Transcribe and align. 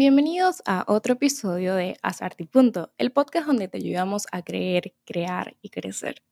Bienvenidos 0.00 0.62
a 0.64 0.86
otro 0.88 1.12
episodio 1.12 1.74
de 1.74 1.98
Azarte 2.00 2.46
Punto, 2.46 2.90
el 2.96 3.12
podcast 3.12 3.46
donde 3.46 3.68
te 3.68 3.76
ayudamos 3.76 4.26
a 4.32 4.40
creer, 4.40 4.94
crear 5.04 5.58
y 5.60 5.68
crecer. 5.68 6.22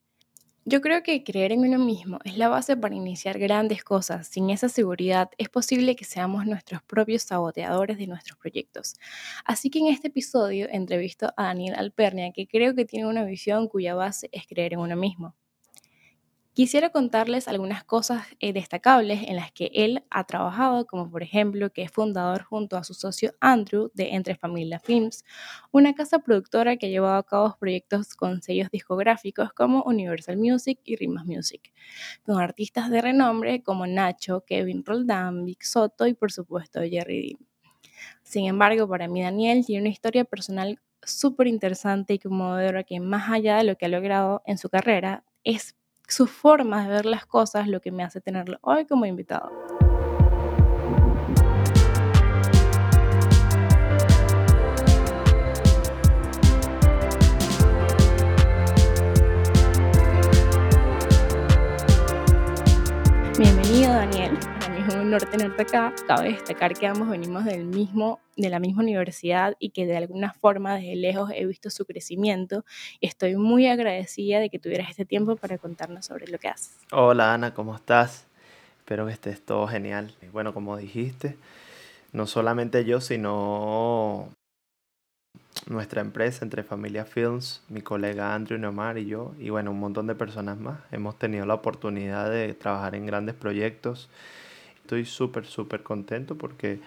Yo 0.64 0.80
creo 0.80 1.02
que 1.02 1.22
creer 1.22 1.52
en 1.52 1.60
uno 1.60 1.78
mismo 1.78 2.18
es 2.24 2.38
la 2.38 2.48
base 2.48 2.78
para 2.78 2.94
iniciar 2.94 3.38
grandes 3.38 3.84
cosas. 3.84 4.26
Sin 4.26 4.48
esa 4.48 4.70
seguridad 4.70 5.28
es 5.36 5.50
posible 5.50 5.96
que 5.96 6.06
seamos 6.06 6.46
nuestros 6.46 6.82
propios 6.82 7.24
saboteadores 7.24 7.98
de 7.98 8.06
nuestros 8.06 8.38
proyectos. 8.38 8.94
Así 9.44 9.68
que 9.68 9.80
en 9.80 9.88
este 9.88 10.08
episodio 10.08 10.66
entrevisto 10.70 11.34
a 11.36 11.42
Daniel 11.42 11.74
Alpernia, 11.74 12.32
que 12.32 12.48
creo 12.48 12.74
que 12.74 12.86
tiene 12.86 13.06
una 13.06 13.26
visión 13.26 13.68
cuya 13.68 13.94
base 13.94 14.30
es 14.32 14.46
creer 14.46 14.72
en 14.72 14.78
uno 14.78 14.96
mismo. 14.96 15.36
Quisiera 16.58 16.90
contarles 16.90 17.46
algunas 17.46 17.84
cosas 17.84 18.26
eh, 18.40 18.52
destacables 18.52 19.22
en 19.28 19.36
las 19.36 19.52
que 19.52 19.70
él 19.74 20.02
ha 20.10 20.24
trabajado, 20.24 20.88
como 20.88 21.08
por 21.08 21.22
ejemplo 21.22 21.72
que 21.72 21.82
es 21.82 21.92
fundador 21.92 22.42
junto 22.42 22.76
a 22.76 22.82
su 22.82 22.94
socio 22.94 23.32
Andrew 23.38 23.92
de 23.94 24.16
Entre 24.16 24.34
Familia 24.34 24.80
Films, 24.80 25.24
una 25.70 25.94
casa 25.94 26.18
productora 26.18 26.76
que 26.76 26.86
ha 26.86 26.88
llevado 26.88 27.14
a 27.14 27.22
cabo 27.22 27.56
proyectos 27.60 28.16
con 28.16 28.42
sellos 28.42 28.72
discográficos 28.72 29.52
como 29.52 29.84
Universal 29.84 30.36
Music 30.36 30.80
y 30.82 30.96
Rimas 30.96 31.26
Music, 31.26 31.72
con 32.24 32.40
artistas 32.40 32.90
de 32.90 33.02
renombre 33.02 33.62
como 33.62 33.86
Nacho, 33.86 34.42
Kevin 34.44 34.84
Roldán, 34.84 35.44
Vic 35.44 35.62
Soto 35.62 36.08
y 36.08 36.14
por 36.14 36.32
supuesto 36.32 36.80
Jerry 36.80 37.36
Dean. 37.36 37.48
Sin 38.24 38.46
embargo, 38.46 38.88
para 38.88 39.06
mí 39.06 39.22
Daniel 39.22 39.64
tiene 39.64 39.82
una 39.82 39.90
historia 39.90 40.24
personal 40.24 40.80
súper 41.04 41.46
interesante 41.46 42.14
y 42.14 42.18
conmovedora 42.18 42.82
que 42.82 42.98
más 42.98 43.30
allá 43.30 43.58
de 43.58 43.62
lo 43.62 43.76
que 43.76 43.86
ha 43.86 43.88
logrado 43.88 44.42
en 44.44 44.58
su 44.58 44.68
carrera, 44.68 45.22
es 45.44 45.77
su 46.08 46.26
forma 46.26 46.82
de 46.84 46.88
ver 46.88 47.06
las 47.06 47.26
cosas 47.26 47.68
lo 47.68 47.80
que 47.80 47.92
me 47.92 48.02
hace 48.02 48.20
tenerlo 48.20 48.58
hoy 48.62 48.86
como 48.86 49.04
invitado. 49.04 49.52
Bienvenido 63.38 63.92
Daniel 63.92 64.57
honor 65.08 65.24
tenerte 65.24 65.62
acá. 65.62 65.94
Cabe 66.06 66.32
destacar 66.32 66.74
que 66.74 66.86
ambos 66.86 67.08
venimos 67.08 67.46
del 67.46 67.64
mismo, 67.64 68.20
de 68.36 68.50
la 68.50 68.60
misma 68.60 68.82
universidad 68.82 69.56
y 69.58 69.70
que 69.70 69.86
de 69.86 69.96
alguna 69.96 70.34
forma 70.34 70.74
desde 70.74 70.96
lejos 70.96 71.30
he 71.34 71.46
visto 71.46 71.70
su 71.70 71.86
crecimiento. 71.86 72.66
Y 73.00 73.06
estoy 73.06 73.34
muy 73.36 73.66
agradecida 73.68 74.38
de 74.38 74.50
que 74.50 74.58
tuvieras 74.58 74.90
este 74.90 75.06
tiempo 75.06 75.36
para 75.36 75.56
contarnos 75.56 76.04
sobre 76.04 76.26
lo 76.26 76.38
que 76.38 76.48
haces. 76.48 76.76
Hola 76.92 77.32
Ana, 77.32 77.54
¿cómo 77.54 77.74
estás? 77.74 78.26
Espero 78.80 79.06
que 79.06 79.12
estés 79.12 79.42
todo 79.42 79.66
genial. 79.66 80.14
Bueno, 80.30 80.52
como 80.52 80.76
dijiste, 80.76 81.36
no 82.12 82.26
solamente 82.26 82.84
yo, 82.84 83.00
sino 83.00 84.28
nuestra 85.68 86.02
empresa, 86.02 86.44
entre 86.44 86.62
Familia 86.64 87.06
Films, 87.06 87.62
mi 87.70 87.80
colega 87.80 88.34
Andrew 88.34 88.58
Neomar 88.58 88.98
y 88.98 89.06
yo, 89.06 89.32
y 89.38 89.48
bueno, 89.48 89.70
un 89.70 89.80
montón 89.80 90.06
de 90.06 90.14
personas 90.14 90.58
más, 90.58 90.80
hemos 90.92 91.18
tenido 91.18 91.46
la 91.46 91.54
oportunidad 91.54 92.30
de 92.30 92.52
trabajar 92.52 92.94
en 92.94 93.06
grandes 93.06 93.34
proyectos 93.34 94.10
estoy 94.88 95.04
súper, 95.04 95.44
súper 95.44 95.82
contento 95.82 96.34
porque 96.34 96.80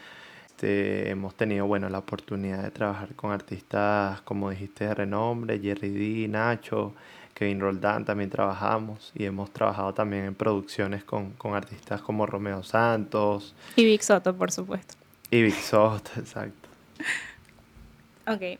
este, 0.47 1.11
hemos 1.11 1.35
tenido, 1.35 1.67
bueno, 1.67 1.87
la 1.87 1.99
oportunidad 1.99 2.63
de 2.63 2.71
trabajar 2.71 3.13
con 3.15 3.31
artistas, 3.31 4.21
como 4.21 4.49
dijiste, 4.49 4.85
de 4.85 4.95
renombre, 4.95 5.59
Jerry 5.59 5.89
D, 5.89 6.27
Nacho, 6.27 6.95
Kevin 7.35 7.59
Roldán, 7.59 8.03
también 8.03 8.31
trabajamos 8.31 9.11
y 9.13 9.25
hemos 9.25 9.51
trabajado 9.51 9.93
también 9.93 10.25
en 10.25 10.33
producciones 10.33 11.03
con, 11.03 11.33
con 11.33 11.53
artistas 11.53 12.01
como 12.01 12.25
Romeo 12.25 12.63
Santos. 12.63 13.53
Y 13.75 13.85
Vic 13.85 14.01
Soto, 14.01 14.35
por 14.35 14.51
supuesto. 14.51 14.95
Y 15.29 15.43
Vic 15.43 15.59
Soto, 15.59 16.09
exacto. 16.17 16.69
ok. 18.25 18.59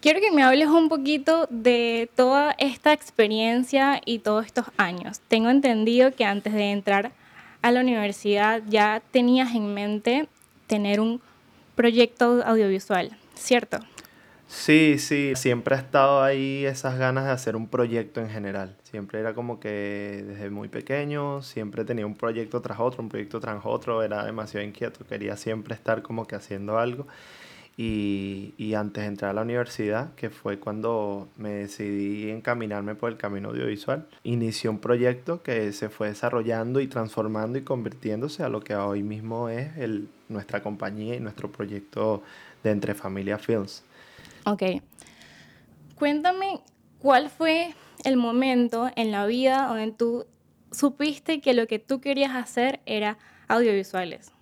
Quiero 0.00 0.20
que 0.20 0.30
me 0.30 0.44
hables 0.44 0.68
un 0.68 0.88
poquito 0.88 1.48
de 1.50 2.08
toda 2.14 2.54
esta 2.58 2.92
experiencia 2.92 4.00
y 4.04 4.20
todos 4.20 4.46
estos 4.46 4.66
años. 4.76 5.20
Tengo 5.26 5.50
entendido 5.50 6.12
que 6.12 6.24
antes 6.24 6.52
de 6.52 6.70
entrar 6.70 7.12
a 7.62 7.70
la 7.70 7.80
universidad 7.80 8.62
ya 8.68 9.02
tenías 9.10 9.54
en 9.54 9.72
mente 9.72 10.28
tener 10.66 11.00
un 11.00 11.20
proyecto 11.74 12.42
audiovisual, 12.44 13.16
¿cierto? 13.34 13.78
Sí, 14.48 14.98
sí, 14.98 15.32
siempre 15.34 15.74
ha 15.74 15.78
estado 15.78 16.22
ahí 16.22 16.66
esas 16.66 16.98
ganas 16.98 17.24
de 17.24 17.30
hacer 17.30 17.56
un 17.56 17.68
proyecto 17.68 18.20
en 18.20 18.28
general. 18.28 18.76
Siempre 18.82 19.18
era 19.18 19.32
como 19.32 19.58
que 19.58 20.22
desde 20.26 20.50
muy 20.50 20.68
pequeño, 20.68 21.40
siempre 21.40 21.86
tenía 21.86 22.04
un 22.04 22.14
proyecto 22.14 22.60
tras 22.60 22.78
otro, 22.78 23.02
un 23.02 23.08
proyecto 23.08 23.40
tras 23.40 23.64
otro, 23.64 24.02
era 24.02 24.26
demasiado 24.26 24.66
inquieto, 24.66 25.06
quería 25.06 25.38
siempre 25.38 25.74
estar 25.74 26.02
como 26.02 26.26
que 26.26 26.36
haciendo 26.36 26.78
algo. 26.78 27.06
Y, 27.76 28.52
y, 28.58 28.74
antes 28.74 29.02
de 29.02 29.08
entrar 29.08 29.30
a 29.30 29.34
la 29.34 29.42
universidad, 29.42 30.14
que 30.14 30.28
fue 30.28 30.58
cuando 30.58 31.28
me 31.36 31.50
decidí 31.50 32.30
encaminarme 32.30 32.94
por 32.94 33.10
el 33.10 33.16
camino 33.16 33.48
audiovisual, 33.48 34.06
inicié 34.24 34.68
un 34.68 34.78
proyecto 34.78 35.42
que 35.42 35.72
se 35.72 35.88
fue 35.88 36.08
desarrollando 36.08 36.80
y 36.80 36.86
transformando 36.86 37.58
y 37.58 37.62
convirtiéndose 37.62 38.42
a 38.42 38.50
lo 38.50 38.60
que 38.60 38.74
hoy 38.76 39.02
mismo 39.02 39.48
es 39.48 39.74
el, 39.78 40.08
nuestra 40.28 40.62
compañía 40.62 41.14
y 41.14 41.20
nuestro 41.20 41.50
proyecto 41.50 42.22
de 42.62 42.70
Entre 42.72 42.94
Familia 42.94 43.38
Films. 43.38 43.84
Ok. 44.44 44.62
Cuéntame 45.94 46.60
cuál 46.98 47.30
fue 47.30 47.74
el 48.04 48.16
momento 48.16 48.90
en 48.96 49.10
la 49.10 49.26
vida 49.26 49.66
donde 49.68 49.92
tú 49.92 50.26
supiste 50.70 51.40
que 51.40 51.54
lo 51.54 51.66
que 51.66 51.78
tú 51.78 52.00
querías 52.00 52.34
hacer 52.34 52.80
era 52.86 53.18
audiovisuales. 53.48 54.32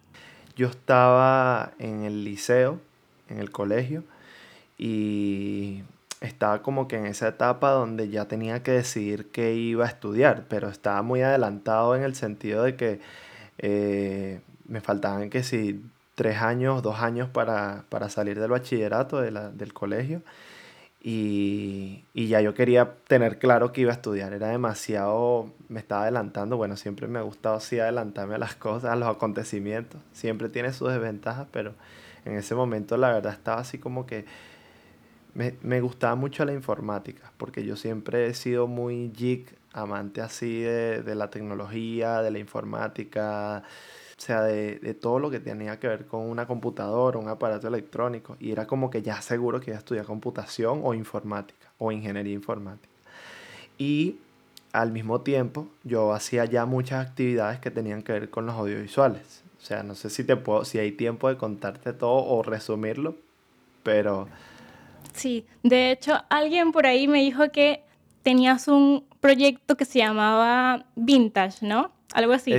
Yo 0.57 0.69
estaba 0.69 1.73
en 1.79 2.05
el 2.05 2.25
liceo 2.25 2.81
en 3.31 3.39
el 3.39 3.51
colegio 3.51 4.05
y 4.79 5.83
estaba 6.21 6.63
como 6.63 6.89
que 6.89 6.97
en 6.97 7.07
esa 7.07 7.29
etapa 7.29 7.71
donde 7.71 8.09
ya 8.11 8.27
tenía 8.27 8.63
que 8.63 8.73
decidir 8.73 9.31
qué 9.31 9.55
iba 9.55 9.85
a 9.85 9.89
estudiar, 9.89 10.45
pero 10.49 10.69
estaba 10.69 11.03
muy 11.03 11.23
adelantado 11.23 11.97
en 11.97 12.03
el 12.03 12.15
sentido 12.15 12.65
de 12.65 12.77
que 12.77 13.01
eh, 13.59 14.41
me 14.67 14.81
faltaban 14.81 15.31
que 15.31 15.43
si 15.43 15.83
tres 16.15 16.39
años, 16.39 16.83
dos 16.83 17.01
años 17.01 17.29
para, 17.31 17.85
salir 18.09 18.39
del 18.39 18.51
bachillerato 18.51 19.21
del 19.21 19.73
colegio 19.73 20.23
y, 21.03 22.05
y, 22.13 22.29
ya 22.29 22.43
yo 22.43 22.53
quería 22.53 22.93
tener 23.09 23.39
claro 23.39 23.73
que 23.73 23.81
iba 23.81 23.91
a 23.91 23.95
estudiar, 23.95 24.35
era 24.35 24.49
demasiado, 24.49 25.51
me 25.71 25.81
estaba 25.81 26.03
adelantando, 26.03 26.59
bueno, 26.59 26.77
siempre 26.77 27.07
me 27.07 27.19
ha 27.19 27.23
gustado 27.23 27.57
así 27.57 27.81
adelantarme 27.81 28.35
a 28.35 28.39
las 28.39 28.55
cosas, 28.55 28.91
a 28.93 28.97
los 28.97 29.09
acontecimientos, 29.09 29.99
siempre 30.13 30.51
tiene 30.51 30.75
sus 30.75 30.91
desventajas, 30.91 31.47
pero 31.51 31.73
en 32.25 32.37
ese 32.37 32.55
momento 32.55 32.97
la 32.97 33.13
verdad 33.13 33.33
estaba 33.33 33.61
así 33.61 33.79
como 33.79 34.07
que 34.07 34.25
me, 35.35 35.81
gustaba 35.81 36.15
mucho 36.15 36.45
la 36.45 36.53
informática, 36.53 37.33
porque 37.37 37.65
yo 37.65 37.77
siempre 37.77 38.27
he 38.27 38.35
sido 38.35 38.67
muy 38.67 39.11
geek, 39.11 39.55
amante 39.73 40.21
así 40.21 40.61
de, 40.61 41.15
la 41.15 41.31
tecnología, 41.31 42.23
de 42.23 42.31
la 42.31 42.39
informática, 42.39 43.63
o 44.19 44.21
sea, 44.21 44.43
de, 44.43 44.95
todo 45.01 45.19
lo 45.19 45.31
que 45.31 45.41
tenía 45.41 45.79
que 45.79 45.89
ver 45.89 46.07
con 46.07 46.23
una 46.29 46.47
computadora, 46.47 47.19
un 47.19 47.29
aparato 47.29 47.69
electrónico. 47.69 48.37
Y 48.41 48.51
era 48.51 48.67
como 48.67 48.91
que 48.91 49.03
ya 49.03 49.23
seguro 49.23 49.61
que 49.61 49.71
iba 49.71 50.03
a 50.03 50.05
computación 50.05 50.81
o 50.83 50.95
informática, 50.95 51.69
o 51.79 51.93
ingeniería 51.93 52.35
informática. 52.35 52.93
Y 53.79 54.19
al 54.73 54.93
mismo 54.93 55.21
tiempo, 55.23 55.69
yo 55.85 56.13
hacía 56.13 56.45
ya 56.45 56.67
muchas 56.67 57.07
actividades 57.07 57.61
que 57.61 57.71
tenían 57.71 58.03
que 58.03 58.13
ver 58.13 58.31
con 58.31 58.47
los 58.47 58.55
audiovisuales. 58.57 59.43
O 59.61 59.65
sea, 59.65 59.83
no 59.83 59.95
sé 59.95 60.11
si 60.11 60.25
te 60.25 60.37
puedo, 60.37 60.65
si 60.65 60.79
hay 60.79 60.93
tiempo 60.93 61.29
de 61.29 61.37
contarte 61.37 61.93
todo 61.93 62.25
o 62.25 62.43
resumirlo, 62.43 63.17
pero... 63.83 64.29
Sí, 65.13 65.45
de 65.63 65.91
hecho, 65.91 66.23
alguien 66.31 66.73
por 66.73 66.87
ahí 66.87 67.07
me 67.09 67.21
dijo 67.21 67.51
que 67.51 67.83
tenías 68.23 68.69
un 68.69 69.05
proyecto 69.21 69.77
que 69.77 69.85
se 69.85 69.99
llamaba 69.99 70.87
Vintage, 70.97 71.67
¿no? 71.67 71.93
Algo 72.13 72.33
así. 72.33 72.55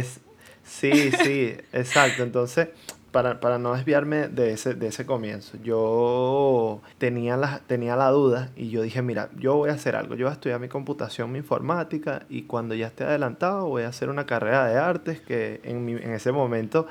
sí, 0.64 1.12
sí, 1.12 1.56
exacto. 1.74 2.24
Entonces, 2.24 2.70
para, 3.12 3.40
para, 3.40 3.58
no 3.58 3.74
desviarme 3.74 4.28
de 4.28 4.54
ese, 4.54 4.74
de 4.74 4.88
ese 4.88 5.06
comienzo, 5.06 5.58
yo 5.64 6.82
tenía 6.98 7.38
la, 7.38 7.60
tenía 7.68 7.96
la 7.96 8.10
duda 8.10 8.52
y 8.56 8.70
yo 8.70 8.82
dije, 8.82 9.02
mira, 9.02 9.30
yo 9.38 9.56
voy 9.56 9.70
a 9.70 9.74
hacer 9.74 9.96
algo, 9.96 10.16
yo 10.16 10.26
voy 10.26 10.32
a 10.32 10.34
estudiar 10.34 10.60
mi 10.60 10.70
computación, 10.70 11.32
mi 11.32 11.40
informática 11.40 12.24
y 12.30 12.44
cuando 12.44 12.74
ya 12.76 12.88
esté 12.88 13.04
adelantado 13.04 13.68
voy 13.68 13.84
a 13.84 13.90
hacer 13.90 14.10
una 14.10 14.26
carrera 14.26 14.66
de 14.68 14.78
artes 14.78 15.20
que 15.20 15.60
en, 15.64 15.84
mi, 15.84 15.94
en 15.94 16.12
ese 16.14 16.32
momento 16.32 16.88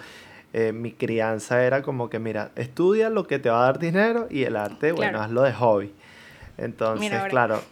eh, 0.52 0.72
mi 0.72 0.92
crianza 0.92 1.64
era 1.64 1.82
como 1.82 2.10
que, 2.10 2.18
mira, 2.18 2.50
estudia 2.56 3.08
lo 3.08 3.26
que 3.26 3.38
te 3.38 3.50
va 3.50 3.62
a 3.62 3.64
dar 3.66 3.78
dinero 3.78 4.26
y 4.30 4.42
el 4.42 4.56
arte, 4.56 4.92
bueno, 4.92 5.20
hazlo 5.20 5.42
de 5.42 5.52
hobby. 5.52 5.94
Entonces, 6.58 7.22
claro, 7.30 7.62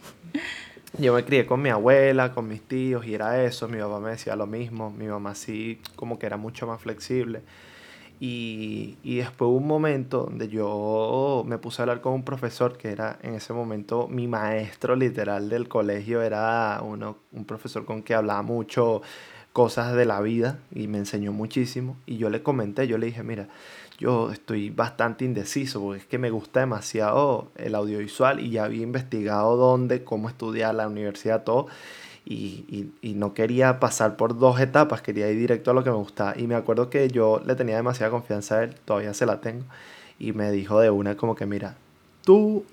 yo 0.97 1.13
me 1.13 1.23
crié 1.25 1.45
con 1.45 1.61
mi 1.61 1.69
abuela, 1.69 2.31
con 2.33 2.47
mis 2.47 2.61
tíos 2.61 3.05
y 3.05 3.13
era 3.13 3.43
eso, 3.43 3.67
mi 3.67 3.79
papá 3.79 3.99
me 3.99 4.11
decía 4.11 4.35
lo 4.35 4.47
mismo, 4.47 4.91
mi 4.91 5.07
mamá 5.07 5.35
sí 5.35 5.81
como 5.95 6.17
que 6.17 6.25
era 6.25 6.37
mucho 6.37 6.65
más 6.67 6.81
flexible. 6.81 7.41
Y, 8.19 8.97
y, 9.01 9.17
después 9.17 9.47
hubo 9.47 9.57
un 9.57 9.67
momento 9.67 10.25
donde 10.25 10.49
yo 10.49 11.43
me 11.47 11.57
puse 11.57 11.81
a 11.81 11.83
hablar 11.83 12.01
con 12.01 12.11
un 12.11 12.23
profesor 12.23 12.77
que 12.77 12.89
era 12.89 13.17
en 13.23 13.33
ese 13.35 13.53
momento 13.53 14.09
mi 14.09 14.27
maestro 14.27 14.97
literal 14.97 15.47
del 15.47 15.69
colegio, 15.69 16.21
era 16.21 16.81
uno, 16.83 17.15
un 17.31 17.45
profesor 17.45 17.85
con 17.85 18.03
que 18.03 18.13
hablaba 18.13 18.41
mucho 18.41 19.01
cosas 19.53 19.93
de 19.93 20.05
la 20.05 20.21
vida 20.21 20.59
y 20.73 20.87
me 20.87 20.97
enseñó 20.97 21.31
muchísimo. 21.31 21.97
Y 22.05 22.17
yo 22.17 22.29
le 22.29 22.43
comenté, 22.43 22.87
yo 22.87 22.97
le 22.97 23.07
dije, 23.07 23.23
mira, 23.23 23.47
yo 23.97 24.31
estoy 24.31 24.69
bastante 24.69 25.25
indeciso 25.25 25.81
porque 25.81 25.99
es 25.99 26.05
que 26.05 26.17
me 26.17 26.29
gusta 26.29 26.61
demasiado 26.61 27.51
el 27.57 27.75
audiovisual 27.75 28.39
y 28.39 28.51
ya 28.51 28.63
había 28.63 28.83
investigado 28.83 29.57
dónde, 29.57 30.03
cómo 30.03 30.29
estudiar 30.29 30.75
la 30.75 30.87
universidad, 30.87 31.43
todo. 31.43 31.67
Y, 32.31 32.93
y, 33.01 33.15
no 33.15 33.33
quería 33.33 33.79
pasar 33.79 34.15
por 34.15 34.37
dos 34.37 34.59
etapas, 34.59 35.01
quería 35.01 35.31
ir 35.31 35.39
directo 35.39 35.71
a 35.71 35.73
lo 35.73 35.83
que 35.83 35.89
me 35.89 35.95
gustaba. 35.95 36.35
Y 36.37 36.45
me 36.45 36.53
acuerdo 36.53 36.91
que 36.91 37.07
yo 37.07 37.41
le 37.43 37.55
tenía 37.55 37.75
demasiada 37.75 38.11
confianza 38.11 38.59
a 38.59 38.63
él, 38.65 38.75
todavía 38.85 39.15
se 39.15 39.25
la 39.25 39.41
tengo. 39.41 39.65
Y 40.19 40.33
me 40.33 40.51
dijo 40.51 40.79
de 40.79 40.91
una 40.91 41.17
como 41.17 41.35
que, 41.35 41.47
mira, 41.47 41.75
tú 42.23 42.65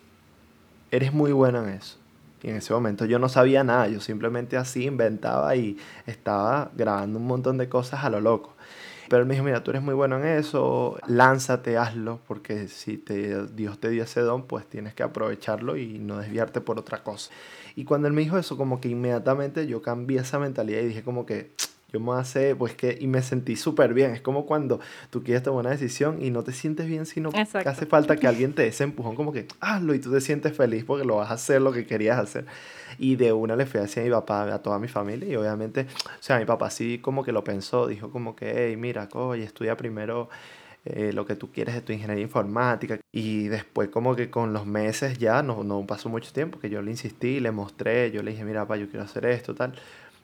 eres 0.91 1.15
muy 1.15 1.33
bueno 1.33 1.63
en 1.63 1.71
eso. 1.71 1.97
Y 2.43 2.51
en 2.51 2.57
ese 2.57 2.73
momento 2.75 3.07
yo 3.07 3.19
no 3.19 3.29
sabía 3.29 3.65
nada, 3.65 3.89
yo 3.89 4.01
simplemente 4.01 4.57
así 4.57 4.85
inventaba 4.85 5.57
y 5.57 5.79
estaba 6.07 6.71
grabando 6.77 7.19
un 7.19 7.27
montón 7.27 7.57
de 7.57 7.69
cosas 7.69 8.05
a 8.05 8.11
lo 8.11 8.21
loco. 8.21 8.56
Pero 9.09 9.23
él 9.23 9.29
me 9.29 9.35
dijo, 9.35 9.45
mira, 9.45 9.63
tú 9.63 9.71
eres 9.71 9.83
muy 9.83 9.95
bueno 9.95 10.19
en 10.19 10.27
eso, 10.27 10.99
lánzate, 11.07 11.77
hazlo, 11.77 12.21
porque 12.27 12.69
si 12.69 12.99
te, 12.99 13.47
Dios 13.47 13.79
te 13.79 13.89
dio 13.91 14.03
ese 14.03 14.21
don, 14.21 14.47
pues 14.47 14.67
tienes 14.67 14.95
que 14.95 15.03
aprovecharlo 15.03 15.77
y 15.77 15.99
no 15.99 16.19
desviarte 16.19 16.61
por 16.61 16.79
otra 16.79 17.03
cosa. 17.03 17.31
Y 17.77 17.85
cuando 17.85 18.09
él 18.09 18.15
me 18.15 18.23
dijo 18.23 18.39
eso, 18.39 18.57
como 18.57 18.81
que 18.81 18.89
inmediatamente 18.89 19.67
yo 19.67 19.83
cambié 19.83 20.21
esa 20.21 20.39
mentalidad 20.39 20.81
y 20.81 20.87
dije 20.87 21.03
como 21.03 21.25
que, 21.25 21.53
yo 21.93 22.01
me 22.01 22.13
hace, 22.13 22.57
pues 22.57 22.75
que, 22.75 22.99
y 23.01 23.07
me 23.07 23.23
sentí 23.23 23.55
súper 23.55 23.95
bien. 23.95 24.11
Es 24.11 24.21
como 24.21 24.45
cuando 24.45 24.81
tú 25.11 25.23
quieres 25.23 25.43
tomar 25.43 25.61
una 25.61 25.71
decisión 25.71 26.23
y 26.23 26.31
no 26.31 26.43
te 26.43 26.53
sientes 26.53 26.87
bien, 26.87 27.07
sino 27.07 27.31
que 27.31 27.41
hace 27.41 27.87
falta 27.87 28.17
que 28.17 28.27
alguien 28.27 28.55
te 28.55 28.63
dé 28.63 28.69
ese 28.69 28.85
empujón, 28.85 29.15
como 29.15 29.33
que 29.33 29.47
hazlo 29.61 29.95
y 29.95 30.01
tú 30.01 30.11
te 30.11 30.21
sientes 30.21 30.57
feliz 30.57 30.85
porque 30.85 31.05
lo 31.05 31.17
vas 31.17 31.31
a 31.31 31.35
hacer 31.35 31.63
lo 31.63 31.73
que 31.73 31.87
querías 31.87 32.19
hacer. 32.19 32.47
Y 32.99 33.17
de 33.17 33.33
una 33.33 33.55
le 33.55 33.67
fui 33.67 33.79
a 33.79 33.85
decir 33.85 34.03
a 34.03 34.07
mi 34.07 34.11
papá, 34.11 34.53
a 34.53 34.63
toda 34.63 34.79
mi 34.79 34.89
familia, 34.89 35.29
y 35.29 35.37
obviamente, 35.37 35.87
o 36.05 36.23
sea, 36.23 36.39
mi 36.39 36.45
papá 36.45 36.71
sí 36.71 36.99
como 36.99 37.23
que 37.23 37.33
lo 37.33 37.45
pensó, 37.45 37.87
dijo 37.87 38.11
como 38.11 38.35
que, 38.35 38.53
hey, 38.57 38.77
mira, 38.77 39.09
oye, 39.13 39.45
estudia 39.45 39.77
primero. 39.77 40.29
Eh, 40.89 41.13
lo 41.13 41.27
que 41.27 41.35
tú 41.35 41.51
quieres 41.51 41.75
de 41.75 41.81
tu 41.81 41.93
ingeniería 41.93 42.23
informática. 42.23 43.01
Y 43.11 43.49
después 43.49 43.89
como 43.89 44.15
que 44.15 44.31
con 44.31 44.53
los 44.53 44.67
meses 44.67 45.19
ya, 45.19 45.43
no, 45.43 45.65
no 45.65 45.85
pasó 45.85 46.09
mucho 46.09 46.33
tiempo, 46.33 46.61
que 46.61 46.71
yo 46.71 46.81
le 46.81 46.93
insistí, 46.93 47.41
le 47.41 47.51
mostré, 47.51 48.13
yo 48.13 48.23
le 48.23 48.31
dije, 48.31 48.45
mira, 48.45 48.61
papá, 48.61 48.77
yo 48.77 48.89
quiero 48.89 49.05
hacer 49.05 49.27
esto, 49.27 49.53
tal 49.53 49.75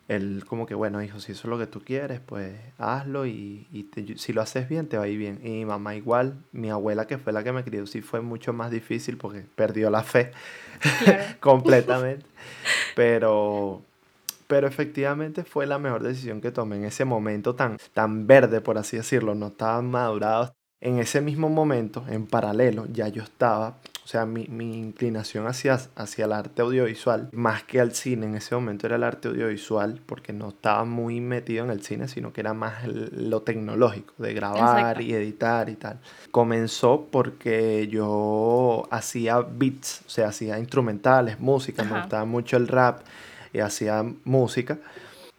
él 0.09 0.45
como 0.47 0.67
que, 0.67 0.75
bueno, 0.75 1.03
hijo, 1.03 1.21
si 1.21 1.33
eso 1.33 1.43
es 1.43 1.51
lo 1.51 1.59
que 1.59 1.67
tú 1.67 1.83
quieres, 1.83 2.21
pues 2.21 2.55
hazlo 2.79 3.27
y, 3.27 3.67
y 3.73 3.89
si 4.17 4.33
lo 4.33 4.43
haces 4.43 4.69
bien, 4.69 4.89
te 4.89 4.99
va 4.99 5.05
a 5.05 5.09
ir 5.09 5.19
bien. 5.19 5.41
Y 5.43 5.51
mi 5.51 5.65
mamá 5.65 5.95
igual, 5.95 6.35
mi 6.53 6.71
abuela 6.71 7.07
que 7.07 7.19
fue 7.19 7.33
la 7.33 7.45
que 7.45 7.53
me 7.53 7.65
crió, 7.65 7.87
sí 7.87 8.03
fue 8.03 8.21
mucho 8.21 8.53
más 8.53 8.71
difícil 8.71 9.17
porque 9.17 9.45
perdió 9.55 9.91
la 9.91 10.03
fe 10.03 10.33
completamente. 11.41 12.27
Pero, 12.95 13.83
pero 14.47 14.67
efectivamente 14.67 15.45
fue 15.45 15.67
la 15.67 15.79
mejor 15.79 16.03
decisión 16.03 16.41
que 16.41 16.51
tomé 16.51 16.77
en 16.77 16.85
ese 16.85 17.05
momento 17.05 17.55
tan, 17.55 17.79
tan 17.95 18.27
verde, 18.27 18.61
por 18.61 18.79
así 18.79 18.97
decirlo, 18.97 19.35
no 19.35 19.49
estaba 19.49 19.81
madurado. 19.83 20.55
En 20.81 20.99
ese 20.99 21.21
mismo 21.21 21.49
momento, 21.49 22.05
en 22.09 22.27
paralelo, 22.27 22.87
ya 22.93 23.07
yo 23.07 23.23
estaba 23.23 23.79
o 24.05 24.09
sea, 24.09 24.27
mi, 24.27 24.47
mi, 24.49 24.79
inclinación 24.79 25.47
hacia, 25.47 25.79
hacia 25.95 26.25
el 26.25 26.33
arte 26.33 26.63
audiovisual, 26.63 27.29
más 27.33 27.63
que 27.63 27.81
al 27.81 27.95
cine 27.95 28.27
en 28.27 28.35
ese 28.35 28.55
momento 28.55 28.87
era 28.87 28.97
el 28.97 29.05
arte 29.05 29.29
audiovisual, 29.29 30.01
porque 30.07 30.33
no 30.33 30.49
estaba 30.49 30.85
muy 30.85 31.21
metido 31.21 31.65
en 31.65 31.71
el 31.71 31.83
cine, 31.85 32.09
sino 32.09 32.33
que 32.33 32.41
era 32.41 32.53
más 32.53 32.85
lo 32.87 33.43
tecnológico, 33.43 34.15
de 34.19 34.35
grabar 34.35 35.01
y 35.01 35.15
editar 35.15 35.69
y 35.69 35.77
tal. 35.77 36.01
Comenzó 36.31 37.07
porque 37.11 37.89
yo 37.89 38.89
hacía 38.91 39.41
beats, 39.41 40.03
o 40.07 40.11
sea, 40.11 40.29
hacía 40.29 40.59
instrumentales, 40.59 41.39
música, 41.39 41.85
me 41.85 42.01
gustaba 42.01 42.25
mucho 42.25 42.57
el 42.57 42.69
rap 42.69 43.01
y 43.53 43.61
hacía 43.61 44.05
música. 44.25 44.79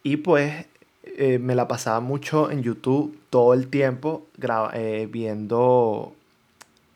Y 0.03 0.17
pues 0.17 0.65
eh, 1.03 1.37
me 1.37 1.53
la 1.53 1.67
pasaba 1.67 1.99
mucho 1.99 2.49
en 2.49 2.63
YouTube 2.63 3.17
todo 3.29 3.53
el 3.53 3.67
tiempo 3.67 4.27
eh, 4.73 5.07
viendo 5.11 6.15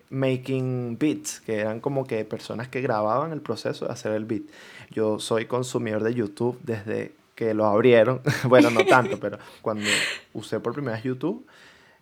making 0.10 0.98
beats, 0.98 1.40
que 1.42 1.60
eran 1.60 1.80
como 1.80 2.06
que 2.06 2.24
personas 2.26 2.68
que 2.68 2.82
grababan 2.82 3.32
el 3.32 3.42
proceso 3.42 3.86
de 3.86 3.94
hacer 3.94 4.14
el 4.14 4.26
beat. 4.26 4.44
Yo 4.92 5.20
soy 5.20 5.46
consumidor 5.46 6.04
de 6.04 6.14
YouTube 6.14 6.60
desde 6.64 7.14
que 7.36 7.54
lo 7.54 7.66
abrieron, 7.66 8.22
bueno, 8.46 8.70
no 8.72 8.86
tanto, 8.86 9.20
pero 9.20 9.38
cuando 9.62 9.86
usé 10.34 10.60
por 10.60 10.74
primera 10.74 10.96
vez 10.96 11.04
YouTube, 11.04 11.46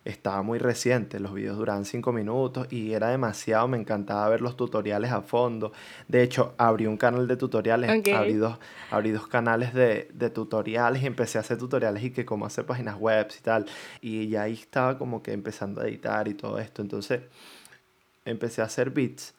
estaba 0.06 0.40
muy 0.42 0.58
reciente, 0.58 1.18
los 1.18 1.34
videos 1.34 1.58
duraban 1.58 1.84
5 1.84 2.12
minutos 2.12 2.68
y 2.70 2.92
era 2.92 3.08
demasiado, 3.08 3.66
me 3.66 3.76
encantaba 3.76 4.28
ver 4.28 4.40
los 4.40 4.56
tutoriales 4.56 5.10
a 5.10 5.20
fondo. 5.20 5.72
De 6.06 6.22
hecho, 6.22 6.54
abrí 6.58 6.86
un 6.86 6.96
canal 6.96 7.26
de 7.26 7.36
tutoriales, 7.36 7.90
abrí, 8.14 8.34
dos, 8.34 8.56
abrí 8.90 9.10
dos 9.10 9.26
canales 9.26 9.74
de, 9.74 10.08
de, 10.14 10.30
tutoriales 10.30 11.02
y 11.02 11.06
empecé 11.06 11.38
a 11.38 11.40
hacer 11.40 11.58
tutoriales 11.58 12.04
y 12.04 12.12
que 12.12 12.24
cómo 12.24 12.46
hacer 12.46 12.64
páginas 12.64 12.96
web 12.96 13.28
y 13.36 13.42
tal. 13.42 13.66
Y 14.00 14.28
ya 14.28 14.42
ahí 14.42 14.52
estaba 14.52 14.96
como 14.96 15.24
que 15.24 15.32
empezando 15.32 15.80
a 15.80 15.88
editar 15.88 16.28
y 16.28 16.34
todo 16.34 16.60
esto. 16.60 16.82
Entonces, 16.82 17.22
empecé 18.26 18.62
a 18.62 18.64
hacer 18.64 18.90
beats 18.90 19.34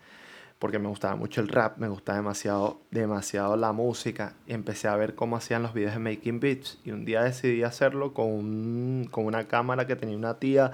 porque 0.59 0.79
me 0.79 0.87
gustaba 0.87 1.15
mucho 1.15 1.41
el 1.41 1.49
rap, 1.49 1.77
me 1.77 1.87
gustaba 1.87 2.17
demasiado, 2.17 2.81
demasiado 2.89 3.55
la 3.57 3.73
música. 3.73 4.33
Y 4.47 4.53
empecé 4.53 4.87
a 4.87 4.95
ver 4.95 5.13
cómo 5.13 5.37
hacían 5.37 5.61
los 5.61 5.73
videos 5.73 5.93
de 5.93 5.99
Making 5.99 6.39
Beats. 6.39 6.79
Y 6.83 6.91
un 6.91 7.05
día 7.05 7.23
decidí 7.23 7.63
hacerlo 7.63 8.13
con, 8.13 9.07
con 9.11 9.25
una 9.25 9.47
cámara 9.47 9.85
que 9.85 9.95
tenía 9.95 10.17
una 10.17 10.39
tía 10.39 10.71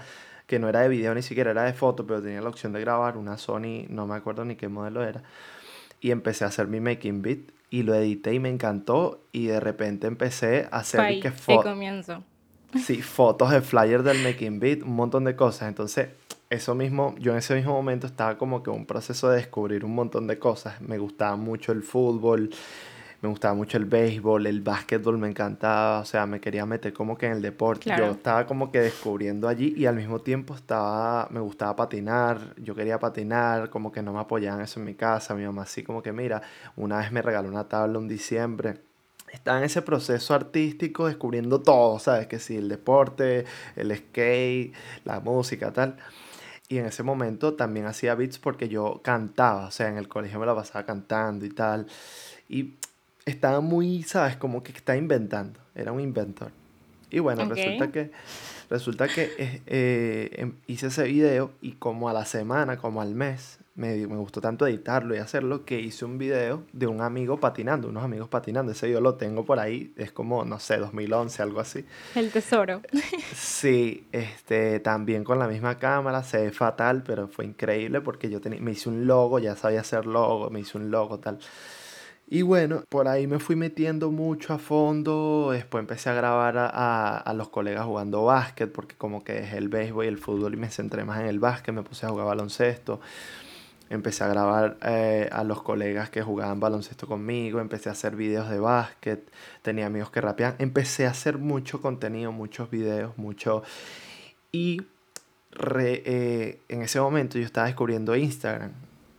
que 0.47 0.59
no 0.59 0.69
era 0.69 0.81
de 0.81 0.89
video 0.89 1.13
ni 1.15 1.21
siquiera, 1.21 1.51
era 1.51 1.63
de 1.63 1.73
foto, 1.73 2.05
pero 2.05 2.21
tenía 2.21 2.41
la 2.41 2.49
opción 2.49 2.73
de 2.73 2.81
grabar, 2.81 3.17
una 3.17 3.37
Sony, 3.37 3.85
no 3.89 4.07
me 4.07 4.15
acuerdo 4.15 4.45
ni 4.45 4.55
qué 4.55 4.67
modelo 4.67 5.03
era. 5.03 5.23
Y 5.99 6.11
empecé 6.11 6.43
a 6.43 6.47
hacer 6.47 6.67
mi 6.67 6.79
Making 6.79 7.21
Beat 7.21 7.39
y 7.69 7.83
lo 7.83 7.93
edité 7.95 8.33
y 8.33 8.39
me 8.39 8.49
encantó. 8.49 9.25
Y 9.33 9.47
de 9.47 9.59
repente 9.59 10.07
empecé 10.07 10.67
a 10.71 10.77
hacer 10.77 11.19
que 11.19 11.31
comienzo. 11.61 12.23
Sí, 12.85 13.01
fotos 13.01 13.51
de 13.51 13.61
flyers 13.61 14.03
del 14.03 14.23
Making 14.23 14.59
Beat, 14.59 14.83
un 14.83 14.95
montón 14.95 15.25
de 15.25 15.35
cosas. 15.35 15.67
Entonces 15.67 16.09
eso 16.53 16.75
mismo, 16.75 17.15
yo 17.19 17.31
en 17.31 17.39
ese 17.39 17.55
mismo 17.55 17.73
momento 17.73 18.07
estaba 18.07 18.37
como 18.37 18.63
que 18.63 18.69
un 18.69 18.85
proceso 18.85 19.29
de 19.29 19.37
descubrir 19.37 19.83
un 19.83 19.95
montón 19.95 20.27
de 20.27 20.39
cosas. 20.39 20.79
Me 20.81 20.97
gustaba 20.97 21.35
mucho 21.35 21.71
el 21.71 21.83
fútbol, 21.83 22.49
me 23.21 23.29
gustaba 23.29 23.53
mucho 23.53 23.77
el 23.77 23.85
béisbol, 23.85 24.47
el 24.47 24.61
básquetbol 24.61 25.17
me 25.17 25.27
encantaba, 25.27 25.99
o 25.99 26.05
sea, 26.05 26.25
me 26.25 26.39
quería 26.39 26.65
meter 26.65 26.93
como 26.93 27.17
que 27.17 27.25
en 27.25 27.33
el 27.33 27.41
deporte. 27.41 27.91
Yo 27.97 28.11
estaba 28.11 28.45
como 28.45 28.71
que 28.71 28.81
descubriendo 28.81 29.47
allí 29.47 29.73
y 29.75 29.85
al 29.85 29.95
mismo 29.95 30.19
tiempo 30.19 30.55
estaba, 30.55 31.27
me 31.31 31.39
gustaba 31.39 31.75
patinar, 31.75 32.53
yo 32.57 32.75
quería 32.75 32.99
patinar, 32.99 33.69
como 33.69 33.91
que 33.91 34.01
no 34.01 34.13
me 34.13 34.19
apoyaban 34.19 34.61
eso 34.61 34.79
en 34.79 34.85
mi 34.85 34.93
casa, 34.93 35.35
mi 35.35 35.45
mamá 35.45 35.63
así 35.63 35.83
como 35.83 36.03
que 36.03 36.11
mira, 36.11 36.41
una 36.75 36.99
vez 36.99 37.11
me 37.11 37.21
regaló 37.21 37.49
una 37.49 37.67
tabla 37.67 37.97
un 37.97 38.07
diciembre 38.07 38.79
estaba 39.33 39.57
en 39.57 39.63
ese 39.63 39.81
proceso 39.81 40.33
artístico 40.35 41.07
descubriendo 41.07 41.59
todo, 41.59 41.97
¿sabes? 41.99 42.27
Que 42.27 42.39
sí, 42.39 42.55
el 42.55 42.69
deporte, 42.69 43.45
el 43.75 43.95
skate, 43.95 44.73
la 45.05 45.19
música, 45.19 45.73
tal. 45.73 45.97
Y 46.69 46.77
en 46.77 46.85
ese 46.85 47.03
momento 47.03 47.53
también 47.53 47.85
hacía 47.85 48.15
beats 48.15 48.39
porque 48.39 48.69
yo 48.69 49.01
cantaba, 49.03 49.67
o 49.67 49.71
sea, 49.71 49.89
en 49.89 49.97
el 49.97 50.07
colegio 50.07 50.39
me 50.39 50.45
la 50.45 50.55
pasaba 50.55 50.85
cantando 50.85 51.45
y 51.45 51.49
tal. 51.49 51.87
Y 52.49 52.75
estaba 53.25 53.59
muy, 53.59 54.03
¿sabes? 54.03 54.37
Como 54.37 54.63
que 54.63 54.71
está 54.71 54.95
inventando, 54.95 55.59
era 55.75 55.91
un 55.91 55.99
inventor. 55.99 56.51
Y 57.09 57.19
bueno, 57.19 57.45
resulta 57.45 57.91
que, 57.91 58.11
resulta 58.71 59.07
que 59.07 59.23
eh, 59.37 59.61
eh, 59.67 60.29
em, 60.33 60.53
hice 60.65 60.87
ese 60.87 61.03
video 61.03 61.51
y 61.61 61.73
como 61.73 62.09
a 62.09 62.13
la 62.13 62.25
semana, 62.25 62.77
como 62.77 63.01
al 63.01 63.13
mes, 63.13 63.59
me, 63.75 64.05
me 64.07 64.17
gustó 64.17 64.39
tanto 64.39 64.67
editarlo 64.67 65.15
y 65.15 65.17
hacerlo 65.17 65.65
que 65.65 65.79
hice 65.79 66.05
un 66.05 66.19
video 66.19 66.63
de 66.73 66.85
un 66.85 67.01
amigo 67.01 67.39
patinando, 67.39 67.87
unos 67.87 68.03
amigos 68.03 68.29
patinando. 68.29 68.71
Ese 68.71 68.91
yo 68.91 69.01
lo 69.01 69.15
tengo 69.15 69.45
por 69.45 69.59
ahí, 69.59 69.93
es 69.97 70.11
como, 70.11 70.45
no 70.45 70.59
sé, 70.59 70.77
2011, 70.77 71.41
algo 71.41 71.59
así. 71.59 71.85
El 72.15 72.31
tesoro. 72.31 72.81
Sí, 73.33 74.07
este, 74.11 74.79
también 74.79 75.23
con 75.23 75.39
la 75.39 75.47
misma 75.47 75.79
cámara, 75.79 76.23
se 76.23 76.43
ve 76.43 76.51
fatal, 76.51 77.03
pero 77.03 77.27
fue 77.27 77.45
increíble 77.45 78.01
porque 78.01 78.29
yo 78.29 78.41
tenía, 78.41 78.59
me 78.59 78.71
hice 78.71 78.89
un 78.89 79.07
logo, 79.07 79.39
ya 79.39 79.55
sabía 79.55 79.81
hacer 79.81 80.05
logo, 80.05 80.49
me 80.49 80.59
hice 80.59 80.77
un 80.77 80.91
logo, 80.91 81.19
tal. 81.19 81.39
Y 82.27 82.41
bueno, 82.41 82.83
por 82.89 83.07
ahí 83.07 83.27
me 83.27 83.39
fui 83.39 83.55
metiendo 83.55 84.11
mucho 84.11 84.53
a 84.53 84.57
fondo, 84.57 85.49
después 85.51 85.81
empecé 85.81 86.09
a 86.09 86.13
grabar 86.13 86.57
a, 86.57 87.17
a, 87.17 87.33
los 87.33 87.49
colegas 87.49 87.85
jugando 87.85 88.25
básquet, 88.25 88.71
porque 88.71 88.95
como 88.95 89.23
que 89.23 89.39
es 89.39 89.53
el 89.53 89.69
béisbol 89.69 90.05
y 90.05 90.07
el 90.07 90.17
fútbol 90.17 90.53
y 90.53 90.57
me 90.57 90.69
centré 90.69 91.03
más 91.05 91.19
en 91.19 91.27
el 91.27 91.39
básquet, 91.39 91.73
me 91.73 91.83
puse 91.83 92.05
a 92.05 92.09
jugar 92.09 92.27
baloncesto 92.27 93.01
empecé 93.93 94.23
a 94.23 94.27
grabar 94.27 94.77
eh, 94.83 95.29
a 95.31 95.43
los 95.43 95.61
colegas 95.61 96.09
que 96.09 96.21
jugaban 96.21 96.59
baloncesto 96.59 97.07
conmigo, 97.07 97.59
empecé 97.59 97.89
a 97.89 97.91
hacer 97.91 98.15
videos 98.15 98.49
de 98.49 98.59
básquet, 98.59 99.23
tenía 99.61 99.85
amigos 99.85 100.09
que 100.09 100.19
rapeaban, 100.19 100.55
empecé 100.59 101.05
a 101.05 101.11
hacer 101.11 101.37
mucho 101.37 101.81
contenido, 101.81 102.31
muchos 102.31 102.69
videos, 102.69 103.17
mucho... 103.17 103.63
Y 104.51 104.81
eh, 105.71 106.59
en 106.69 106.81
ese 106.81 106.99
momento 106.99 107.37
yo 107.37 107.45
estaba 107.45 107.67
descubriendo 107.67 108.15
Instagram 108.15 108.71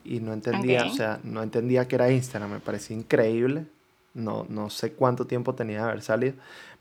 y 0.05 0.21
no 0.21 0.33
entendía, 0.33 0.85
o 0.87 0.93
sea, 0.93 1.19
no 1.23 1.43
entendía 1.43 1.89
que 1.89 1.95
era 1.97 2.11
Instagram, 2.11 2.53
me 2.53 2.61
parecía 2.61 2.97
increíble, 2.97 3.67
no, 4.13 4.47
no 4.49 4.71
sé 4.71 4.93
cuánto 4.93 5.27
tiempo 5.27 5.55
tenía 5.55 5.79
de 5.79 5.85
haber 5.85 6.03
salido, 6.03 6.35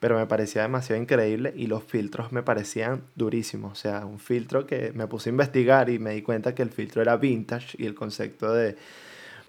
pero 0.03 0.17
me 0.17 0.27
parecía 0.27 0.63
demasiado 0.63 1.01
increíble 1.01 1.53
y 1.55 1.67
los 1.67 1.81
filtros 1.81 2.33
me 2.33 2.43
parecían 2.43 3.03
durísimos. 3.15 3.71
O 3.71 3.75
sea, 3.75 4.05
un 4.05 4.19
filtro 4.19 4.67
que 4.67 4.91
me 4.93 5.07
puse 5.07 5.29
a 5.29 5.31
investigar 5.31 5.89
y 5.89 5.97
me 5.97 6.13
di 6.13 6.21
cuenta 6.21 6.53
que 6.53 6.61
el 6.61 6.71
filtro 6.71 7.01
era 7.01 7.15
vintage 7.15 7.77
y 7.81 7.85
el 7.85 7.95
concepto 7.95 8.51
de, 8.51 8.75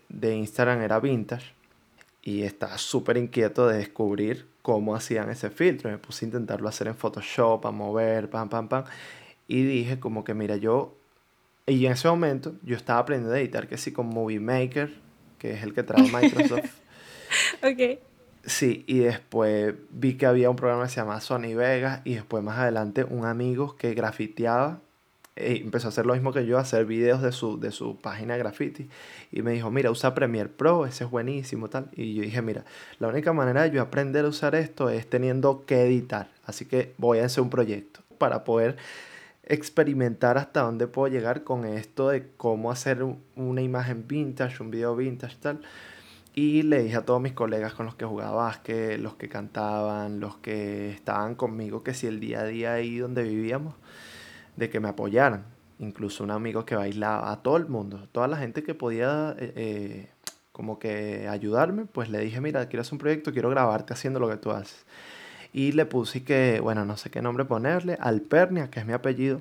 de 0.09 0.37
Instagram 0.37 0.83
era 0.83 1.01
vintage. 1.01 1.55
Y 2.23 2.43
estaba 2.43 2.79
súper 2.79 3.17
inquieto 3.17 3.67
de 3.67 3.79
descubrir 3.79 4.47
cómo 4.63 4.95
hacían 4.95 5.29
ese 5.29 5.51
filtro. 5.51 5.91
Me 5.91 5.99
puse 5.99 6.25
a 6.25 6.29
intentarlo 6.29 6.69
hacer 6.69 6.87
en 6.87 6.95
Photoshop, 6.95 7.67
a 7.67 7.73
mover, 7.73 8.31
pam, 8.31 8.49
pam, 8.49 8.69
pam. 8.69 8.85
Y 9.49 9.65
dije 9.65 9.99
como 9.99 10.23
que, 10.23 10.35
mira, 10.35 10.55
yo... 10.55 10.95
Y 11.67 11.85
en 11.87 11.95
ese 11.95 12.07
momento 12.07 12.55
yo 12.63 12.77
estaba 12.77 13.01
aprendiendo 13.01 13.35
a 13.35 13.41
editar 13.41 13.67
que 13.67 13.77
sí 13.77 13.91
con 13.91 14.07
Movie 14.07 14.39
Maker, 14.39 14.95
que 15.37 15.55
es 15.55 15.65
el 15.65 15.75
que 15.75 15.83
trae 15.83 16.03
Microsoft. 16.13 16.71
ok. 17.61 18.14
Sí, 18.47 18.85
y 18.87 18.99
después 18.99 19.75
vi 19.91 20.15
que 20.15 20.27
había 20.27 20.51
un 20.51 20.57
programa 20.57 20.85
que 20.85 20.91
se 20.91 20.97
llama 20.97 21.21
Sony 21.21 21.55
Vegas 21.57 22.03
y 22.05 22.15
después 22.15 22.45
más 22.45 22.59
adelante 22.59 23.05
un 23.05 23.25
amigo 23.25 23.77
que 23.77 23.95
grafiteaba 23.95 24.81
eh, 25.37 25.61
empezó 25.63 25.89
a 25.89 25.91
hacer 25.91 26.07
lo 26.07 26.15
mismo 26.15 26.33
que 26.33 26.47
yo, 26.47 26.59
a 26.59 26.61
hacer 26.61 26.85
videos 26.85 27.21
de 27.21 27.33
su, 27.33 27.59
de 27.59 27.73
su 27.73 27.97
página 27.97 28.37
graffiti 28.37 28.89
y 29.33 29.43
me 29.43 29.53
dijo, 29.53 29.71
mira, 29.71 29.91
usa 29.91 30.15
Premiere 30.15 30.49
Pro, 30.49 30.87
ese 30.87 31.05
es 31.05 31.11
buenísimo, 31.11 31.69
tal. 31.69 31.89
Y 31.97 32.15
yo 32.15 32.23
dije, 32.23 32.41
mira, 32.41 32.65
la 33.01 33.09
única 33.09 33.33
manera 33.33 33.63
de 33.63 33.73
yo 33.73 33.83
aprender 33.83 34.25
a 34.25 34.29
usar 34.29 34.55
esto 34.55 34.91
es 34.91 35.09
teniendo 35.09 35.65
que 35.67 35.83
editar, 35.83 36.29
así 36.45 36.67
que 36.67 36.95
voy 36.99 37.19
a 37.19 37.25
hacer 37.25 37.43
un 37.43 37.51
proyecto 37.51 38.01
para 38.19 38.45
poder 38.45 38.77
experimentar 39.43 40.39
hasta 40.39 40.63
dónde 40.63 40.87
puedo 40.87 41.13
llegar 41.13 41.45
con 41.45 41.65
esto 41.65 42.11
de 42.11 42.29
cómo 42.37 42.71
hacer 42.71 43.05
una 43.35 43.61
imagen 43.61 44.07
vintage, 44.07 44.63
un 44.63 44.71
video 44.71 44.95
vintage, 44.95 45.37
tal. 45.41 45.61
Y 46.37 46.63
le 46.63 46.83
dije 46.83 46.97
a 46.97 47.05
todos 47.05 47.21
mis 47.21 47.33
colegas 47.33 47.75
con 47.75 47.87
los 47.87 47.95
que 47.95 48.05
jugaba 48.05 48.33
básquet, 48.33 48.99
los 48.99 49.15
que 49.15 49.29
cantaban, 49.29 50.19
los 50.19 50.37
que 50.39 50.91
estaban 50.91 51.37
conmigo, 51.37 51.85
que 51.85 51.95
si 51.95 52.09
el 52.09 52.19
día 52.19 52.41
a 52.41 52.45
día 52.45 52.73
ahí 52.73 52.99
donde 52.99 53.23
vivíamos, 53.23 53.75
de 54.57 54.69
que 54.69 54.81
me 54.81 54.89
apoyaran. 54.89 55.45
Incluso 55.79 56.25
un 56.25 56.33
amigo 56.33 56.65
que 56.65 56.75
bailaba, 56.75 57.31
a 57.31 57.43
todo 57.43 57.57
el 57.57 57.67
mundo, 57.67 58.09
toda 58.11 58.27
la 58.27 58.37
gente 58.37 58.65
que 58.65 58.75
podía 58.75 59.37
eh, 59.39 59.53
eh, 59.55 60.09
como 60.51 60.81
que 60.81 61.29
ayudarme, 61.29 61.85
pues 61.85 62.09
le 62.09 62.19
dije, 62.19 62.41
mira, 62.41 62.67
quiero 62.69 62.81
hacer 62.81 62.95
un 62.95 62.99
proyecto, 62.99 63.33
quiero 63.33 63.51
grabarte 63.51 63.93
haciendo 63.93 64.19
lo 64.19 64.29
que 64.29 64.37
tú 64.37 64.51
haces. 64.51 64.85
Y 65.53 65.71
le 65.71 65.87
puse 65.87 66.25
que, 66.25 66.59
bueno, 66.61 66.85
no 66.85 66.97
sé 66.97 67.11
qué 67.11 67.23
nombre 67.23 67.45
ponerle, 67.45 67.97
Alpernia, 68.01 68.71
que 68.71 68.81
es 68.81 68.87
mi 68.87 68.93
apellido, 68.93 69.41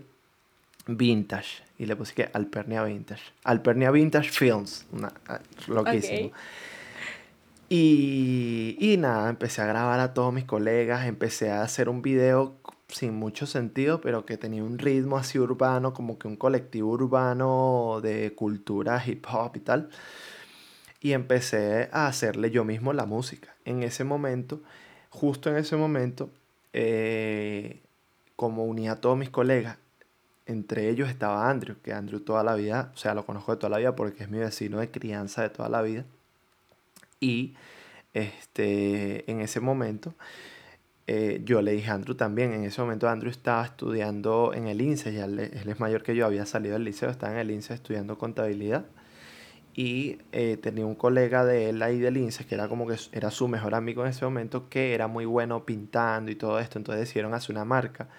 Vintage. 0.85 1.63
Y 1.79 1.87
le 1.87 1.95
puse 1.95 2.13
que 2.13 2.29
Alpernia 2.33 2.83
Vintage. 2.83 3.23
Alpernia 3.43 3.89
Vintage 3.89 4.29
Films. 4.29 4.85
Una, 4.91 5.11
ah, 5.27 5.39
loquísimo. 5.67 6.31
Y, 7.75 8.77
y 8.79 8.97
nada, 8.97 9.31
empecé 9.31 9.63
a 9.63 9.65
grabar 9.65 9.99
a 9.99 10.13
todos 10.13 10.31
mis 10.31 10.45
colegas, 10.45 11.07
empecé 11.07 11.49
a 11.49 11.63
hacer 11.63 11.89
un 11.89 12.03
video 12.03 12.55
sin 12.87 13.15
mucho 13.15 13.47
sentido, 13.47 13.99
pero 13.99 14.27
que 14.27 14.37
tenía 14.37 14.63
un 14.63 14.77
ritmo 14.77 15.17
así 15.17 15.39
urbano, 15.39 15.91
como 15.91 16.19
que 16.19 16.27
un 16.27 16.35
colectivo 16.35 16.91
urbano 16.91 17.99
de 18.03 18.35
cultura 18.35 19.01
hip 19.03 19.25
hop 19.27 19.53
y 19.55 19.59
tal. 19.61 19.89
Y 21.01 21.13
empecé 21.13 21.89
a 21.91 22.05
hacerle 22.05 22.51
yo 22.51 22.63
mismo 22.63 22.93
la 22.93 23.07
música. 23.07 23.55
En 23.65 23.81
ese 23.81 24.03
momento, 24.03 24.61
justo 25.09 25.49
en 25.49 25.55
ese 25.57 25.75
momento, 25.75 26.29
eh, 26.73 27.81
como 28.35 28.65
unía 28.65 28.91
a 28.91 29.01
todos 29.01 29.17
mis 29.17 29.31
colegas, 29.31 29.79
entre 30.45 30.89
ellos 30.89 31.09
estaba 31.09 31.49
Andrew, 31.49 31.77
que 31.81 31.91
Andrew 31.91 32.19
toda 32.19 32.43
la 32.43 32.53
vida, 32.53 32.91
o 32.93 32.97
sea, 32.97 33.15
lo 33.15 33.25
conozco 33.25 33.53
de 33.53 33.57
toda 33.57 33.71
la 33.71 33.77
vida 33.79 33.95
porque 33.95 34.21
es 34.25 34.29
mi 34.29 34.37
vecino 34.37 34.77
de 34.79 34.91
crianza 34.91 35.41
de 35.41 35.49
toda 35.49 35.69
la 35.69 35.81
vida. 35.81 36.05
Y 37.23 37.55
este, 38.13 39.29
en 39.31 39.39
ese 39.39 39.61
momento 39.61 40.13
eh, 41.07 41.41
yo 41.45 41.61
le 41.61 41.71
dije 41.71 41.89
a 41.89 41.93
Andrew 41.95 42.15
también, 42.15 42.53
en 42.53 42.65
ese 42.65 42.81
momento 42.81 43.07
Andrew 43.09 43.31
estaba 43.31 43.63
estudiando 43.65 44.53
en 44.53 44.67
el 44.67 44.81
INSE, 44.81 45.13
ya 45.13 45.25
él, 45.25 45.39
es 45.39 45.79
mayor 45.79 46.03
que 46.03 46.15
yo, 46.15 46.25
había 46.25 46.45
salido 46.45 46.73
del 46.73 46.83
liceo, 46.83 47.09
estaba 47.09 47.33
en 47.33 47.39
el 47.39 47.51
INSE 47.51 47.73
estudiando 47.73 48.17
contabilidad. 48.17 48.85
Y 49.75 50.19
eh, 50.33 50.57
tenía 50.57 50.85
un 50.85 50.95
colega 50.95 51.45
de 51.45 51.69
él 51.69 51.81
ahí 51.81 51.99
del 51.99 52.17
INSE, 52.17 52.45
que 52.45 52.55
era 52.55 52.67
como 52.67 52.87
que 52.87 52.95
era 53.11 53.31
su 53.31 53.47
mejor 53.47 53.73
amigo 53.73 54.03
en 54.03 54.09
ese 54.09 54.25
momento, 54.25 54.69
que 54.69 54.93
era 54.93 55.07
muy 55.07 55.25
bueno 55.25 55.65
pintando 55.65 56.29
y 56.31 56.35
todo 56.35 56.59
esto, 56.59 56.77
entonces 56.77 57.01
decidieron 57.01 57.33
hacer 57.33 57.55
una 57.55 57.65
marca. 57.65 58.09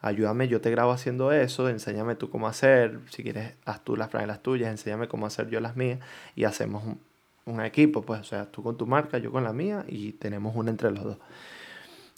Ayúdame, 0.00 0.48
yo 0.48 0.60
te 0.62 0.70
grabo 0.70 0.92
haciendo 0.92 1.32
eso, 1.32 1.68
enséñame 1.68 2.16
tú 2.16 2.30
cómo 2.30 2.48
hacer, 2.48 3.00
si 3.10 3.22
quieres 3.22 3.54
haz 3.66 3.84
tú 3.84 3.96
las 3.96 4.10
franelas 4.10 4.42
tuyas, 4.42 4.70
enséñame 4.70 5.08
cómo 5.08 5.26
hacer 5.26 5.50
yo 5.50 5.60
las 5.60 5.76
mías 5.76 6.00
y 6.34 6.44
hacemos 6.44 6.96
un, 7.44 7.60
equipo, 7.60 8.02
pues, 8.02 8.20
o 8.20 8.24
sea, 8.24 8.46
tú 8.50 8.62
con 8.62 8.76
tu 8.76 8.86
marca, 8.86 9.18
yo 9.18 9.32
con 9.32 9.44
la 9.44 9.52
mía 9.52 9.84
y 9.88 10.12
tenemos 10.12 10.54
una 10.56 10.70
entre 10.70 10.90
los 10.90 11.04
dos. 11.04 11.18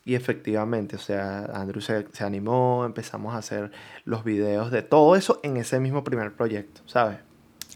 Y 0.05 0.15
efectivamente, 0.15 0.97
o 0.97 0.99
sea, 0.99 1.45
Andrew 1.55 1.81
se, 1.81 2.07
se, 2.13 2.25
animó, 2.25 2.85
empezamos 2.85 3.35
a 3.35 3.39
hacer 3.39 3.71
los 4.05 4.25
videos 4.25 4.71
de 4.71 4.83
todo 4.83 5.15
eso 5.15 5.39
en 5.43 5.57
ese 5.57 5.79
mismo 5.79 6.03
primer 6.03 6.33
proyecto, 6.33 6.83
¿sabes? 6.87 7.19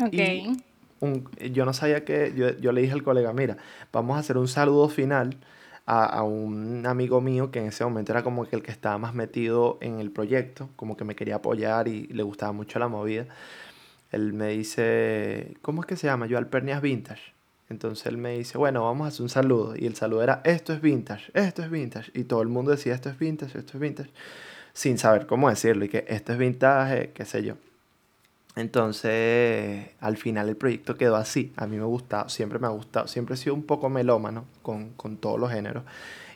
Ok. 0.04 0.12
Y 0.12 0.62
un, 1.00 1.28
yo 1.52 1.64
no 1.64 1.72
sabía 1.72 2.04
que, 2.04 2.32
yo, 2.34 2.50
yo, 2.58 2.72
le 2.72 2.80
dije 2.80 2.94
al 2.94 3.02
colega, 3.02 3.32
mira, 3.32 3.56
vamos 3.92 4.16
a 4.16 4.20
hacer 4.20 4.38
un 4.38 4.48
saludo 4.48 4.88
final 4.88 5.36
a, 5.84 6.04
a, 6.04 6.22
un 6.24 6.84
amigo 6.86 7.20
mío 7.20 7.50
que 7.50 7.60
en 7.60 7.66
ese 7.66 7.84
momento 7.84 8.12
era 8.12 8.22
como 8.22 8.44
que 8.46 8.56
el 8.56 8.62
que 8.62 8.72
estaba 8.72 8.98
más 8.98 9.14
metido 9.14 9.78
en 9.80 10.00
el 10.00 10.10
proyecto, 10.10 10.68
como 10.74 10.96
que 10.96 11.04
me 11.04 11.14
quería 11.14 11.36
apoyar 11.36 11.86
y 11.86 12.06
le 12.08 12.22
gustaba 12.22 12.52
mucho 12.52 12.78
la 12.78 12.88
movida. 12.88 13.26
Él 14.10 14.32
me 14.32 14.48
dice, 14.48 15.56
¿cómo 15.62 15.82
es 15.82 15.86
que 15.86 15.96
se 15.96 16.06
llama? 16.06 16.26
Yo 16.26 16.38
Alpernias 16.38 16.80
Vintage. 16.80 17.35
Entonces 17.68 18.06
él 18.06 18.16
me 18.16 18.38
dice, 18.38 18.58
bueno, 18.58 18.84
vamos 18.84 19.06
a 19.06 19.08
hacer 19.08 19.22
un 19.22 19.28
saludo. 19.28 19.74
Y 19.76 19.86
el 19.86 19.96
saludo 19.96 20.22
era, 20.22 20.40
esto 20.44 20.72
es 20.72 20.80
vintage, 20.80 21.30
esto 21.34 21.62
es 21.62 21.70
vintage. 21.70 22.10
Y 22.14 22.24
todo 22.24 22.42
el 22.42 22.48
mundo 22.48 22.70
decía, 22.70 22.94
esto 22.94 23.08
es 23.08 23.18
vintage, 23.18 23.58
esto 23.58 23.72
es 23.74 23.80
vintage, 23.80 24.10
sin 24.72 24.98
saber 24.98 25.26
cómo 25.26 25.48
decirlo. 25.48 25.84
Y 25.84 25.88
que 25.88 26.04
esto 26.08 26.32
es 26.32 26.38
vintage, 26.38 27.10
qué 27.12 27.24
sé 27.24 27.42
yo. 27.42 27.54
Entonces, 28.54 29.90
al 30.00 30.16
final 30.16 30.48
el 30.48 30.56
proyecto 30.56 30.96
quedó 30.96 31.16
así. 31.16 31.52
A 31.56 31.66
mí 31.66 31.76
me 31.76 31.84
gustado, 31.84 32.28
siempre 32.28 32.58
me 32.58 32.66
ha 32.66 32.70
gustado, 32.70 33.06
siempre 33.08 33.34
he 33.34 33.38
sido 33.38 33.54
un 33.54 33.64
poco 33.64 33.90
melómano 33.90 34.46
con, 34.62 34.90
con 34.90 35.18
todos 35.18 35.38
los 35.38 35.50
géneros 35.50 35.84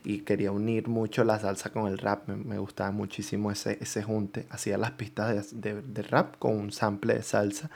y 0.04 0.21
quería 0.21 0.52
unir 0.52 0.88
mucho 0.88 1.25
la 1.25 1.38
salsa 1.38 1.71
con 1.71 1.87
el 1.87 1.99
rap. 1.99 2.28
Me, 2.28 2.59
gustaba 2.59 2.90
muchísimo 2.90 3.50
ese, 3.50 3.78
ese 3.80 4.02
junte. 4.02 4.47
Hacía 4.50 4.78
las 4.78 4.92
pistas 4.92 5.50
de, 5.52 5.83
de, 5.83 6.02
rap 6.02 6.37
con 6.38 6.57
un 6.57 6.73
sample 6.73 7.14
de 7.14 7.23
salsa 7.23 7.71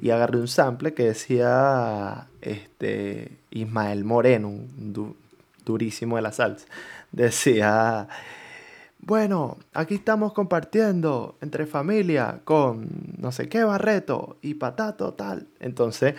y 0.00 0.10
agarré 0.10 0.38
un 0.38 0.48
sample 0.48 0.94
que 0.94 1.04
decía 1.04 2.28
este, 2.40 3.38
Ismael 3.50 4.04
Moreno, 4.04 4.48
un 4.48 5.16
durísimo 5.64 6.16
de 6.16 6.22
la 6.22 6.32
salsa. 6.32 6.66
Decía, 7.12 8.08
bueno, 9.00 9.58
aquí 9.74 9.94
estamos 9.94 10.32
compartiendo 10.32 11.36
entre 11.40 11.66
familia 11.66 12.40
con 12.44 12.88
no 13.18 13.32
sé 13.32 13.48
qué 13.48 13.64
Barreto 13.64 14.36
y 14.42 14.54
Patato 14.54 15.14
tal. 15.14 15.46
Entonces 15.60 16.14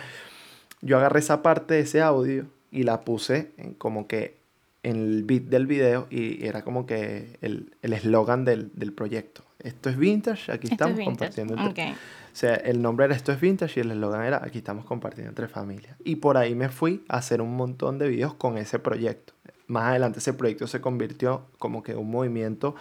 yo 0.80 0.96
agarré 0.96 1.20
esa 1.20 1.42
parte 1.42 1.74
de 1.74 1.80
ese 1.80 2.00
audio 2.00 2.46
y 2.70 2.84
la 2.84 3.02
puse 3.02 3.52
en 3.58 3.74
como 3.74 4.06
que 4.06 4.39
en 4.82 4.96
el 4.96 5.24
beat 5.24 5.44
del 5.44 5.66
video 5.66 6.06
y 6.10 6.46
era 6.46 6.62
como 6.62 6.86
que 6.86 7.38
el 7.42 7.72
eslogan 7.82 8.44
del, 8.44 8.70
del, 8.74 8.92
proyecto. 8.92 9.42
Esto 9.58 9.90
es 9.90 9.96
vintage, 9.96 10.50
aquí 10.52 10.68
estamos 10.70 10.98
compartiendo 11.04 11.54
entre... 11.54 11.92
O 11.92 12.36
sea, 12.36 12.54
el 12.54 12.80
nombre 12.80 13.06
era 13.06 13.14
Esto 13.14 13.32
es 13.32 13.40
vintage 13.40 13.80
y 13.80 13.82
el 13.82 13.90
eslogan 13.90 14.24
era 14.24 14.40
Aquí 14.44 14.58
estamos 14.58 14.84
compartiendo 14.84 15.30
entre 15.30 15.48
familias. 15.48 15.96
Y 16.04 16.16
por 16.16 16.36
ahí 16.36 16.54
me 16.54 16.68
fui 16.68 17.04
a 17.08 17.18
hacer 17.18 17.42
un 17.42 17.56
montón 17.56 17.98
de 17.98 18.08
videos 18.08 18.34
con 18.34 18.56
ese 18.56 18.78
proyecto. 18.78 19.34
Más 19.66 19.84
adelante 19.84 20.18
ese 20.20 20.32
proyecto 20.32 20.66
se 20.66 20.80
convirtió 20.80 21.46
como 21.58 21.82
que 21.82 21.94
un 21.94 22.10
movimiento 22.10 22.74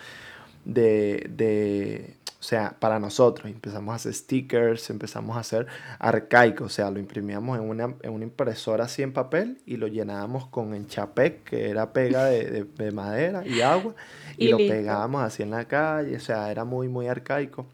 de, 0.73 1.29
de 1.35 2.15
o 2.39 2.43
sea, 2.43 2.75
para 2.79 2.99
nosotros 2.99 3.51
empezamos 3.51 3.91
a 3.91 3.95
hacer 3.95 4.13
stickers, 4.13 4.89
empezamos 4.89 5.35
a 5.35 5.41
hacer 5.41 5.67
arcaico, 5.99 6.63
o 6.63 6.69
sea, 6.69 6.89
lo 6.89 6.99
imprimíamos 6.99 7.59
en 7.59 7.69
una, 7.69 7.95
en 8.01 8.13
una 8.13 8.23
impresora 8.23 8.85
así 8.85 9.03
en 9.03 9.11
papel 9.11 9.57
y 9.65 9.75
lo 9.75 9.87
llenábamos 9.87 10.47
con 10.47 10.73
enchapec, 10.73 11.43
que 11.43 11.69
era 11.69 11.91
pega 11.91 12.25
de, 12.25 12.63
de, 12.63 12.91
madera 12.91 13.45
y 13.45 13.59
agua, 13.59 13.93
y, 14.37 14.45
y 14.45 14.49
lo 14.49 14.57
pegábamos 14.57 15.21
así 15.21 15.43
en 15.43 15.51
la 15.51 15.65
calle, 15.65 16.15
o 16.15 16.19
sea, 16.21 16.49
era 16.49 16.63
muy, 16.63 16.87
muy 16.87 17.07
arcaico 17.07 17.65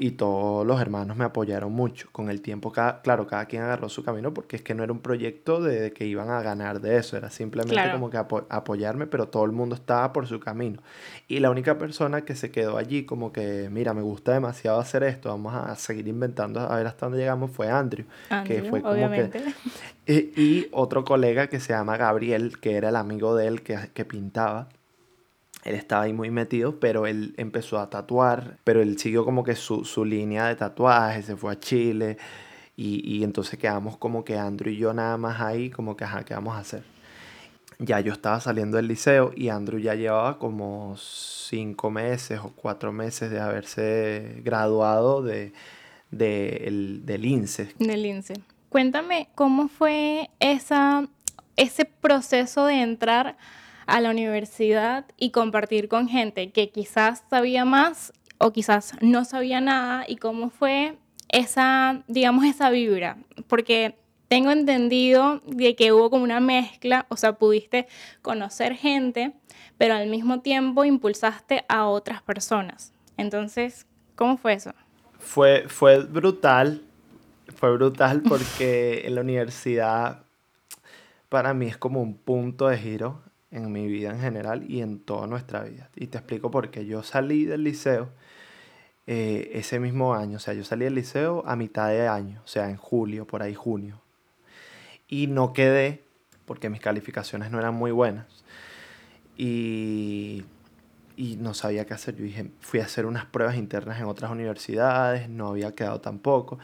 y 0.00 0.12
todos 0.12 0.64
los 0.64 0.80
hermanos 0.80 1.16
me 1.16 1.24
apoyaron 1.24 1.72
mucho. 1.72 2.08
Con 2.12 2.30
el 2.30 2.40
tiempo, 2.40 2.70
cada, 2.70 3.02
claro, 3.02 3.26
cada 3.26 3.46
quien 3.46 3.62
agarró 3.62 3.88
su 3.88 4.04
camino 4.04 4.32
porque 4.32 4.54
es 4.54 4.62
que 4.62 4.72
no 4.72 4.84
era 4.84 4.92
un 4.92 5.00
proyecto 5.00 5.60
de, 5.60 5.92
que 5.92 6.06
iban 6.06 6.30
a 6.30 6.40
ganar 6.40 6.80
de 6.80 6.96
eso, 6.96 7.16
era 7.16 7.30
simplemente 7.30 7.90
como 7.92 8.08
que 8.08 8.16
apoyarme, 8.16 9.08
pero 9.08 9.26
todo 9.28 9.44
el 9.44 9.50
mundo 9.50 9.74
estaba 9.74 10.12
por 10.12 10.28
su 10.28 10.38
camino. 10.38 10.80
Y 11.26 11.40
la 11.40 11.50
única 11.50 11.78
persona 11.78 12.22
que 12.24 12.36
se 12.36 12.52
quedó 12.52 12.78
allí 12.78 13.04
como 13.04 13.32
que, 13.32 13.68
mira, 13.72 13.92
me 13.92 14.02
gusta 14.02 14.32
demasiado 14.32 14.78
hacer 14.78 15.02
esto, 15.02 15.30
vamos 15.30 15.52
a 15.54 15.74
seguir 15.74 16.06
inventando 16.06 16.60
a 16.60 16.76
ver 16.76 16.86
hasta 16.86 17.06
dónde 17.06 17.18
llegamos, 17.18 17.50
fue 17.50 17.68
Andrew, 17.68 18.06
que 18.46 18.62
fue 18.62 18.80
como 18.80 18.94
obviamente. 18.94 19.42
que... 20.06 20.14
Y, 20.14 20.68
otro 20.70 21.04
colega 21.04 21.48
que 21.48 21.58
se 21.58 21.72
llama 21.72 21.96
Gabriel, 21.96 22.60
que 22.60 22.76
era 22.76 22.90
el 22.90 22.96
amigo 22.96 23.34
de 23.34 23.48
él 23.48 23.62
que, 23.62 23.76
que 23.92 24.04
pintaba 24.04 24.68
él 25.64 25.74
estaba 25.74 26.04
ahí 26.04 26.12
muy 26.12 26.30
metido, 26.30 26.78
pero 26.78 27.06
él 27.06 27.34
empezó 27.36 27.78
a 27.78 27.90
tatuar, 27.90 28.58
pero 28.64 28.80
él 28.80 28.98
siguió 28.98 29.24
como 29.24 29.44
que 29.44 29.54
su, 29.54 29.84
su 29.84 30.04
línea 30.04 30.46
de 30.46 30.56
tatuajes, 30.56 31.26
se 31.26 31.36
fue 31.36 31.52
a 31.52 31.58
Chile 31.60 32.16
y, 32.76 33.02
y, 33.04 33.24
entonces 33.24 33.58
quedamos 33.58 33.96
como 33.96 34.24
que 34.24 34.38
Andrew 34.38 34.72
y 34.72 34.76
yo 34.76 34.94
nada 34.94 35.16
más 35.16 35.40
ahí, 35.40 35.68
como 35.68 35.96
que, 35.96 36.04
ajá, 36.04 36.24
¿qué 36.24 36.34
vamos 36.34 36.54
a 36.54 36.60
hacer? 36.60 36.84
Ya 37.80 38.00
yo 38.00 38.12
estaba 38.12 38.40
saliendo 38.40 38.76
del 38.76 38.88
liceo 38.88 39.32
y 39.34 39.48
Andrew 39.48 39.80
ya 39.80 39.94
llevaba 39.94 40.38
como 40.38 40.96
cinco 40.96 41.90
meses 41.90 42.40
o 42.40 42.52
cuatro 42.54 42.92
meses 42.92 43.30
de 43.30 43.40
haberse 43.40 44.40
graduado 44.44 45.22
de, 45.22 45.52
de 46.10 46.62
el, 46.66 47.06
del 47.06 47.24
INSE. 47.24 47.74
Del 47.78 48.06
INSE. 48.06 48.34
Cuéntame 48.68 49.28
cómo 49.34 49.68
fue 49.68 50.30
esa, 50.40 51.08
ese 51.56 51.84
proceso 51.84 52.66
de 52.66 52.82
entrar 52.82 53.36
a 53.88 54.00
la 54.02 54.10
universidad 54.10 55.06
y 55.16 55.30
compartir 55.30 55.88
con 55.88 56.08
gente 56.08 56.52
que 56.52 56.68
quizás 56.68 57.24
sabía 57.30 57.64
más 57.64 58.12
o 58.36 58.52
quizás 58.52 58.92
no 59.00 59.24
sabía 59.24 59.62
nada 59.62 60.04
y 60.06 60.16
cómo 60.16 60.50
fue 60.50 60.96
esa, 61.30 62.02
digamos, 62.06 62.44
esa 62.44 62.68
vibra, 62.68 63.16
porque 63.48 63.96
tengo 64.28 64.50
entendido 64.50 65.40
de 65.46 65.74
que 65.74 65.92
hubo 65.92 66.10
como 66.10 66.22
una 66.22 66.38
mezcla, 66.38 67.06
o 67.08 67.16
sea, 67.16 67.32
pudiste 67.32 67.88
conocer 68.20 68.74
gente, 68.74 69.32
pero 69.78 69.94
al 69.94 70.08
mismo 70.08 70.40
tiempo 70.40 70.84
impulsaste 70.84 71.64
a 71.66 71.86
otras 71.86 72.20
personas. 72.20 72.92
Entonces, 73.16 73.86
¿cómo 74.16 74.36
fue 74.36 74.52
eso? 74.52 74.72
Fue, 75.18 75.64
fue 75.66 76.04
brutal, 76.04 76.82
fue 77.56 77.72
brutal 77.72 78.22
porque 78.28 79.06
en 79.06 79.14
la 79.14 79.22
universidad 79.22 80.24
para 81.30 81.54
mí 81.54 81.66
es 81.66 81.78
como 81.78 82.02
un 82.02 82.14
punto 82.14 82.68
de 82.68 82.76
giro 82.76 83.27
en 83.50 83.72
mi 83.72 83.86
vida 83.86 84.10
en 84.10 84.20
general 84.20 84.70
y 84.70 84.82
en 84.82 85.00
toda 85.00 85.26
nuestra 85.26 85.62
vida. 85.62 85.90
Y 85.96 86.08
te 86.08 86.18
explico 86.18 86.50
por 86.50 86.70
qué. 86.70 86.86
Yo 86.86 87.02
salí 87.02 87.44
del 87.44 87.64
liceo 87.64 88.10
eh, 89.06 89.52
ese 89.54 89.80
mismo 89.80 90.14
año, 90.14 90.36
o 90.36 90.40
sea, 90.40 90.52
yo 90.54 90.64
salí 90.64 90.84
del 90.84 90.94
liceo 90.94 91.42
a 91.46 91.56
mitad 91.56 91.88
de 91.88 92.06
año, 92.08 92.42
o 92.44 92.46
sea, 92.46 92.68
en 92.68 92.76
julio, 92.76 93.26
por 93.26 93.42
ahí 93.42 93.54
junio. 93.54 94.02
Y 95.08 95.28
no 95.28 95.54
quedé 95.54 96.04
porque 96.44 96.68
mis 96.68 96.80
calificaciones 96.80 97.50
no 97.50 97.58
eran 97.58 97.74
muy 97.74 97.90
buenas. 97.90 98.26
Y, 99.36 100.44
y 101.16 101.36
no 101.36 101.54
sabía 101.54 101.86
qué 101.86 101.94
hacer. 101.94 102.16
Yo 102.16 102.24
dije, 102.24 102.50
fui 102.60 102.80
a 102.80 102.84
hacer 102.84 103.06
unas 103.06 103.24
pruebas 103.24 103.56
internas 103.56 103.98
en 103.98 104.06
otras 104.06 104.30
universidades, 104.30 105.28
no 105.28 105.48
había 105.48 105.74
quedado 105.74 106.00
tampoco. 106.00 106.58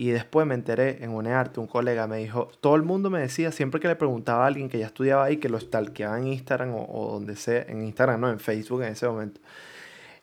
Y 0.00 0.12
después 0.12 0.46
me 0.46 0.54
enteré 0.54 1.04
en 1.04 1.10
UNEARTE, 1.10 1.60
un 1.60 1.66
colega 1.66 2.06
me 2.06 2.16
dijo, 2.16 2.50
todo 2.62 2.74
el 2.74 2.82
mundo 2.82 3.10
me 3.10 3.20
decía, 3.20 3.52
siempre 3.52 3.82
que 3.82 3.88
le 3.88 3.96
preguntaba 3.96 4.44
a 4.44 4.46
alguien 4.46 4.70
que 4.70 4.78
ya 4.78 4.86
estudiaba 4.86 5.24
ahí, 5.24 5.36
que 5.36 5.50
lo 5.50 5.60
stalkeaba 5.60 6.18
en 6.18 6.28
Instagram 6.28 6.74
o, 6.74 7.10
donde 7.12 7.36
sea, 7.36 7.66
en 7.68 7.84
Instagram, 7.84 8.18
no, 8.18 8.30
en 8.30 8.40
Facebook 8.40 8.80
en 8.80 8.92
ese 8.92 9.06
momento, 9.06 9.42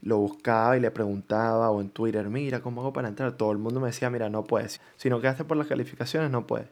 lo 0.02 0.18
buscaba 0.18 0.78
y 0.78 0.80
le 0.80 0.90
preguntaba, 0.90 1.70
o 1.70 1.80
en 1.80 1.92
Twitter, 1.92 2.28
mira, 2.28 2.60
¿cómo 2.60 2.82
hago 2.82 2.92
para 2.92 3.08
entrar? 3.08 3.34
Todo 3.34 3.52
el 3.52 3.60
mundo 3.60 3.80
me 3.80 3.90
decía, 3.90 4.10
mira, 4.10 4.32
no 4.32 4.46
puedes. 4.46 4.82
Si 4.96 5.12
no 5.12 5.22
quedaste 5.22 5.44
por 5.44 5.58
las 5.58 5.68
calificaciones, 5.68 6.32
no 6.32 6.48
puedes. 6.48 6.70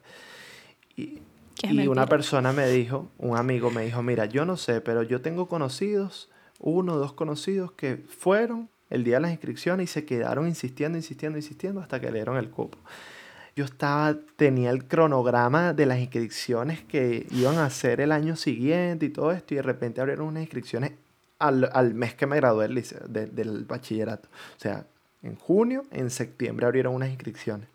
Y, 0.96 1.22
y 1.62 1.88
una 1.88 2.08
persona 2.08 2.54
me 2.54 2.68
dijo, 2.70 3.12
un 3.20 3.38
amigo 3.38 3.70
me 3.70 3.86
dijo, 3.86 4.02
mira, 4.02 4.26
yo 4.26 4.46
no 4.46 4.58
sé, 4.58 4.82
pero 4.82 5.04
yo 5.04 5.22
tengo 5.22 5.48
conocidos, 5.48 6.32
uno 6.58 6.94
o 6.94 6.98
dos 6.98 7.14
conocidos 7.14 7.72
que 7.72 7.98
fueron 7.98 8.68
el 8.90 9.04
día 9.04 9.16
de 9.16 9.22
las 9.22 9.32
inscripciones 9.32 9.90
y 9.90 9.94
se 9.94 10.06
quedaron 10.06 10.48
insistiendo, 10.48 10.98
insistiendo, 10.98 11.38
insistiendo 11.38 11.82
hasta 11.82 12.00
que 12.00 12.08
le 12.08 12.20
dieron 12.20 12.38
el 12.38 12.50
cupo. 12.50 12.78
Yo 13.56 13.64
estaba, 13.64 14.18
tenía 14.36 14.70
el 14.70 14.86
cronograma 14.86 15.74
de 15.74 15.86
las 15.86 16.00
inscripciones 16.00 16.84
que 16.84 17.26
iban 17.32 17.58
a 17.58 17.66
hacer 17.66 18.02
el 18.02 18.12
año 18.12 18.36
siguiente 18.36 19.06
y 19.06 19.10
todo 19.10 19.32
esto, 19.32 19.54
y 19.54 19.58
de 19.58 19.64
repente 19.64 20.02
abrieron 20.02 20.28
unas 20.28 20.44
inscripciones 20.44 20.92
al, 21.40 21.70
al 21.72 21.94
mes 21.94 22.16
que 22.16 22.28
me 22.28 22.36
gradué 22.36 22.68
del, 22.68 23.36
del 23.36 23.64
bachillerato. 23.64 24.28
O 24.58 24.60
sea, 24.60 24.86
en 25.24 25.36
junio, 25.38 25.86
en 25.92 26.10
septiembre 26.10 26.66
abrieron 26.66 26.94
unas 26.94 27.10
inscripciones. 27.10 27.70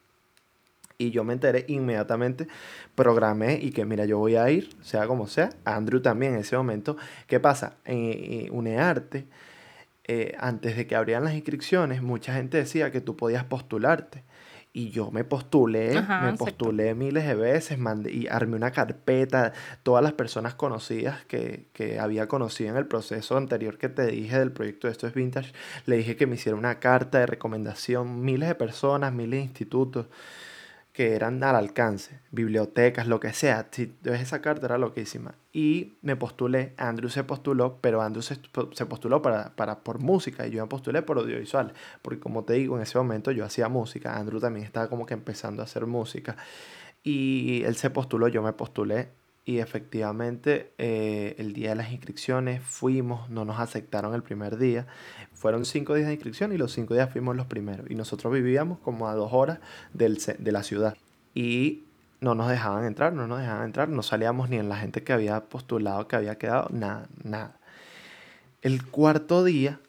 Y 0.98 1.12
yo 1.12 1.24
me 1.24 1.32
enteré 1.32 1.64
inmediatamente, 1.68 2.46
programé 2.94 3.54
y 3.54 3.70
que 3.70 3.86
mira, 3.86 4.04
yo 4.04 4.18
voy 4.18 4.36
a 4.36 4.50
ir, 4.50 4.76
sea 4.82 5.06
como 5.06 5.26
sea. 5.26 5.48
Andrew 5.64 6.02
también 6.02 6.34
en 6.34 6.40
ese 6.40 6.58
momento. 6.58 6.98
¿Qué 7.26 7.40
pasa? 7.40 7.78
En, 7.86 8.52
UNEARTE 8.52 9.26
eh, 10.12 10.34
antes 10.40 10.76
de 10.76 10.88
que 10.88 10.96
abrieran 10.96 11.22
las 11.22 11.34
inscripciones, 11.34 12.02
mucha 12.02 12.34
gente 12.34 12.56
decía 12.56 12.90
que 12.90 13.00
tú 13.00 13.16
podías 13.16 13.44
postularte. 13.44 14.24
Y 14.72 14.90
yo 14.90 15.12
me 15.12 15.22
postulé, 15.22 16.02
me 16.02 16.32
postulé 16.36 16.96
miles 16.96 17.24
de 17.28 17.36
veces, 17.36 17.78
mandé, 17.78 18.12
y 18.12 18.26
armé 18.26 18.56
una 18.56 18.72
carpeta, 18.72 19.52
todas 19.84 20.02
las 20.02 20.14
personas 20.14 20.56
conocidas 20.56 21.24
que, 21.26 21.68
que, 21.72 22.00
había 22.00 22.26
conocido 22.26 22.70
en 22.70 22.76
el 22.76 22.86
proceso 22.86 23.36
anterior 23.36 23.78
que 23.78 23.88
te 23.88 24.06
dije 24.06 24.36
del 24.36 24.50
proyecto 24.50 24.88
de 24.88 24.92
Esto 24.92 25.06
es 25.06 25.14
Vintage, 25.14 25.52
le 25.86 25.98
dije 25.98 26.16
que 26.16 26.26
me 26.26 26.34
hiciera 26.34 26.58
una 26.58 26.80
carta 26.80 27.20
de 27.20 27.26
recomendación, 27.26 28.20
miles 28.20 28.48
de 28.48 28.56
personas, 28.56 29.12
miles 29.12 29.38
de 29.38 29.44
institutos 29.44 30.06
que 31.00 31.14
eran 31.14 31.42
al 31.42 31.56
alcance, 31.56 32.20
bibliotecas, 32.30 33.06
lo 33.06 33.20
que 33.20 33.32
sea. 33.32 33.68
Si 33.70 33.90
esa 34.04 34.42
carta 34.42 34.66
era 34.66 34.76
loquísima. 34.76 35.34
Y 35.50 35.94
me 36.02 36.14
postulé, 36.14 36.74
Andrew 36.76 37.08
se 37.08 37.24
postuló, 37.24 37.78
pero 37.80 38.02
Andrew 38.02 38.20
se, 38.20 38.36
postuló 38.84 39.22
para, 39.22 39.56
para, 39.56 39.80
por 39.82 39.98
música 39.98 40.46
y 40.46 40.50
yo 40.50 40.62
me 40.62 40.68
postulé 40.68 41.00
por 41.00 41.16
audiovisual, 41.16 41.72
porque 42.02 42.20
como 42.20 42.44
te 42.44 42.52
digo, 42.52 42.76
en 42.76 42.82
ese 42.82 42.98
momento 42.98 43.30
yo 43.30 43.46
hacía 43.46 43.70
música, 43.70 44.18
Andrew 44.18 44.40
también 44.40 44.66
estaba 44.66 44.90
como 44.90 45.06
que 45.06 45.14
empezando 45.14 45.62
a 45.62 45.64
hacer 45.64 45.86
música. 45.86 46.36
Y 47.02 47.62
él 47.64 47.76
se 47.76 47.88
postuló, 47.88 48.28
yo 48.28 48.42
me 48.42 48.52
postulé 48.52 49.08
y 49.50 49.58
efectivamente 49.58 50.74
eh, 50.78 51.34
el 51.38 51.52
día 51.54 51.70
de 51.70 51.74
las 51.74 51.90
inscripciones 51.90 52.62
fuimos, 52.62 53.28
no 53.30 53.44
nos 53.44 53.58
aceptaron 53.58 54.14
el 54.14 54.22
primer 54.22 54.58
día. 54.58 54.86
Fueron 55.32 55.64
cinco 55.64 55.94
días 55.94 56.06
de 56.06 56.12
inscripción 56.14 56.52
y 56.52 56.56
los 56.56 56.70
cinco 56.70 56.94
días 56.94 57.10
fuimos 57.10 57.34
los 57.34 57.46
primeros. 57.46 57.90
Y 57.90 57.96
nosotros 57.96 58.32
vivíamos 58.32 58.78
como 58.78 59.08
a 59.08 59.14
dos 59.16 59.32
horas 59.32 59.58
del, 59.92 60.20
de 60.38 60.52
la 60.52 60.62
ciudad. 60.62 60.96
Y 61.34 61.82
no 62.20 62.36
nos 62.36 62.48
dejaban 62.48 62.84
entrar, 62.84 63.12
no 63.12 63.26
nos 63.26 63.40
dejaban 63.40 63.64
entrar. 63.64 63.88
No 63.88 64.04
salíamos 64.04 64.50
ni 64.50 64.56
en 64.56 64.68
la 64.68 64.76
gente 64.76 65.02
que 65.02 65.12
había 65.12 65.40
postulado, 65.46 66.06
que 66.06 66.14
había 66.14 66.38
quedado, 66.38 66.68
nada, 66.70 67.08
nada. 67.24 67.58
El 68.62 68.86
cuarto 68.86 69.42
día 69.42 69.80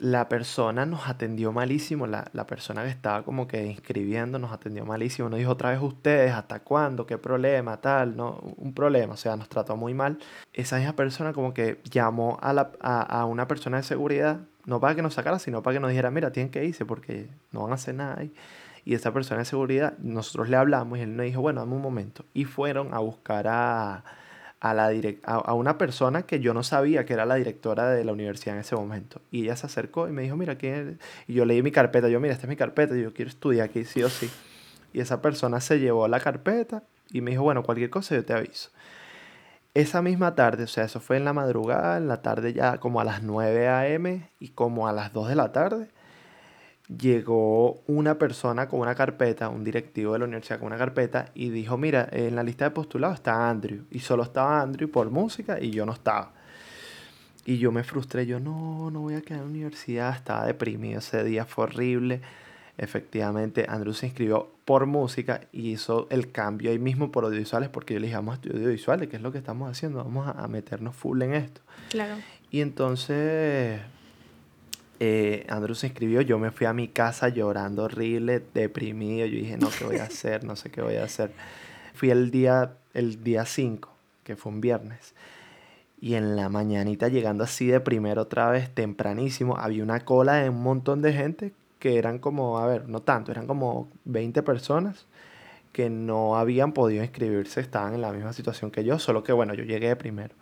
la 0.00 0.30
persona 0.30 0.86
nos 0.86 1.08
atendió 1.08 1.52
malísimo, 1.52 2.06
la, 2.06 2.24
persona 2.46 2.82
que 2.84 2.88
estaba 2.88 3.22
como 3.22 3.46
que 3.46 3.66
inscribiendo 3.66 4.38
nos 4.38 4.50
atendió 4.50 4.86
malísimo, 4.86 5.28
nos 5.28 5.38
dijo 5.38 5.52
otra 5.52 5.70
vez 5.70 5.80
ustedes, 5.82 6.32
¿hasta 6.32 6.60
cuándo? 6.60 7.04
¿Qué 7.06 7.18
problema? 7.18 7.82
Tal, 7.82 8.16
¿no? 8.16 8.38
Un 8.56 8.72
problema, 8.72 9.12
o 9.12 9.16
sea, 9.18 9.36
nos 9.36 9.50
trató 9.50 9.76
muy 9.76 9.92
mal. 9.92 10.18
Esa 10.54 10.78
misma 10.78 10.96
persona 10.96 11.34
como 11.34 11.52
que 11.52 11.80
llamó 11.84 12.38
a, 12.40 12.54
la, 12.54 12.70
a, 12.80 13.26
una 13.26 13.46
persona 13.46 13.76
de 13.76 13.82
seguridad, 13.82 14.40
no 14.64 14.80
para 14.80 14.94
que 14.94 15.02
nos 15.02 15.12
sacara, 15.12 15.38
sino 15.38 15.62
para 15.62 15.74
que 15.74 15.80
nos 15.80 15.90
dijera, 15.90 16.10
mira, 16.10 16.32
tienen 16.32 16.50
que 16.50 16.64
irse 16.64 16.86
porque 16.86 17.28
no 17.52 17.62
van 17.62 17.72
a 17.72 17.74
hacer 17.74 17.94
nada 17.94 18.16
ahí. 18.20 18.32
Y 18.86 18.94
esa 18.94 19.12
persona 19.12 19.40
de 19.40 19.44
seguridad, 19.44 19.98
nosotros 19.98 20.48
le 20.48 20.56
hablamos 20.56 20.98
y 20.98 21.02
él 21.02 21.14
nos 21.14 21.26
dijo, 21.26 21.42
bueno, 21.42 21.60
dame 21.60 21.74
un 21.74 21.82
momento. 21.82 22.24
Y 22.32 22.46
fueron 22.46 22.94
a 22.94 23.00
buscar 23.00 23.46
a 23.48 24.02
a, 24.60 24.74
la 24.74 24.92
a, 25.24 25.54
una 25.54 25.78
persona 25.78 26.22
que 26.22 26.40
yo 26.40 26.52
no 26.52 26.62
sabía 26.62 27.06
que 27.06 27.14
era 27.14 27.24
la 27.24 27.36
directora 27.36 27.90
de 27.90 28.04
la 28.04 28.12
universidad 28.12 28.54
en 28.54 28.60
ese 28.60 28.76
momento. 28.76 29.20
Y 29.30 29.44
ella 29.44 29.56
se 29.56 29.66
acercó 29.66 30.08
y 30.08 30.12
me 30.12 30.22
dijo, 30.22 30.36
mira, 30.36 30.56
¿quién 30.56 30.74
es? 31.00 31.08
Y 31.26 31.34
yo 31.34 31.44
leí 31.44 31.62
mi 31.62 31.72
carpeta, 31.72 32.08
yo, 32.08 32.20
mira, 32.20 32.34
esta 32.34 32.46
es 32.46 32.48
mi 32.48 32.56
carpeta, 32.56 32.94
yo 32.94 33.12
quiero 33.14 33.30
estudiar 33.30 33.68
aquí 33.68 33.84
sí 33.84 34.02
o 34.02 34.10
sí. 34.10 34.30
Y 34.92 35.00
esa 35.00 35.22
persona 35.22 35.60
se 35.60 35.78
llevó 35.80 36.06
la 36.08 36.20
carpeta 36.20 36.82
y 37.10 37.22
me 37.22 37.30
dijo, 37.30 37.42
bueno, 37.42 37.62
cualquier 37.62 37.90
cosa 37.90 38.14
yo 38.14 38.24
te 38.24 38.34
aviso. 38.34 38.70
Esa 39.72 40.02
misma 40.02 40.34
tarde, 40.34 40.64
o 40.64 40.66
sea, 40.66 40.84
eso 40.84 41.00
fue 41.00 41.16
en 41.16 41.24
la 41.24 41.32
madrugada, 41.32 41.96
en 41.96 42.08
la 42.08 42.22
tarde 42.22 42.52
ya 42.52 42.78
como 42.78 43.00
a 43.00 43.04
las 43.04 43.22
9 43.22 43.68
a.m. 43.68 44.28
y 44.40 44.48
como 44.48 44.88
a 44.88 44.92
las 44.92 45.12
2 45.12 45.28
de 45.28 45.34
la 45.36 45.52
tarde, 45.52 45.88
llegó 46.98 47.82
una 47.86 48.18
persona 48.18 48.68
con 48.68 48.80
una 48.80 48.94
carpeta, 48.94 49.48
un 49.48 49.64
directivo 49.64 50.12
de 50.12 50.20
la 50.20 50.24
universidad 50.24 50.58
con 50.58 50.66
una 50.66 50.78
carpeta 50.78 51.30
y 51.34 51.50
dijo, 51.50 51.76
mira, 51.76 52.08
en 52.10 52.34
la 52.34 52.42
lista 52.42 52.64
de 52.64 52.70
postulados 52.72 53.16
está 53.16 53.48
Andrew 53.48 53.84
y 53.90 54.00
solo 54.00 54.22
estaba 54.22 54.60
Andrew 54.60 54.90
por 54.90 55.10
música 55.10 55.60
y 55.60 55.70
yo 55.70 55.86
no 55.86 55.92
estaba. 55.92 56.32
Y 57.46 57.58
yo 57.58 57.72
me 57.72 57.84
frustré, 57.84 58.26
yo 58.26 58.38
no, 58.38 58.90
no 58.90 59.00
voy 59.00 59.14
a 59.14 59.22
quedar 59.22 59.40
en 59.40 59.46
la 59.46 59.50
universidad, 59.50 60.14
estaba 60.14 60.46
deprimido, 60.46 60.98
ese 60.98 61.24
día 61.24 61.44
fue 61.44 61.64
horrible. 61.64 62.20
Efectivamente, 62.76 63.66
Andrew 63.68 63.92
se 63.92 64.06
inscribió 64.06 64.50
por 64.64 64.86
música 64.86 65.42
y 65.52 65.70
hizo 65.70 66.06
el 66.10 66.32
cambio 66.32 66.70
ahí 66.70 66.78
mismo 66.78 67.12
por 67.12 67.24
audiovisuales 67.24 67.68
porque 67.68 67.94
yo 67.94 68.00
le 68.00 68.06
dije, 68.06 68.16
vamos 68.16 68.32
a 68.32 68.34
estudiar 68.36 68.56
audiovisuales, 68.56 69.08
¿qué 69.08 69.16
es 69.16 69.22
lo 69.22 69.32
que 69.32 69.38
estamos 69.38 69.70
haciendo? 69.70 70.02
Vamos 70.02 70.32
a 70.34 70.48
meternos 70.48 70.96
full 70.96 71.22
en 71.22 71.34
esto. 71.34 71.60
Claro. 71.90 72.16
Y 72.50 72.62
entonces 72.62 73.80
eh, 75.02 75.46
Andrew 75.48 75.74
se 75.74 75.86
inscribió, 75.86 76.20
yo 76.20 76.38
me 76.38 76.50
fui 76.50 76.66
a 76.66 76.74
mi 76.74 76.86
casa 76.86 77.30
llorando 77.30 77.84
horrible, 77.84 78.42
deprimido, 78.52 79.26
yo 79.26 79.38
dije, 79.38 79.56
no, 79.56 79.70
¿qué 79.70 79.84
voy 79.84 79.96
a 79.96 80.04
hacer? 80.04 80.44
No 80.44 80.56
sé 80.56 80.70
qué 80.70 80.82
voy 80.82 80.96
a 80.96 81.04
hacer. 81.04 81.32
Fui 81.94 82.10
el 82.10 82.30
día, 82.30 82.74
el 82.92 83.24
día 83.24 83.46
5, 83.46 83.90
que 84.24 84.36
fue 84.36 84.52
un 84.52 84.60
viernes, 84.60 85.14
y 86.02 86.14
en 86.14 86.36
la 86.36 86.50
mañanita 86.50 87.08
llegando 87.08 87.44
así 87.44 87.66
de 87.66 87.80
primero 87.80 88.22
otra 88.22 88.50
vez, 88.50 88.68
tempranísimo, 88.74 89.56
había 89.56 89.82
una 89.82 90.00
cola 90.00 90.34
de 90.34 90.50
un 90.50 90.62
montón 90.62 91.00
de 91.00 91.14
gente 91.14 91.52
que 91.78 91.96
eran 91.96 92.18
como, 92.18 92.58
a 92.58 92.66
ver, 92.66 92.86
no 92.86 93.00
tanto, 93.00 93.32
eran 93.32 93.46
como 93.46 93.88
20 94.04 94.42
personas 94.42 95.06
que 95.72 95.88
no 95.88 96.36
habían 96.36 96.72
podido 96.72 97.02
inscribirse, 97.02 97.60
estaban 97.60 97.94
en 97.94 98.02
la 98.02 98.12
misma 98.12 98.34
situación 98.34 98.70
que 98.70 98.84
yo, 98.84 98.98
solo 98.98 99.24
que 99.24 99.32
bueno, 99.32 99.54
yo 99.54 99.64
llegué 99.64 99.96
primero. 99.96 100.34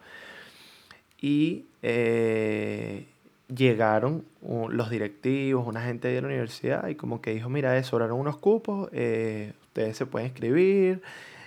Y 1.20 1.66
eh, 1.82 3.06
llegaron 3.54 4.24
los 4.42 4.90
directivos, 4.90 5.66
una 5.66 5.82
gente 5.82 6.08
de 6.08 6.20
la 6.20 6.28
universidad 6.28 6.88
y 6.88 6.94
como 6.94 7.20
que 7.20 7.32
dijo, 7.32 7.48
mira, 7.48 7.82
sobraron 7.82 8.18
unos 8.18 8.36
cupos, 8.36 8.88
eh, 8.92 9.52
ustedes 9.62 9.96
se 9.96 10.06
pueden 10.06 10.28
inscribir. 10.28 11.02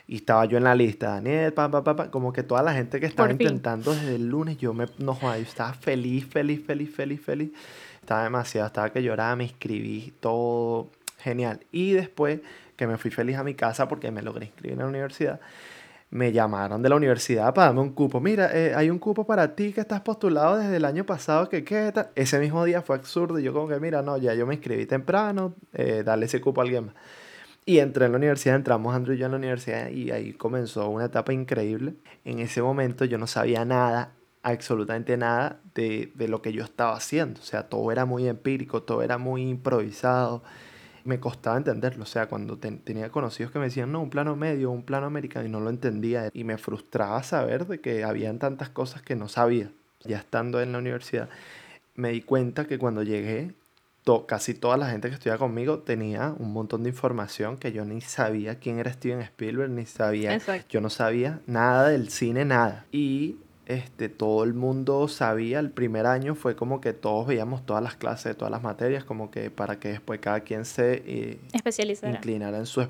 Y 0.08 0.18
estaba 0.18 0.44
yo 0.46 0.58
en 0.58 0.66
la 0.66 0.76
lista, 0.76 1.10
Daniel, 1.12 1.54
pa, 1.54 1.72
pa, 1.72 1.84
pa, 1.84 2.12
como 2.12 2.34
que 2.34 2.44
toda 2.44 2.62
la 2.64 2.74
gente 2.74 3.00
que 3.00 3.06
estaba 3.06 3.32
intentando 3.32 3.94
desde 3.94 4.16
el 4.16 4.28
lunes, 4.28 4.58
yo 4.58 4.74
me, 4.74 4.88
no 4.98 5.18
yo 5.22 5.34
estaba 5.36 5.74
feliz, 5.74 6.26
feliz, 6.26 6.66
feliz, 6.66 6.94
feliz, 6.94 7.22
feliz. 7.22 7.52
Estaba 8.02 8.24
demasiado, 8.24 8.68
estaba 8.68 8.92
que 8.92 9.02
lloraba, 9.02 9.38
me 9.38 9.46
inscribí, 9.46 10.14
todo 10.20 10.90
genial. 11.20 11.62
Y 11.72 11.92
después 11.92 12.42
que 12.76 12.88
me 12.88 12.98
fui 12.98 13.12
feliz 13.12 13.38
a 13.38 13.44
mi 13.44 13.54
casa 13.54 13.88
porque 13.88 14.12
me 14.12 14.22
logré 14.22 14.48
inscribir 14.48 14.74
en 14.74 14.80
la 14.80 14.88
universidad, 14.88 15.40
me 16.12 16.34
llamaron 16.34 16.82
de 16.82 16.89
la 16.89 16.97
universidad 16.97 17.54
para 17.54 17.67
darme 17.67 17.82
un 17.82 17.93
cupo. 17.93 18.19
Mira, 18.19 18.52
eh, 18.54 18.74
hay 18.76 18.89
un 18.89 19.00
cupo 19.00 19.26
para 19.26 19.56
ti 19.56 19.71
que 19.71 19.80
estás 19.82 20.02
postulado 20.02 20.58
desde 20.58 20.76
el 20.76 20.86
año 20.86 21.06
pasado, 21.06 21.47
que 21.47 21.63
qué 21.63 21.91
tal. 21.93 22.10
Ese 22.15 22.38
mismo 22.39 22.63
día 22.65 22.82
fue 22.82 22.97
absurdo 22.97 23.39
y 23.39 23.43
yo 23.43 23.54
como 23.54 23.69
que, 23.69 23.80
mira, 23.80 24.02
no, 24.02 24.17
ya 24.17 24.34
yo 24.34 24.45
me 24.45 24.56
inscribí 24.56 24.86
temprano, 24.86 25.56
eh, 25.74 26.04
dale 26.06 26.26
ese 26.26 26.41
cupo 26.41 26.62
a 26.62 26.65
alguien 26.65 26.88
más. 26.88 26.95
Y 27.65 27.80
entré 27.80 28.06
en 28.06 28.12
la 28.12 28.17
universidad, 28.17 28.56
entramos 28.56 28.93
Andrew 28.93 29.15
y 29.15 29.19
yo 29.19 29.26
en 29.28 29.32
la 29.32 29.38
universidad 29.38 29.89
y 29.89 30.12
ahí 30.12 30.34
comenzó 30.34 30.89
una 30.89 31.06
etapa 31.06 31.32
increíble. 31.32 31.93
En 32.26 32.39
ese 32.39 32.62
momento 32.62 33.06
yo 33.06 33.17
no 33.17 33.28
sabía 33.28 33.63
nada, 33.63 34.12
absolutamente 34.43 35.15
nada 35.15 35.62
de, 35.76 36.12
de 36.15 36.28
lo 36.28 36.41
que 36.41 36.52
yo 36.52 36.63
estaba 36.65 36.93
haciendo. 36.93 37.39
O 37.39 37.43
sea, 37.43 37.69
todo 37.69 37.89
era 37.91 38.04
muy 38.06 38.28
empírico, 38.28 38.84
todo 38.84 39.02
era 39.02 39.17
muy 39.17 39.43
improvisado 39.47 40.43
me 41.04 41.20
costaba 41.20 41.58
entenderlo. 41.58 42.04
O 42.04 42.08
sea, 42.08 42.28
cuando 42.28 42.58
tenía 42.58 43.10
conocidos 43.10 43.52
que 43.52 43.60
me 43.60 43.66
decían, 43.66 43.92
no, 43.92 44.02
un 44.02 44.10
plano 44.10 44.36
medio, 44.36 44.72
un 44.72 44.84
plano 44.84 45.06
americano, 45.08 45.46
y 45.46 45.50
no 45.50 45.60
lo 45.60 45.70
entendía. 45.70 46.30
Y 46.34 46.44
me 46.44 46.58
frustraba 46.58 47.24
saber 47.24 47.68
de 47.68 47.80
que 47.80 48.04
habían 48.04 48.40
tantas 48.40 48.70
cosas 48.70 49.02
que 49.02 49.16
no 49.16 49.28
sabía. 49.28 49.72
Ya 50.04 50.18
estando 50.18 50.62
en 50.62 50.72
la 50.72 50.80
universidad, 50.80 51.30
me 51.96 52.10
di 52.10 52.22
cuenta 52.22 52.66
que 52.66 52.80
cuando 52.80 53.04
llegué, 53.04 53.54
casi 54.28 54.54
toda 54.54 54.78
la 54.78 54.90
gente 54.90 55.10
que 55.10 55.14
estudiaba 55.14 55.38
conmigo 55.38 55.80
tenía 55.80 56.34
un 56.40 56.52
montón 56.54 56.84
de 56.84 56.90
información 56.90 57.58
que 57.58 57.72
yo 57.72 57.86
ni 57.86 58.02
sabía 58.02 58.56
quién 58.56 58.80
era 58.80 58.92
Steven 58.92 59.22
Spielberg, 59.22 59.70
ni 59.70 59.86
sabía, 59.86 60.40
yo 60.70 60.82
no 60.82 60.90
sabía 60.90 61.40
nada 61.46 61.90
del 61.90 62.10
cine, 62.10 62.44
nada. 62.44 62.86
Y 62.92 63.38
este, 63.74 64.10
todo 64.10 64.44
el 64.44 64.54
mundo 64.54 65.08
sabía, 65.08 65.60
el 65.60 65.72
primer 65.72 66.06
año 66.06 66.36
fue 66.36 66.56
como 66.56 66.82
que 66.82 66.94
todos 66.94 67.28
veíamos 67.28 67.66
todas 67.66 67.82
las 67.84 67.96
clases 67.96 68.36
todas 68.38 68.52
las 68.52 68.64
materias, 68.64 69.04
como 69.04 69.32
que 69.32 69.50
para 69.50 69.80
que 69.80 69.90
después 69.90 70.20
cada 70.20 70.42
quien 70.42 70.66
se 70.66 71.04
eh, 71.06 71.40
especializara. 71.54 72.14
Inclinara 72.14 72.58
en 72.58 72.66
su... 72.66 72.88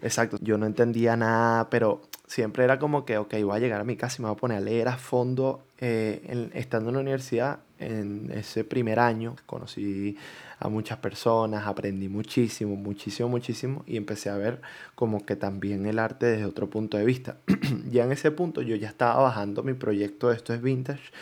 Exacto, 0.00 0.38
yo 0.40 0.58
no 0.58 0.66
entendía 0.66 1.16
nada, 1.16 1.70
pero 1.70 2.02
siempre 2.26 2.64
era 2.64 2.78
como 2.78 3.04
que, 3.04 3.18
ok, 3.18 3.34
voy 3.42 3.56
a 3.56 3.58
llegar 3.58 3.80
a 3.80 3.84
mi 3.84 3.96
casa 3.96 4.16
y 4.18 4.22
me 4.22 4.28
voy 4.28 4.36
a 4.36 4.38
poner 4.38 4.58
a 4.58 4.60
leer 4.60 4.88
a 4.88 4.96
fondo, 4.96 5.62
eh, 5.78 6.50
estando 6.54 6.90
en 6.90 6.94
la 6.94 7.00
universidad, 7.00 7.58
en 7.78 8.30
ese 8.32 8.64
primer 8.64 9.00
año, 9.00 9.36
conocí 9.46 10.16
a 10.60 10.68
muchas 10.68 10.98
personas, 10.98 11.66
aprendí 11.66 12.08
muchísimo, 12.08 12.76
muchísimo, 12.76 13.28
muchísimo 13.28 13.84
y 13.86 13.96
empecé 13.96 14.30
a 14.30 14.36
ver 14.36 14.60
como 14.94 15.24
que 15.24 15.36
también 15.36 15.86
el 15.86 15.98
arte 15.98 16.26
desde 16.26 16.44
otro 16.44 16.68
punto 16.68 16.96
de 16.96 17.04
vista. 17.04 17.36
ya 17.90 18.04
en 18.04 18.12
ese 18.12 18.30
punto 18.30 18.62
yo 18.62 18.74
ya 18.76 18.88
estaba 18.88 19.22
bajando 19.22 19.62
mi 19.62 19.74
proyecto 19.74 20.28
de 20.28 20.36
Esto 20.36 20.52
es 20.54 20.60
Vintage 20.60 21.12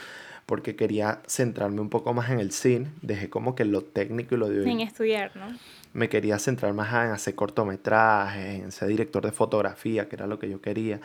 porque 0.46 0.76
quería 0.76 1.20
centrarme 1.26 1.80
un 1.80 1.90
poco 1.90 2.14
más 2.14 2.30
en 2.30 2.38
el 2.38 2.52
cine, 2.52 2.88
dejé 3.02 3.28
como 3.28 3.56
que 3.56 3.64
lo 3.64 3.82
técnico 3.82 4.36
y 4.36 4.38
lo 4.38 4.48
de... 4.48 4.70
En 4.70 4.80
estudiar, 4.80 5.36
¿no? 5.36 5.46
Me 5.92 6.08
quería 6.08 6.38
centrar 6.38 6.72
más 6.72 6.88
en 6.88 7.10
hacer 7.10 7.34
cortometrajes, 7.34 8.62
en 8.62 8.70
ser 8.70 8.88
director 8.88 9.24
de 9.24 9.32
fotografía, 9.32 10.08
que 10.08 10.14
era 10.14 10.26
lo 10.28 10.38
que 10.38 10.48
yo 10.48 10.60
quería. 10.60 11.00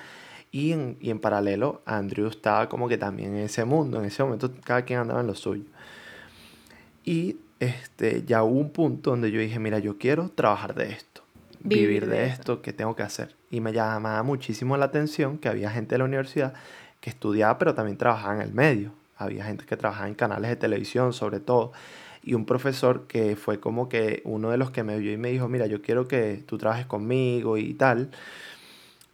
Y 0.51 0.73
en, 0.73 0.97
y 0.99 1.09
en 1.09 1.19
paralelo, 1.19 1.81
Andrew 1.85 2.27
estaba 2.27 2.69
como 2.69 2.87
que 2.87 2.97
también 2.97 3.35
en 3.35 3.45
ese 3.45 3.65
mundo, 3.65 3.99
en 3.99 4.05
ese 4.05 4.23
momento 4.23 4.51
cada 4.63 4.83
quien 4.83 4.99
andaba 4.99 5.21
en 5.21 5.27
lo 5.27 5.35
suyo. 5.35 5.63
Y 7.03 7.37
este, 7.61 8.23
ya 8.25 8.41
hubo 8.41 8.59
un 8.59 8.71
punto 8.71 9.11
donde 9.11 9.29
yo 9.29 9.39
dije, 9.39 9.59
mira, 9.59 9.77
yo 9.77 9.99
quiero 9.99 10.29
trabajar 10.29 10.73
de 10.73 10.89
esto, 10.89 11.21
vivir, 11.59 12.07
de, 12.07 12.25
esto, 12.25 12.63
¿qué 12.63 12.73
tengo 12.73 12.95
que 12.95 13.03
hacer? 13.03 13.35
Y 13.51 13.61
me 13.61 13.71
llamaba 13.71 14.23
muchísimo 14.23 14.77
la 14.77 14.85
atención 14.85 15.37
que 15.37 15.47
había 15.47 15.69
gente 15.69 15.93
de 15.93 15.99
la 15.99 16.05
universidad 16.05 16.55
que 17.01 17.11
estudiaba, 17.11 17.59
pero 17.59 17.75
también 17.75 17.99
trabajaba 17.99 18.33
en 18.33 18.41
el 18.41 18.51
medio. 18.51 18.93
Había 19.15 19.45
gente 19.45 19.65
que 19.65 19.77
trabajaba 19.77 20.07
en 20.07 20.15
canales 20.15 20.49
de 20.49 20.55
televisión, 20.55 21.13
sobre 21.13 21.39
todo. 21.39 21.71
Y 22.23 22.33
un 22.33 22.47
profesor 22.47 23.05
que 23.05 23.35
fue 23.35 23.59
como 23.59 23.89
que 23.89 24.23
uno 24.25 24.49
de 24.49 24.57
los 24.57 24.71
que 24.71 24.81
me 24.81 24.97
vio 24.97 25.11
y 25.11 25.17
me 25.17 25.29
dijo, 25.29 25.47
mira, 25.47 25.67
yo 25.67 25.83
quiero 25.83 26.07
que 26.07 26.41
tú 26.47 26.57
trabajes 26.57 26.87
conmigo 26.87 27.57
y 27.57 27.75
tal. 27.75 28.09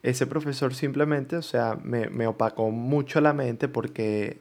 Ese 0.03 0.25
profesor 0.25 0.73
simplemente, 0.73 1.35
o 1.35 1.41
sea, 1.41 1.77
me, 1.83 2.09
me 2.09 2.27
opacó 2.27 2.71
mucho 2.71 3.19
la 3.19 3.33
mente 3.33 3.67
porque 3.67 4.39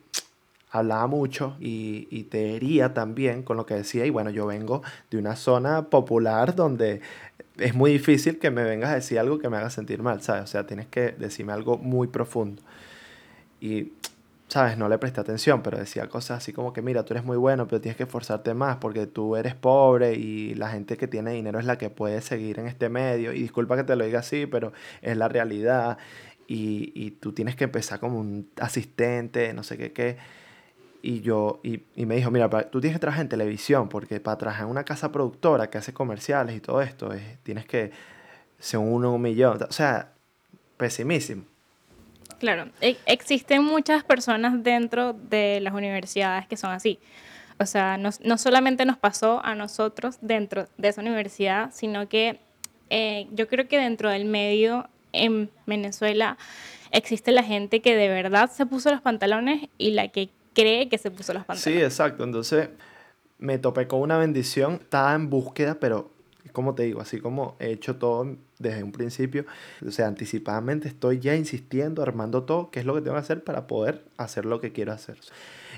hablaba 0.79 1.07
mucho 1.07 1.57
y, 1.61 2.09
y, 2.11 2.25
te 2.25 2.55
hería 2.57 2.95
también 2.95 3.43
con 3.43 3.57
lo 3.57 3.67
que 3.67 3.75
decía. 3.75 4.07
Y 4.07 4.11
bueno, 4.11 4.31
yo 4.31 4.47
vengo 4.47 4.83
de 5.11 5.19
una 5.19 5.37
zona 5.37 5.91
popular 5.91 6.55
donde 6.55 7.01
es 7.59 7.75
muy 7.75 7.93
difícil 7.93 8.39
que 8.39 8.51
me 8.51 8.65
vengas 8.65 8.91
a 8.91 8.95
decir 8.97 9.19
algo 9.19 9.39
que 9.39 9.49
me 9.49 9.57
haga 9.57 9.71
sentir 9.71 10.03
mal, 10.03 10.23
¿sabes? 10.23 10.45
O 10.45 10.47
sea, 10.47 10.67
tienes 10.67 10.87
que 10.87 11.13
decirme 11.13 11.53
algo 11.53 11.79
muy 11.79 12.09
profundo. 12.09 12.63
Y, 13.61 13.93
¿sabes? 14.49 14.77
No 14.77 14.89
le 14.89 14.99
presté 14.99 15.21
atención, 15.21 15.63
pero 15.63 15.79
decía 15.79 16.09
cosas 16.09 16.39
así 16.39 16.53
como 16.53 16.73
que, 16.73 16.83
mira, 16.83 17.05
tú 17.05 17.15
eres 17.15 17.25
muy 17.25 17.37
bueno, 17.37 17.67
pero 17.67 17.81
tienes 17.81 17.97
que 17.97 18.05
esforzarte 18.05 18.55
más 18.55 18.77
porque 18.77 19.07
tú 19.07 19.37
eres 19.37 19.55
pobre 19.55 20.15
y 20.15 20.55
la 20.55 20.69
gente 20.69 20.97
que 20.97 21.09
tiene 21.09 21.33
dinero 21.33 21.59
es 21.59 21.65
la 21.67 21.79
que 21.79 21.91
puede 21.91 22.21
seguir 22.21 22.59
en 22.59 22.67
este 22.67 22.89
medio. 22.89 23.33
Y 23.33 23.41
disculpa 23.43 23.77
que 23.77 23.85
te 23.85 23.97
lo 23.97 24.05
diga 24.05 24.21
así, 24.21 24.47
pero 24.47 24.73
es 25.03 25.17
la 25.17 25.29
realidad. 25.29 25.99
Y, 26.47 26.93
y 26.95 27.13
tú 27.13 27.33
tienes 27.33 27.57
que 27.57 27.65
empezar 27.65 27.99
como 28.01 28.19
un 28.19 28.51
asistente, 28.61 29.53
no 29.53 29.63
sé 29.63 29.79
qué, 29.79 29.93
qué 29.93 30.17
y 31.07 31.21
yo, 31.21 31.61
y, 31.63 31.83
y, 31.95 32.05
me 32.05 32.17
dijo, 32.17 32.33
mira, 32.33 32.51
tú 32.69 32.81
tienes 32.81 32.97
que 32.97 33.01
trabajar 33.01 33.23
en 33.23 33.29
televisión, 33.29 33.89
porque 33.89 34.19
para 34.19 34.39
trabajar 34.39 34.65
en 34.65 34.71
una 34.71 34.83
casa 34.83 35.13
productora 35.13 35.71
que 35.71 35.79
hace 35.79 35.93
comerciales 35.93 36.57
y 36.57 36.61
todo 36.61 36.83
esto, 36.83 37.13
es, 37.13 37.23
tienes 37.45 37.65
que 37.65 37.93
ser 38.59 38.81
uno 38.81 39.15
un 39.15 39.23
millón. 39.23 39.63
O 39.63 39.71
sea, 39.71 40.11
pesimísimo. 40.77 41.45
Claro, 42.41 42.71
e, 42.81 42.97
existen 43.07 43.63
muchas 43.63 44.03
personas 44.03 44.65
dentro 44.65 45.13
de 45.13 45.61
las 45.61 45.75
universidades 45.75 46.49
que 46.49 46.57
son 46.57 46.73
así. 46.73 46.99
O 47.61 47.67
sea, 47.67 47.99
no, 47.99 48.11
no 48.25 48.37
solamente 48.37 48.85
nos 48.85 48.99
pasó 48.99 49.41
a 49.45 49.55
nosotros 49.55 50.19
dentro 50.21 50.67
de 50.77 50.89
esa 50.89 51.03
universidad, 51.03 51.71
sino 51.73 52.09
que 52.09 52.41
eh, 52.91 53.29
yo 53.31 53.47
creo 53.47 53.69
que 53.69 53.79
dentro 53.79 54.11
del 54.11 54.25
medio 54.25 54.89
en 55.13 55.51
Venezuela 55.67 56.37
existe 56.91 57.31
la 57.31 57.45
gente 57.45 57.81
que 57.81 57.95
de 57.95 58.09
verdad 58.09 58.51
se 58.51 58.67
puso 58.67 58.91
los 58.91 59.03
pantalones 59.03 59.69
y 59.79 59.93
la 59.93 60.09
que 60.09 60.31
cree 60.57 60.89
que 60.89 60.99
se 60.99 61.11
puso 61.11 61.33
las 61.33 61.45
pantalones. 61.45 61.81
Sí, 61.81 61.85
exacto. 61.85 62.25
Entonces 62.25 62.71
me 63.39 63.59
topé 63.59 63.87
con 63.87 64.01
una 64.01 64.19
bendición. 64.19 64.75
Estaba 64.83 65.15
en 65.15 65.31
búsqueda, 65.31 65.79
pero 65.79 66.11
como 66.53 66.75
te 66.75 66.85
digo, 66.85 67.03
así 67.03 67.21
como 67.21 67.57
he 67.59 67.71
hecho 67.71 67.97
todo 67.97 68.37
desde 68.59 68.83
un 68.83 68.93
principio, 68.93 69.45
o 69.87 69.91
sea, 69.91 70.07
anticipadamente 70.07 70.89
estoy 70.89 71.19
ya 71.19 71.35
insistiendo, 71.37 72.03
armando 72.03 72.45
todo, 72.45 72.71
qué 72.71 72.81
es 72.81 72.87
lo 72.87 72.95
que 72.95 73.03
tengo 73.03 73.15
que 73.15 73.21
hacer 73.21 73.45
para 73.45 73.67
poder 73.67 74.07
hacer 74.17 74.47
lo 74.47 74.59
que 74.59 74.73
quiero 74.73 74.93
hacer. 74.93 75.19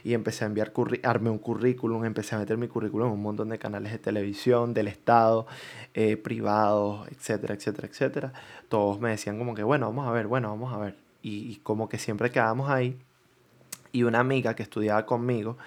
Y 0.04 0.14
empecé 0.14 0.44
a 0.44 0.46
enviar, 0.46 0.72
armé 1.02 1.30
un 1.30 1.38
currículum, 1.38 2.04
empecé 2.04 2.36
a 2.36 2.38
meter 2.38 2.56
mi 2.56 2.68
currículum 2.68 3.08
en 3.08 3.14
un 3.14 3.22
montón 3.22 3.48
de 3.48 3.58
canales 3.58 3.90
de 3.90 3.98
televisión, 3.98 4.72
del 4.72 4.86
Estado, 4.86 5.48
eh, 5.94 6.16
privados, 6.16 7.08
etcétera, 7.08 7.54
etcétera, 7.54 7.88
etcétera. 7.88 8.32
Todos 8.68 9.00
me 9.00 9.10
decían 9.10 9.38
como 9.38 9.56
que, 9.56 9.64
bueno, 9.64 9.86
vamos 9.86 10.06
a 10.06 10.12
ver, 10.12 10.28
bueno, 10.28 10.48
vamos 10.50 10.72
a 10.72 10.78
ver. 10.78 10.94
Y, 11.22 11.50
y 11.50 11.56
como 11.56 11.88
que 11.88 11.98
siempre 11.98 12.30
quedábamos 12.30 12.70
ahí 12.70 12.96
y 13.92 14.02
una 14.04 14.20
amiga 14.20 14.54
que 14.54 14.62
estudiaba 14.62 15.06
conmigo, 15.06 15.58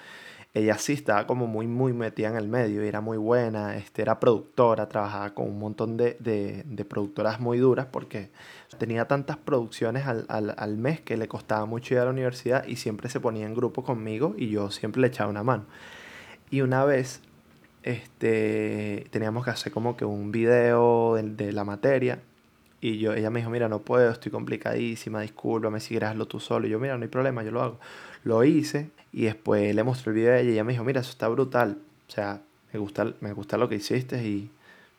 ella 0.53 0.77
sí 0.77 0.93
estaba 0.93 1.27
como 1.27 1.47
muy, 1.47 1.65
muy 1.67 1.93
metida 1.93 2.27
en 2.27 2.35
el 2.35 2.49
medio 2.49 2.81
era 2.81 2.99
muy 2.99 3.17
buena, 3.17 3.77
este, 3.77 4.01
era 4.01 4.19
productora, 4.19 4.89
trabajaba 4.89 5.33
con 5.33 5.47
un 5.47 5.59
montón 5.59 5.95
de, 5.95 6.17
de, 6.19 6.63
de 6.65 6.85
productoras 6.85 7.39
muy 7.39 7.57
duras 7.57 7.87
porque 7.89 8.31
tenía 8.77 9.07
tantas 9.07 9.37
producciones 9.37 10.05
al, 10.07 10.25
al, 10.27 10.53
al, 10.57 10.77
mes 10.77 10.99
que 10.99 11.15
le 11.15 11.29
costaba 11.29 11.65
mucho 11.65 11.93
ir 11.93 12.01
a 12.01 12.05
la 12.05 12.11
universidad 12.11 12.67
y 12.67 12.75
siempre 12.75 13.09
se 13.09 13.21
ponía 13.21 13.45
en 13.45 13.55
grupo 13.55 13.83
conmigo 13.83 14.35
y 14.37 14.49
yo 14.49 14.71
siempre 14.71 15.01
le 15.01 15.07
echaba 15.07 15.29
una 15.29 15.43
mano. 15.43 15.65
Y 16.49 16.61
una 16.61 16.83
vez 16.83 17.21
este, 17.83 19.07
teníamos 19.09 19.45
que 19.45 19.51
hacer 19.51 19.71
como 19.71 19.95
que 19.95 20.03
un 20.03 20.33
video 20.33 21.15
de, 21.15 21.23
de 21.23 21.53
la 21.53 21.63
materia 21.63 22.19
y 22.81 22.97
yo, 22.97 23.13
ella 23.13 23.29
me 23.29 23.39
dijo, 23.39 23.51
mira, 23.51 23.69
no 23.69 23.79
puedo, 23.79 24.09
estoy 24.11 24.31
complicadísima, 24.31 25.21
discúlpame 25.21 25.79
si 25.79 25.89
quieres 25.89 26.09
hazlo 26.09 26.25
tú 26.25 26.39
solo. 26.39 26.65
Y 26.65 26.71
yo, 26.71 26.79
mira, 26.79 26.97
no 26.97 27.03
hay 27.03 27.09
problema, 27.09 27.43
yo 27.43 27.51
lo 27.51 27.61
hago. 27.61 27.79
Lo 28.23 28.43
hice 28.43 28.89
y 29.13 29.25
después 29.25 29.73
le 29.75 29.83
mostré 29.83 30.09
el 30.11 30.15
video 30.15 30.33
a 30.33 30.39
ella 30.39 30.49
y 30.49 30.53
ella 30.53 30.63
me 30.63 30.73
dijo, 30.73 30.83
mira, 30.83 31.01
eso 31.01 31.11
está 31.11 31.27
brutal. 31.27 31.77
O 32.07 32.11
sea, 32.11 32.41
me 32.73 32.79
gusta, 32.79 33.13
me 33.21 33.33
gusta 33.33 33.57
lo 33.57 33.69
que 33.69 33.75
hiciste 33.75 34.23
y 34.23 34.49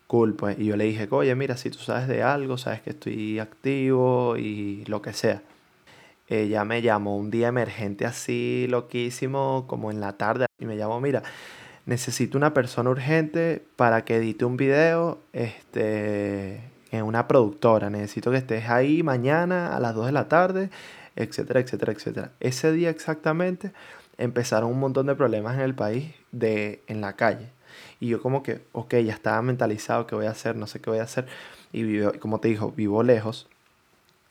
cool, 0.07 0.33
pues. 0.33 0.57
Y 0.59 0.65
yo 0.65 0.77
le 0.77 0.85
dije, 0.85 1.07
oye, 1.11 1.35
mira, 1.35 1.57
si 1.57 1.69
tú 1.69 1.79
sabes 1.79 2.07
de 2.07 2.23
algo, 2.23 2.57
sabes 2.57 2.81
que 2.81 2.91
estoy 2.91 3.39
activo 3.39 4.37
y 4.37 4.85
lo 4.85 5.01
que 5.01 5.11
sea. 5.11 5.41
Ella 6.29 6.63
me 6.63 6.81
llamó 6.81 7.17
un 7.17 7.31
día 7.31 7.49
emergente 7.49 8.05
así, 8.05 8.65
loquísimo, 8.69 9.65
como 9.67 9.91
en 9.91 9.99
la 9.99 10.13
tarde, 10.13 10.45
y 10.57 10.65
me 10.65 10.77
llamó, 10.77 11.01
mira, 11.01 11.21
necesito 11.85 12.37
una 12.37 12.53
persona 12.53 12.89
urgente 12.89 13.61
para 13.75 14.05
que 14.05 14.15
edite 14.15 14.45
un 14.45 14.55
video, 14.55 15.19
este, 15.33 16.61
en 16.93 17.05
una 17.05 17.27
productora. 17.27 17.89
Necesito 17.89 18.29
que 18.29 18.37
estés 18.37 18.69
ahí 18.69 19.01
mañana 19.01 19.75
a 19.75 19.79
las 19.79 19.95
2 19.95 20.05
de 20.05 20.11
la 20.11 20.27
tarde, 20.27 20.69
etcétera, 21.15 21.59
etcétera, 21.59 21.91
etcétera. 21.91 22.31
Ese 22.39 22.71
día 22.71 22.91
exactamente 22.91 23.71
empezaron 24.19 24.69
un 24.69 24.79
montón 24.79 25.07
de 25.07 25.15
problemas 25.15 25.55
en 25.55 25.61
el 25.61 25.73
país 25.73 26.13
de, 26.31 26.83
en 26.87 27.01
la 27.01 27.13
calle. 27.13 27.49
Y 27.99 28.09
yo 28.09 28.21
como 28.21 28.43
que, 28.43 28.61
ok, 28.73 28.95
ya 28.97 29.13
estaba 29.13 29.41
mentalizado 29.41 30.05
qué 30.05 30.13
voy 30.13 30.27
a 30.27 30.31
hacer, 30.31 30.55
no 30.55 30.67
sé 30.67 30.81
qué 30.81 30.91
voy 30.91 30.99
a 30.99 31.03
hacer. 31.03 31.25
Y 31.71 31.81
vivo, 31.81 32.11
como 32.19 32.39
te 32.39 32.49
dijo, 32.49 32.71
vivo 32.71 33.01
lejos. 33.01 33.47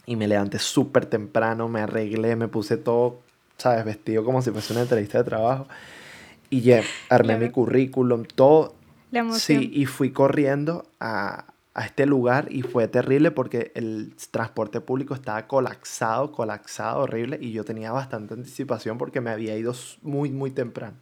Y 0.06 0.14
me 0.14 0.28
levanté 0.28 0.60
súper 0.60 1.06
temprano, 1.06 1.68
me 1.68 1.80
arreglé, 1.80 2.36
me 2.36 2.46
puse 2.46 2.76
todo, 2.76 3.18
¿sabes? 3.56 3.84
Vestido 3.84 4.24
como 4.24 4.40
si 4.40 4.52
fuese 4.52 4.72
una 4.72 4.82
entrevista 4.82 5.18
de 5.18 5.24
trabajo. 5.24 5.66
Y 6.48 6.60
ya 6.60 6.82
armé 7.08 7.38
mi 7.38 7.50
currículum, 7.50 8.24
todo. 8.24 8.74
Sí, 9.32 9.70
y 9.74 9.86
fui 9.86 10.10
corriendo 10.10 10.86
a, 11.00 11.51
a 11.74 11.86
este 11.86 12.04
lugar 12.04 12.48
y 12.50 12.62
fue 12.62 12.86
terrible 12.88 13.30
porque 13.30 13.72
el 13.74 14.14
transporte 14.30 14.80
público 14.80 15.14
estaba 15.14 15.46
colapsado, 15.46 16.32
colapsado, 16.32 17.00
horrible 17.00 17.38
y 17.40 17.52
yo 17.52 17.64
tenía 17.64 17.92
bastante 17.92 18.34
anticipación 18.34 18.98
porque 18.98 19.20
me 19.20 19.30
había 19.30 19.56
ido 19.56 19.72
muy, 20.02 20.30
muy 20.30 20.50
temprano. 20.50 20.98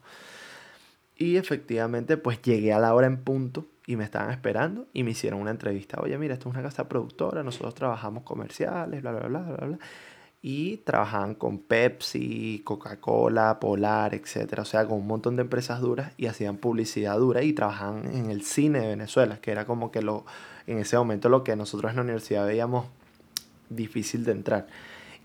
Y 1.17 1.37
efectivamente 1.37 2.17
pues 2.17 2.41
llegué 2.41 2.73
a 2.73 2.79
la 2.79 2.95
hora 2.95 3.07
en 3.07 3.23
punto 3.23 3.67
y 3.87 3.97
me 3.97 4.05
estaban 4.05 4.31
esperando 4.31 4.87
y 4.93 5.03
me 5.03 5.11
hicieron 5.11 5.41
una 5.41 5.51
entrevista. 5.51 6.01
Oye, 6.01 6.17
mira, 6.17 6.35
esto 6.35 6.49
es 6.49 6.55
una 6.55 6.63
casa 6.63 6.89
productora, 6.89 7.43
nosotros 7.43 7.75
trabajamos 7.75 8.23
comerciales, 8.23 9.03
bla, 9.03 9.11
bla, 9.11 9.27
bla, 9.27 9.41
bla, 9.41 9.67
bla. 9.67 9.79
Y 10.43 10.79
trabajaban 10.79 11.35
con 11.35 11.59
Pepsi, 11.59 12.63
Coca-Cola, 12.65 13.61
Polar, 13.61 14.15
etc. 14.15 14.61
O 14.61 14.65
sea, 14.65 14.87
con 14.87 14.99
un 14.99 15.07
montón 15.07 15.37
de 15.37 15.43
empresas 15.43 15.81
duras 15.81 16.13
y 16.17 16.27
hacían 16.27 16.57
publicidad 16.57 17.19
dura 17.19 17.43
y 17.43 17.53
trabajaban 17.53 18.07
en 18.15 18.31
el 18.31 18.43
cine 18.43 18.81
de 18.81 18.89
Venezuela, 18.89 19.41
que 19.43 19.51
era 19.51 19.67
como 19.67 19.91
que 19.91 20.01
lo, 20.01 20.25
en 20.67 20.79
ese 20.79 20.97
momento 20.97 21.29
lo 21.29 21.45
que 21.45 21.57
nosotros 21.57 21.91
en 21.91 21.97
la 21.97 22.03
universidad 22.03 22.47
veíamos 22.47 22.87
difícil 23.69 24.25
de 24.25 24.33
entrar. 24.33 24.67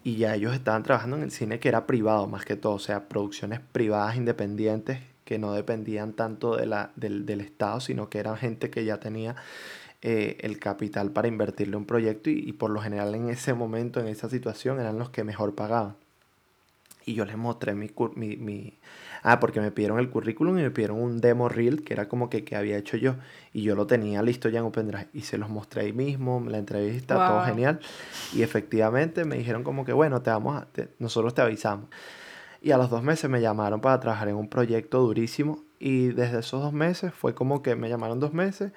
Y 0.03 0.17
ya 0.17 0.35
ellos 0.35 0.53
estaban 0.53 0.83
trabajando 0.83 1.17
en 1.17 1.23
el 1.23 1.31
cine 1.31 1.59
que 1.59 1.67
era 1.67 1.87
privado 1.87 2.27
más 2.27 2.45
que 2.45 2.55
todo, 2.55 2.73
o 2.73 2.79
sea, 2.79 3.07
producciones 3.09 3.59
privadas 3.59 4.15
independientes 4.15 4.99
que 5.23 5.39
no 5.39 5.53
dependían 5.53 6.13
tanto 6.13 6.55
de 6.55 6.67
la, 6.67 6.91
del, 6.95 7.25
del 7.25 7.41
Estado, 7.41 7.79
sino 7.79 8.09
que 8.09 8.19
eran 8.19 8.37
gente 8.37 8.69
que 8.69 8.85
ya 8.85 8.99
tenía 8.99 9.35
eh, 10.03 10.37
el 10.41 10.59
capital 10.59 11.11
para 11.11 11.27
invertirle 11.27 11.75
un 11.75 11.85
proyecto 11.85 12.29
y, 12.29 12.37
y, 12.47 12.53
por 12.53 12.69
lo 12.69 12.79
general 12.79 13.15
en 13.15 13.29
ese 13.29 13.55
momento, 13.55 13.99
en 13.99 14.07
esa 14.07 14.29
situación, 14.29 14.79
eran 14.79 14.99
los 14.99 15.09
que 15.09 15.23
mejor 15.23 15.55
pagaban. 15.55 15.95
Y 17.05 17.13
yo 17.13 17.25
les 17.25 17.37
mostré 17.37 17.75
mi, 17.75 17.89
mi, 18.15 18.35
mi, 18.37 18.73
Ah, 19.27 19.39
porque 19.39 19.59
me 19.59 19.71
pidieron 19.71 19.97
el 19.97 20.11
currículum 20.11 20.59
y 20.59 20.61
me 20.61 20.69
pidieron 20.69 21.01
un 21.01 21.19
demo 21.19 21.49
reel 21.49 21.83
que 21.83 21.93
era 21.93 22.07
como 22.07 22.29
que, 22.29 22.43
que 22.43 22.55
había 22.55 22.77
hecho 22.77 22.95
yo. 22.95 23.15
Y 23.53 23.63
yo 23.63 23.73
lo 23.73 23.87
tenía 23.87 24.21
listo 24.21 24.49
ya 24.49 24.59
en 24.59 24.65
OpenDrive. 24.65 25.07
Y 25.13 25.21
se 25.21 25.39
los 25.39 25.49
mostré 25.49 25.81
ahí 25.81 25.93
mismo, 25.93 26.43
la 26.47 26.59
entrevista, 26.59 27.15
todo 27.15 27.43
genial. 27.43 27.79
Y 28.35 28.43
efectivamente 28.43 29.25
me 29.25 29.35
dijeron 29.35 29.63
como 29.63 29.83
que, 29.83 29.93
bueno, 29.93 30.21
te 30.21 30.29
vamos 30.29 30.61
a, 30.61 30.67
nosotros 30.99 31.33
te 31.33 31.41
avisamos. 31.41 31.87
Y 32.61 32.69
a 32.69 32.77
los 32.77 32.91
dos 32.91 33.01
meses 33.01 33.27
me 33.27 33.41
llamaron 33.41 33.81
para 33.81 33.99
trabajar 33.99 34.27
en 34.27 34.35
un 34.35 34.47
proyecto 34.47 34.99
durísimo. 34.99 35.63
Y 35.79 36.09
desde 36.09 36.41
esos 36.41 36.61
dos 36.61 36.73
meses 36.73 37.11
fue 37.11 37.33
como 37.33 37.63
que 37.63 37.75
me 37.75 37.89
llamaron 37.89 38.19
dos 38.19 38.31
meses. 38.31 38.73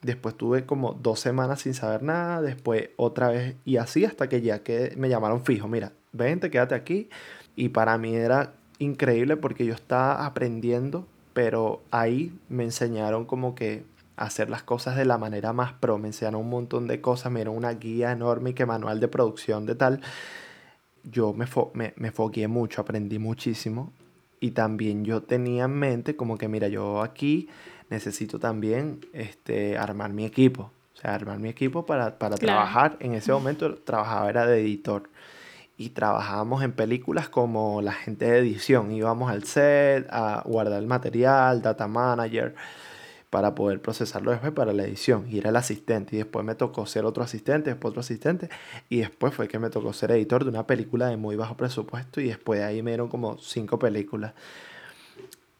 Después 0.00 0.36
tuve 0.38 0.64
como 0.64 0.94
dos 0.94 1.20
semanas 1.20 1.60
sin 1.60 1.74
saber 1.74 2.02
nada. 2.02 2.40
Después 2.40 2.88
otra 2.96 3.28
vez. 3.28 3.56
Y 3.66 3.76
así 3.76 4.06
hasta 4.06 4.30
que 4.30 4.40
ya 4.40 4.62
que 4.62 4.94
me 4.96 5.10
llamaron 5.10 5.44
fijo. 5.44 5.68
Mira, 5.68 5.92
vente, 6.12 6.50
quédate 6.50 6.74
aquí. 6.74 7.10
Y 7.56 7.70
para 7.70 7.98
mí 7.98 8.14
era 8.14 8.54
increíble 8.78 9.36
porque 9.36 9.64
yo 9.64 9.74
estaba 9.74 10.26
aprendiendo, 10.26 11.06
pero 11.32 11.82
ahí 11.90 12.32
me 12.48 12.64
enseñaron 12.64 13.24
como 13.24 13.54
que 13.54 13.84
hacer 14.16 14.50
las 14.50 14.62
cosas 14.62 14.96
de 14.96 15.04
la 15.04 15.18
manera 15.18 15.52
más 15.52 15.72
pro. 15.72 15.98
Me 15.98 16.08
enseñaron 16.08 16.40
un 16.40 16.50
montón 16.50 16.86
de 16.86 17.00
cosas, 17.00 17.32
me 17.32 17.40
dieron 17.40 17.56
una 17.56 17.72
guía 17.72 18.12
enorme 18.12 18.50
y 18.50 18.54
que 18.54 18.66
manual 18.66 19.00
de 19.00 19.08
producción 19.08 19.66
de 19.66 19.74
tal. 19.74 20.00
Yo 21.04 21.32
me, 21.32 21.46
fo 21.46 21.70
me, 21.74 21.94
me 21.96 22.12
foqué 22.12 22.48
mucho, 22.48 22.80
aprendí 22.80 23.18
muchísimo. 23.18 23.92
Y 24.40 24.52
también 24.52 25.04
yo 25.04 25.22
tenía 25.22 25.64
en 25.64 25.72
mente 25.72 26.16
como 26.16 26.36
que, 26.36 26.48
mira, 26.48 26.68
yo 26.68 27.02
aquí 27.02 27.48
necesito 27.90 28.38
también 28.38 29.00
este, 29.12 29.78
armar 29.78 30.12
mi 30.12 30.24
equipo. 30.24 30.70
O 30.94 30.96
sea, 31.00 31.14
armar 31.14 31.38
mi 31.38 31.48
equipo 31.48 31.86
para, 31.86 32.18
para 32.18 32.36
trabajar. 32.36 32.96
En 33.00 33.14
ese 33.14 33.32
momento 33.32 33.74
trabajaba 33.76 34.28
era 34.28 34.46
de 34.46 34.60
editor 34.60 35.08
y 35.82 35.88
trabajábamos 35.88 36.62
en 36.62 36.70
películas 36.70 37.28
como 37.28 37.82
la 37.82 37.92
gente 37.92 38.30
de 38.30 38.38
edición. 38.38 38.92
Íbamos 38.92 39.32
al 39.32 39.42
set 39.42 40.06
a 40.10 40.42
guardar 40.46 40.80
el 40.80 40.86
material, 40.86 41.60
data 41.60 41.88
manager, 41.88 42.54
para 43.30 43.56
poder 43.56 43.82
procesarlo 43.82 44.30
después 44.30 44.52
para 44.52 44.72
la 44.72 44.84
edición. 44.84 45.26
Y 45.28 45.38
era 45.38 45.50
el 45.50 45.56
asistente. 45.56 46.14
Y 46.14 46.18
después 46.20 46.44
me 46.44 46.54
tocó 46.54 46.86
ser 46.86 47.04
otro 47.04 47.24
asistente, 47.24 47.70
después 47.70 47.90
otro 47.90 48.00
asistente. 48.00 48.48
Y 48.88 48.98
después 48.98 49.34
fue 49.34 49.48
que 49.48 49.58
me 49.58 49.70
tocó 49.70 49.92
ser 49.92 50.12
editor 50.12 50.44
de 50.44 50.50
una 50.50 50.68
película 50.68 51.08
de 51.08 51.16
muy 51.16 51.34
bajo 51.34 51.56
presupuesto. 51.56 52.20
Y 52.20 52.28
después 52.28 52.60
de 52.60 52.66
ahí 52.66 52.80
me 52.80 52.92
dieron 52.92 53.08
como 53.08 53.38
cinco 53.38 53.76
películas. 53.80 54.34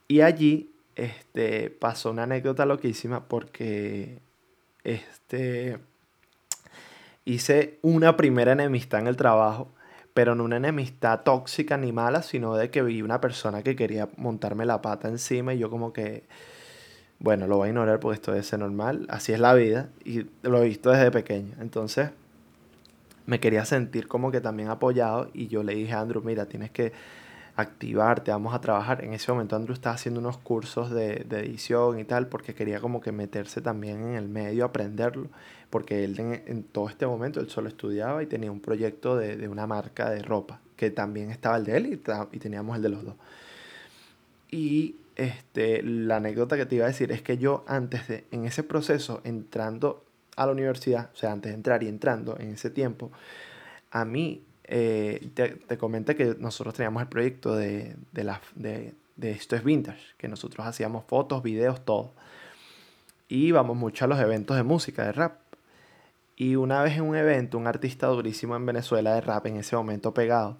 Y 0.06 0.20
allí 0.20 0.70
este, 0.94 1.68
pasó 1.70 2.12
una 2.12 2.22
anécdota 2.22 2.64
loquísima 2.64 3.24
porque 3.26 4.20
este, 4.84 5.78
hice 7.24 7.80
una 7.82 8.16
primera 8.16 8.52
enemistad 8.52 9.00
en 9.00 9.08
el 9.08 9.16
trabajo 9.16 9.68
pero 10.14 10.34
no 10.34 10.44
una 10.44 10.56
enemistad 10.56 11.20
tóxica 11.22 11.76
ni 11.76 11.92
mala, 11.92 12.22
sino 12.22 12.54
de 12.54 12.70
que 12.70 12.82
vi 12.82 13.02
una 13.02 13.20
persona 13.20 13.62
que 13.62 13.76
quería 13.76 14.08
montarme 14.16 14.66
la 14.66 14.82
pata 14.82 15.08
encima 15.08 15.54
y 15.54 15.58
yo 15.58 15.70
como 15.70 15.92
que, 15.92 16.24
bueno, 17.18 17.46
lo 17.46 17.56
voy 17.56 17.66
a 17.66 17.68
ignorar 17.70 18.00
porque 18.00 18.16
esto 18.16 18.42
ser 18.42 18.58
normal, 18.58 19.06
así 19.08 19.32
es 19.32 19.40
la 19.40 19.54
vida 19.54 19.88
y 20.04 20.26
lo 20.42 20.62
he 20.62 20.68
visto 20.68 20.90
desde 20.90 21.10
pequeño. 21.10 21.54
Entonces 21.60 22.10
me 23.24 23.40
quería 23.40 23.64
sentir 23.64 24.08
como 24.08 24.30
que 24.30 24.40
también 24.40 24.68
apoyado 24.68 25.30
y 25.32 25.48
yo 25.48 25.62
le 25.62 25.74
dije 25.74 25.92
a 25.92 26.00
Andrew, 26.00 26.22
mira, 26.22 26.46
tienes 26.46 26.70
que 26.70 26.92
activarte, 27.56 28.30
vamos 28.30 28.54
a 28.54 28.60
trabajar. 28.60 29.04
En 29.04 29.14
ese 29.14 29.30
momento 29.32 29.56
Andrew 29.56 29.74
estaba 29.74 29.94
haciendo 29.94 30.20
unos 30.20 30.36
cursos 30.36 30.90
de, 30.90 31.24
de 31.28 31.40
edición 31.40 31.98
y 31.98 32.04
tal 32.04 32.26
porque 32.26 32.54
quería 32.54 32.80
como 32.80 33.00
que 33.00 33.12
meterse 33.12 33.60
también 33.62 34.02
en 34.02 34.14
el 34.16 34.28
medio, 34.28 34.64
aprenderlo 34.64 35.28
porque 35.72 36.04
él 36.04 36.20
en, 36.20 36.64
todo 36.64 36.90
este 36.90 37.06
momento 37.06 37.40
él 37.40 37.48
solo 37.48 37.68
estudiaba 37.68 38.22
y 38.22 38.26
tenía 38.26 38.52
un 38.52 38.60
proyecto 38.60 39.16
de, 39.16 39.38
de 39.38 39.48
una 39.48 39.66
marca 39.66 40.10
de 40.10 40.20
ropa, 40.20 40.60
que 40.76 40.90
también 40.90 41.30
estaba 41.30 41.56
el 41.56 41.64
de 41.64 41.76
él 41.78 41.86
y, 41.86 42.36
y, 42.36 42.38
teníamos 42.38 42.76
el 42.76 42.82
de 42.82 42.88
los 42.90 43.02
dos. 43.02 43.14
Y 44.50 44.96
este, 45.16 45.82
la 45.82 46.16
anécdota 46.16 46.58
que 46.58 46.66
te 46.66 46.74
iba 46.74 46.84
a 46.84 46.88
decir 46.88 47.10
es 47.10 47.22
que 47.22 47.38
yo 47.38 47.64
antes 47.66 48.06
de, 48.06 48.26
en 48.32 48.44
ese 48.44 48.62
proceso, 48.64 49.22
entrando 49.24 50.04
a 50.36 50.44
la 50.44 50.52
universidad, 50.52 51.08
o 51.14 51.16
sea, 51.16 51.32
antes 51.32 51.52
de 51.52 51.56
entrar 51.56 51.82
y 51.82 51.88
entrando 51.88 52.38
en 52.38 52.50
ese 52.50 52.68
tiempo, 52.68 53.10
a 53.92 54.04
mí, 54.04 54.44
eh, 54.64 55.26
te, 55.32 55.52
te 55.56 55.78
comenté 55.78 56.14
que 56.16 56.36
nosotros 56.38 56.74
teníamos 56.74 57.00
el 57.00 57.08
proyecto 57.08 57.56
de, 57.56 57.96
de, 58.12 58.24
la, 58.24 58.42
de, 58.56 58.92
de 59.16 59.30
Esto 59.30 59.56
es 59.56 59.64
Vintage, 59.64 60.02
que 60.18 60.28
nosotros 60.28 60.66
hacíamos 60.66 61.04
fotos, 61.06 61.42
videos, 61.42 61.82
todo. 61.82 62.12
Y 63.26 63.46
íbamos 63.46 63.74
mucho 63.74 64.04
a 64.04 64.08
los 64.08 64.20
eventos 64.20 64.54
de 64.58 64.64
música, 64.64 65.06
de 65.06 65.12
rap. 65.12 65.41
Y 66.36 66.56
una 66.56 66.82
vez 66.82 66.96
en 66.96 67.02
un 67.02 67.16
evento, 67.16 67.58
un 67.58 67.66
artista 67.66 68.06
durísimo 68.08 68.56
en 68.56 68.66
Venezuela 68.66 69.14
de 69.14 69.20
rap, 69.20 69.46
en 69.46 69.56
ese 69.56 69.76
momento 69.76 70.14
pegado, 70.14 70.58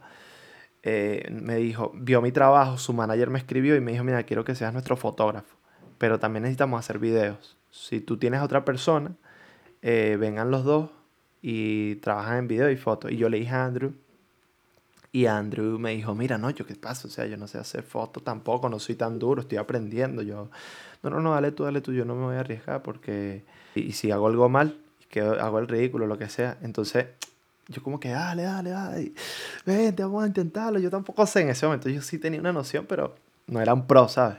eh, 0.83 1.29
me 1.31 1.57
dijo, 1.57 1.93
vio 1.95 2.21
mi 2.21 2.33
trabajo, 2.33 2.77
su 2.79 2.93
manager 2.93 3.31
me 3.31 3.39
escribió 3.39 3.77
y 3.77 3.81
me 3.81 3.93
dijo, 3.93 4.05
mira, 4.05 4.23
quiero 4.25 4.45
que 4.45 4.55
seas 4.55 4.73
nuestro 4.73 4.97
fotógrafo, 4.97 5.57
pero 5.99 6.19
también 6.19 6.43
necesitamos 6.43 6.79
hacer 6.79 6.99
videos. 6.99 7.57
Si 7.71 8.01
tú 8.01 8.17
tienes 8.17 8.43
otra 8.43 8.65
persona, 8.65 9.13
eh, 9.81 10.17
vengan 10.21 10.51
los 10.51 10.65
dos 10.65 10.91
y 11.41 11.97
trabajan 11.97 12.39
en 12.39 12.49
video 12.49 12.71
y 12.71 12.77
foto. 12.77 13.09
Y 13.09 13.17
yo 13.17 13.29
le 13.29 13.39
dije 13.39 13.53
a 13.53 13.65
Andrew, 13.65 13.95
y 15.13 15.27
Andrew 15.27 15.79
me 15.79 15.95
dijo, 15.95 16.15
mira, 16.15 16.39
no, 16.39 16.49
yo 16.51 16.67
qué 16.67 16.75
pasa, 16.75 17.07
o 17.07 17.11
sea, 17.11 17.27
yo 17.27 17.37
no 17.37 17.47
sé 17.47 17.59
hacer 17.59 17.83
fotos 17.83 18.25
tampoco, 18.25 18.71
no 18.71 18.79
soy 18.79 18.95
tan 18.95 19.19
duro, 19.19 19.43
estoy 19.43 19.59
aprendiendo. 19.59 20.23
Yo, 20.23 20.49
no, 21.03 21.11
no, 21.11 21.21
no, 21.21 21.33
dale 21.33 21.53
tú, 21.53 21.65
dale 21.65 21.83
tú, 21.83 21.93
yo 21.93 22.07
no 22.07 22.15
me 22.15 22.25
voy 22.25 22.37
a 22.37 22.41
arriesgar 22.41 22.83
porque, 22.83 23.45
y 23.75 23.93
si 23.93 24.11
hago 24.11 24.27
algo 24.27 24.49
mal, 24.49 24.79
que 25.13 25.21
hago 25.21 25.59
el 25.59 25.69
ridículo, 25.69 26.07
lo 26.07 26.17
que 26.17 26.31
sea. 26.31 26.57
Entonces, 26.63 27.05
yo 27.69 27.83
como 27.83 28.01
que, 28.01 28.09
dale, 28.09 28.45
dale, 28.45 28.71
dale, 28.71 29.13
vente, 29.67 30.03
vamos 30.03 30.25
a 30.25 30.27
intentarlo. 30.27 30.79
Yo 30.79 30.89
tampoco 30.89 31.27
sé 31.27 31.43
en 31.43 31.51
ese 31.51 31.67
momento, 31.67 31.91
yo 31.91 32.01
sí 32.01 32.19
tenía 32.19 32.41
una 32.41 32.53
noción, 32.53 32.87
pero 32.89 33.15
no 33.47 33.61
era 33.61 33.75
un 33.75 33.87
pro, 33.87 34.09
¿sabes? 34.09 34.39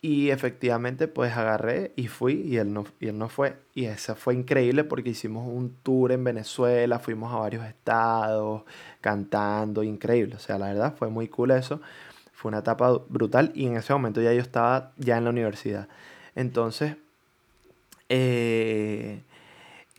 Y 0.00 0.30
efectivamente, 0.30 1.08
pues 1.08 1.36
agarré 1.36 1.92
y 1.94 2.08
fui 2.08 2.40
y 2.40 2.56
él 2.56 2.72
no, 2.72 2.86
y 3.00 3.08
él 3.08 3.18
no 3.18 3.28
fue. 3.28 3.58
Y 3.74 3.84
eso 3.84 4.16
fue 4.16 4.34
increíble 4.34 4.82
porque 4.82 5.10
hicimos 5.10 5.46
un 5.46 5.76
tour 5.82 6.10
en 6.10 6.24
Venezuela, 6.24 6.98
fuimos 6.98 7.30
a 7.30 7.36
varios 7.36 7.66
estados, 7.66 8.62
cantando, 9.02 9.82
increíble. 9.82 10.36
O 10.36 10.38
sea, 10.38 10.58
la 10.58 10.68
verdad 10.68 10.94
fue 10.98 11.10
muy 11.10 11.28
cool 11.28 11.50
eso. 11.50 11.82
Fue 12.32 12.48
una 12.48 12.60
etapa 12.60 12.90
brutal 13.10 13.52
y 13.54 13.66
en 13.66 13.76
ese 13.76 13.92
momento 13.92 14.22
ya 14.22 14.32
yo 14.32 14.40
estaba 14.40 14.92
ya 14.96 15.18
en 15.18 15.24
la 15.24 15.30
universidad. 15.30 15.86
Entonces, 16.34 16.96
eh, 18.08 19.20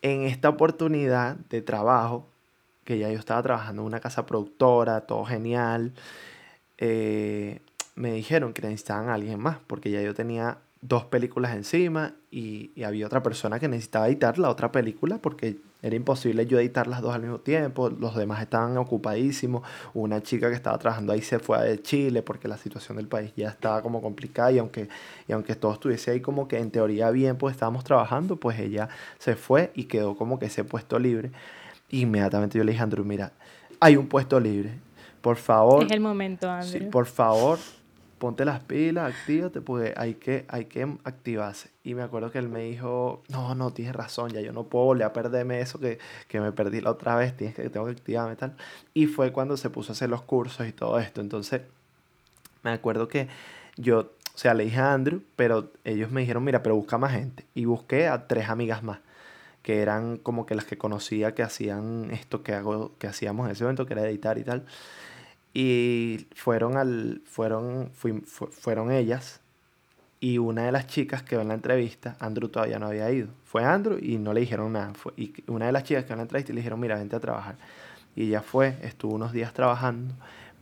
en 0.03 0.23
esta 0.23 0.49
oportunidad 0.49 1.37
de 1.49 1.61
trabajo, 1.63 2.27
que 2.83 2.99
ya 2.99 3.09
yo 3.09 3.17
estaba 3.17 3.41
trabajando 3.41 3.81
en 3.81 3.87
una 3.87 4.01
casa 4.01 4.25
productora, 4.25 5.01
todo 5.01 5.25
genial, 5.25 5.93
eh, 6.77 7.61
me 7.95 8.11
dijeron 8.11 8.53
que 8.53 8.61
necesitaban 8.61 9.09
a 9.09 9.15
alguien 9.15 9.39
más, 9.39 9.57
porque 9.65 9.89
ya 9.89 10.01
yo 10.01 10.13
tenía 10.13 10.59
dos 10.83 11.05
películas 11.05 11.55
encima 11.55 12.13
y, 12.29 12.71
y, 12.75 12.83
había 12.83 13.05
otra 13.05 13.23
persona 13.23 13.57
que 13.57 13.69
necesitaba 13.69 14.07
editar 14.07 14.37
la 14.37 14.49
otra 14.49 14.71
película 14.71 15.17
porque 15.17 15.57
era 15.81 15.95
imposible 15.95 16.45
yo 16.45 16.59
editar 16.59 16.87
las 16.87 17.01
dos 17.01 17.15
al 17.15 17.21
mismo 17.21 17.39
tiempo, 17.39 17.89
los 17.89 18.15
demás 18.15 18.41
estaban 18.41 18.77
ocupadísimos, 18.77 19.63
una 19.93 20.21
chica 20.21 20.49
que 20.49 20.55
estaba 20.55 20.77
trabajando 20.77 21.13
ahí 21.13 21.21
se 21.21 21.39
fue 21.39 21.61
de 21.63 21.81
Chile 21.81 22.21
porque 22.21 22.47
la 22.47 22.57
situación 22.57 22.97
del 22.97 23.07
país 23.07 23.31
ya 23.35 23.49
estaba 23.49 23.81
como 23.81 24.01
complicada 24.01 24.51
y 24.51 24.59
aunque, 24.59 24.89
y 25.27 25.31
aunque 25.31 25.55
todo 25.55 25.73
estuviese 25.73 26.11
ahí 26.11 26.19
como 26.19 26.47
que 26.47 26.57
en 26.57 26.69
teoría 26.69 27.09
bien 27.11 27.37
pues 27.37 27.53
estábamos 27.53 27.83
trabajando, 27.85 28.35
pues 28.35 28.59
ella 28.59 28.89
se 29.19 29.35
fue 29.35 29.71
y 29.75 29.85
quedó 29.85 30.15
como 30.15 30.37
que 30.37 30.47
ese 30.47 30.65
puesto 30.65 30.99
libre. 30.99 31.31
Inmediatamente 31.89 32.57
yo 32.57 32.63
le 32.63 32.71
dije 32.71 32.81
a 32.81 32.85
Andrew, 32.85 33.05
mira, 33.05 33.31
hay 33.79 33.95
un 33.95 34.07
puesto 34.07 34.39
libre, 34.39 34.71
por 35.21 35.37
favor. 35.37 35.83
Es 35.83 35.91
el 35.91 35.99
momento, 35.99 36.49
Andrew. 36.49 36.83
Sí, 36.83 36.89
por 36.89 37.05
favor, 37.05 37.59
ponte 38.23 38.45
las 38.45 38.61
pilas, 38.61 39.13
actívate, 39.13 39.59
porque 39.59 39.93
hay 39.97 40.13
que, 40.13 40.45
hay 40.47 40.63
que 40.67 40.83
activarse. 41.03 41.71
Y 41.83 41.93
me 41.93 42.03
acuerdo 42.03 42.31
que 42.31 42.37
él 42.37 42.47
me 42.47 42.61
dijo, 42.61 43.21
no, 43.27 43.53
no, 43.53 43.73
tienes 43.73 43.93
razón, 43.93 44.31
ya 44.31 44.39
yo 44.39 44.53
no 44.53 44.63
puedo 44.63 44.85
volver 44.85 45.03
a 45.03 45.11
perderme 45.11 45.59
eso 45.59 45.77
que, 45.77 45.99
que 46.29 46.39
me 46.39 46.53
perdí 46.53 46.79
la 46.79 46.91
otra 46.91 47.17
vez, 47.17 47.35
tienes 47.35 47.53
que, 47.53 47.69
tengo 47.69 47.85
que 47.85 47.91
activarme 47.91 48.37
tal. 48.37 48.55
Y 48.93 49.07
fue 49.07 49.33
cuando 49.33 49.57
se 49.57 49.69
puso 49.69 49.91
a 49.91 49.93
hacer 49.93 50.09
los 50.09 50.21
cursos 50.21 50.65
y 50.65 50.71
todo 50.71 50.99
esto. 50.99 51.19
Entonces, 51.19 51.63
me 52.61 52.71
acuerdo 52.71 53.09
que 53.09 53.27
yo, 53.75 53.99
o 53.99 54.37
sea, 54.37 54.53
le 54.53 54.63
dije 54.63 54.79
a 54.79 54.93
Andrew, 54.93 55.21
pero 55.35 55.73
ellos 55.83 56.09
me 56.09 56.21
dijeron, 56.21 56.45
mira, 56.45 56.63
pero 56.63 56.77
busca 56.77 56.97
más 56.97 57.11
gente. 57.11 57.43
Y 57.53 57.65
busqué 57.65 58.07
a 58.07 58.29
tres 58.29 58.47
amigas 58.47 58.83
más 58.83 58.99
que 59.63 59.81
eran 59.81 60.15
como 60.15 60.45
que 60.45 60.55
las 60.55 60.63
que 60.63 60.77
conocía 60.77 61.35
que 61.35 61.43
hacían 61.43 62.09
esto 62.11 62.41
que 62.41 62.53
hago, 62.53 62.93
que 62.99 63.07
hacíamos 63.07 63.47
en 63.47 63.51
ese 63.51 63.65
evento, 63.65 63.85
que 63.85 63.91
era 63.91 64.07
editar 64.07 64.37
y 64.37 64.45
tal. 64.45 64.65
Y 65.53 66.27
fueron 66.35 66.77
al, 66.77 67.21
fueron, 67.25 67.91
fueron 67.93 68.91
ellas 68.91 69.43
y 70.23 70.37
una 70.37 70.63
de 70.63 70.71
las 70.71 70.87
chicas 70.87 71.21
que 71.21 71.35
en 71.35 71.49
la 71.49 71.53
entrevista, 71.53 72.15
Andrew 72.17 72.47
todavía 72.47 72.79
no 72.79 72.87
había 72.87 73.11
ido. 73.11 73.27
Fue 73.43 73.65
Andrew 73.65 73.99
y 74.01 74.17
no 74.17 74.31
le 74.31 74.39
dijeron 74.39 74.71
nada. 74.71 74.93
Fue, 74.93 75.11
y 75.17 75.33
una 75.47 75.65
de 75.65 75.73
las 75.73 75.83
chicas 75.83 76.05
que 76.05 76.13
en 76.13 76.19
la 76.19 76.23
entrevista 76.23 76.53
le 76.53 76.61
dijeron, 76.61 76.79
mira, 76.79 76.95
vente 76.95 77.17
a 77.17 77.19
trabajar. 77.19 77.57
Y 78.15 78.27
ella 78.27 78.41
fue, 78.41 78.77
estuvo 78.83 79.15
unos 79.15 79.33
días 79.33 79.51
trabajando, 79.51 80.13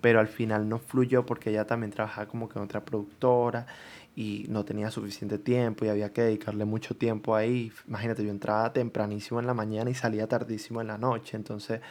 pero 0.02 0.20
al 0.20 0.30
final 0.30 0.68
no 0.68 0.80
fluyó 0.80 1.28
porque 1.28 1.52
ella 1.52 1.68
también 1.68 1.92
trabajaba 1.92 2.28
como 2.28 2.50
que 2.50 2.58
en 2.58 2.66
otra 2.66 2.84
productora 2.84 3.68
y 4.16 4.46
no 4.50 4.66
tenía 4.66 4.90
suficiente 4.90 5.38
tiempo 5.38 5.86
y 5.86 5.90
había 5.90 6.12
que 6.12 6.24
dedicarle 6.24 6.66
mucho 6.66 6.96
tiempo 6.96 7.36
ahí. 7.36 7.72
Imagínate, 7.88 8.24
yo 8.24 8.32
entraba 8.32 8.74
tempranísimo 8.74 9.40
en 9.40 9.46
la 9.46 9.54
mañana 9.54 9.92
y 9.92 9.94
salía 9.94 10.26
tardísimo 10.28 10.82
en 10.82 10.88
la 10.88 10.98
noche, 10.98 11.38
entonces 11.38 11.82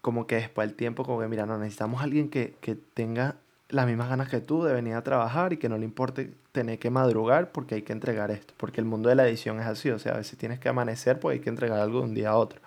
como 0.00 0.26
que 0.26 0.36
después 0.36 0.68
del 0.68 0.76
tiempo, 0.76 1.04
como 1.04 1.20
que 1.20 1.28
mira, 1.28 1.46
no, 1.46 1.58
necesitamos 1.58 2.02
alguien 2.02 2.28
que, 2.30 2.54
que 2.60 2.74
tenga 2.74 3.36
las 3.68 3.86
mismas 3.86 4.08
ganas 4.08 4.28
que 4.28 4.40
tú 4.40 4.64
de 4.64 4.72
venir 4.72 4.94
a 4.94 5.02
trabajar 5.02 5.52
y 5.52 5.56
que 5.56 5.68
no 5.68 5.78
le 5.78 5.84
importe 5.84 6.32
tener 6.52 6.78
que 6.78 6.90
madrugar 6.90 7.52
porque 7.52 7.76
hay 7.76 7.82
que 7.82 7.92
entregar 7.92 8.30
esto, 8.30 8.54
porque 8.56 8.80
el 8.80 8.86
mundo 8.86 9.08
de 9.08 9.14
la 9.14 9.28
edición 9.28 9.60
es 9.60 9.66
así, 9.66 9.90
o 9.90 9.98
sea, 9.98 10.14
a 10.14 10.16
veces 10.16 10.38
tienes 10.38 10.58
que 10.58 10.68
amanecer 10.68 11.20
porque 11.20 11.38
hay 11.38 11.40
que 11.40 11.50
entregar 11.50 11.78
algo 11.78 12.00
de 12.00 12.04
un 12.04 12.14
día 12.14 12.30
a 12.30 12.36
otro. 12.36 12.60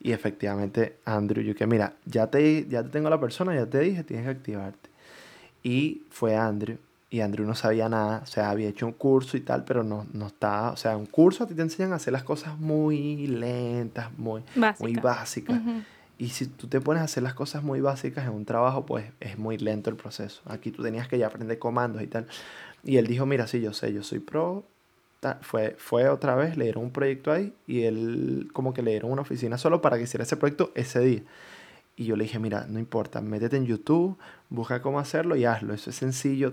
Y 0.00 0.12
efectivamente, 0.12 0.96
Andrew, 1.04 1.42
yo 1.42 1.56
que 1.56 1.66
mira, 1.66 1.94
ya 2.04 2.28
te, 2.28 2.66
ya 2.68 2.84
te 2.84 2.90
tengo 2.90 3.10
la 3.10 3.18
persona, 3.18 3.54
ya 3.54 3.66
te 3.66 3.80
dije, 3.80 4.04
tienes 4.04 4.26
que 4.26 4.30
activarte. 4.30 4.90
Y 5.64 6.04
fue 6.10 6.36
Andrew 6.36 6.78
y 7.10 7.20
Andrew 7.20 7.46
no 7.46 7.54
sabía 7.54 7.88
nada, 7.88 8.20
o 8.22 8.26
sea, 8.26 8.50
había 8.50 8.68
hecho 8.68 8.86
un 8.86 8.92
curso 8.92 9.36
y 9.36 9.40
tal, 9.40 9.64
pero 9.64 9.82
no, 9.82 10.06
no 10.12 10.26
estaba, 10.26 10.72
o 10.72 10.76
sea, 10.76 10.96
un 10.96 11.06
curso 11.06 11.44
a 11.44 11.46
ti 11.46 11.54
te 11.54 11.62
enseñan 11.62 11.92
a 11.92 11.96
hacer 11.96 12.12
las 12.12 12.22
cosas 12.22 12.58
muy 12.58 13.26
lentas, 13.26 14.16
muy, 14.18 14.42
muy 14.78 14.94
básicas. 14.94 15.60
Y 16.18 16.30
si 16.30 16.46
tú 16.46 16.66
te 16.66 16.80
pones 16.80 17.00
a 17.00 17.04
hacer 17.04 17.22
las 17.22 17.34
cosas 17.34 17.62
muy 17.62 17.80
básicas 17.80 18.26
en 18.26 18.32
un 18.32 18.44
trabajo, 18.44 18.84
pues 18.84 19.06
es 19.20 19.38
muy 19.38 19.56
lento 19.56 19.88
el 19.88 19.96
proceso. 19.96 20.42
Aquí 20.46 20.72
tú 20.72 20.82
tenías 20.82 21.06
que 21.06 21.16
ya 21.16 21.28
aprender 21.28 21.58
comandos 21.60 22.02
y 22.02 22.08
tal. 22.08 22.26
Y 22.82 22.96
él 22.96 23.06
dijo, 23.06 23.24
mira, 23.24 23.46
sí, 23.46 23.60
yo 23.60 23.72
sé, 23.72 23.92
yo 23.92 24.02
soy 24.02 24.18
pro. 24.18 24.64
Fue, 25.42 25.76
fue 25.78 26.08
otra 26.08 26.34
vez, 26.34 26.56
le 26.56 26.64
dieron 26.64 26.84
un 26.84 26.92
proyecto 26.92 27.32
ahí 27.32 27.52
y 27.66 27.82
él 27.82 28.50
como 28.52 28.72
que 28.72 28.82
le 28.82 28.92
dieron 28.92 29.10
una 29.10 29.22
oficina 29.22 29.58
solo 29.58 29.80
para 29.80 29.96
que 29.96 30.04
hiciera 30.04 30.22
ese 30.22 30.36
proyecto 30.36 30.70
ese 30.74 31.00
día. 31.00 31.22
Y 31.96 32.04
yo 32.04 32.14
le 32.14 32.24
dije, 32.24 32.38
mira, 32.38 32.66
no 32.68 32.78
importa, 32.78 33.20
métete 33.20 33.56
en 33.56 33.66
YouTube, 33.66 34.16
busca 34.48 34.80
cómo 34.80 35.00
hacerlo 35.00 35.34
y 35.34 35.44
hazlo. 35.44 35.74
Eso 35.74 35.90
es 35.90 35.96
sencillo. 35.96 36.50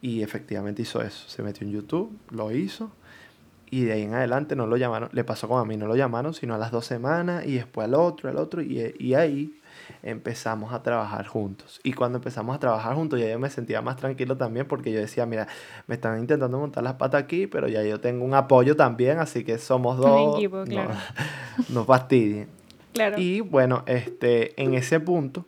Y 0.00 0.22
efectivamente 0.22 0.82
hizo 0.82 1.00
eso. 1.02 1.28
Se 1.28 1.42
metió 1.42 1.66
en 1.66 1.72
YouTube, 1.72 2.16
lo 2.30 2.50
hizo. 2.50 2.90
Y 3.70 3.84
de 3.84 3.92
ahí 3.92 4.02
en 4.02 4.14
adelante 4.14 4.56
no 4.56 4.66
lo 4.66 4.76
llamaron, 4.76 5.08
le 5.12 5.24
pasó 5.24 5.48
como 5.48 5.60
a 5.60 5.64
mí, 5.64 5.76
no 5.76 5.86
lo 5.86 5.96
llamaron, 5.96 6.34
sino 6.34 6.54
a 6.54 6.58
las 6.58 6.70
dos 6.70 6.86
semanas 6.86 7.46
y 7.46 7.54
después 7.54 7.86
al 7.86 7.94
otro, 7.94 8.30
al 8.30 8.36
otro. 8.36 8.62
Y, 8.62 8.94
y 8.98 9.14
ahí 9.14 9.58
empezamos 10.02 10.72
a 10.72 10.82
trabajar 10.82 11.26
juntos. 11.26 11.80
Y 11.82 11.92
cuando 11.92 12.18
empezamos 12.18 12.56
a 12.56 12.58
trabajar 12.58 12.94
juntos, 12.94 13.20
ya 13.20 13.28
yo 13.28 13.38
me 13.38 13.50
sentía 13.50 13.82
más 13.82 13.96
tranquilo 13.96 14.36
también 14.36 14.66
porque 14.66 14.92
yo 14.92 15.00
decía, 15.00 15.26
mira, 15.26 15.48
me 15.86 15.96
están 15.96 16.18
intentando 16.18 16.58
montar 16.58 16.82
las 16.82 16.94
patas 16.94 17.22
aquí, 17.22 17.46
pero 17.46 17.68
ya 17.68 17.82
yo 17.82 18.00
tengo 18.00 18.24
un 18.24 18.34
apoyo 18.34 18.76
también, 18.76 19.18
así 19.18 19.44
que 19.44 19.58
somos 19.58 19.98
dos. 19.98 20.36
Equipo, 20.36 20.64
claro. 20.64 20.90
no, 20.90 21.64
no 21.80 21.84
fastidien. 21.84 22.48
Y 23.16 23.40
bueno, 23.40 23.84
este, 23.86 24.60
en 24.60 24.74
ese 24.74 24.98
punto, 25.00 25.46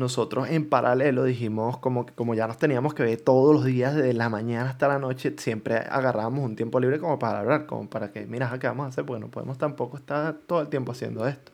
nosotros 0.00 0.48
en 0.48 0.68
paralelo 0.68 1.24
dijimos 1.24 1.78
como 1.78 2.06
como 2.06 2.34
ya 2.34 2.46
nos 2.46 2.58
teníamos 2.58 2.94
que 2.94 3.04
ver 3.04 3.20
todos 3.20 3.54
los 3.54 3.64
días, 3.64 3.94
desde 3.94 4.12
la 4.14 4.28
mañana 4.28 4.68
hasta 4.68 4.88
la 4.88 4.98
noche, 4.98 5.34
siempre 5.38 5.76
agarrábamos 5.76 6.44
un 6.44 6.56
tiempo 6.56 6.80
libre 6.80 6.98
como 6.98 7.18
para 7.18 7.40
hablar, 7.40 7.66
como 7.66 7.88
para 7.88 8.10
que, 8.10 8.26
mira, 8.26 8.50
¿qué 8.58 8.66
vamos 8.66 8.86
a 8.86 8.88
hacer? 8.88 9.04
Porque 9.04 9.20
no 9.20 9.30
podemos 9.30 9.58
tampoco 9.58 9.96
estar 9.96 10.34
todo 10.46 10.62
el 10.62 10.68
tiempo 10.68 10.92
haciendo 10.92 11.26
esto. 11.26 11.52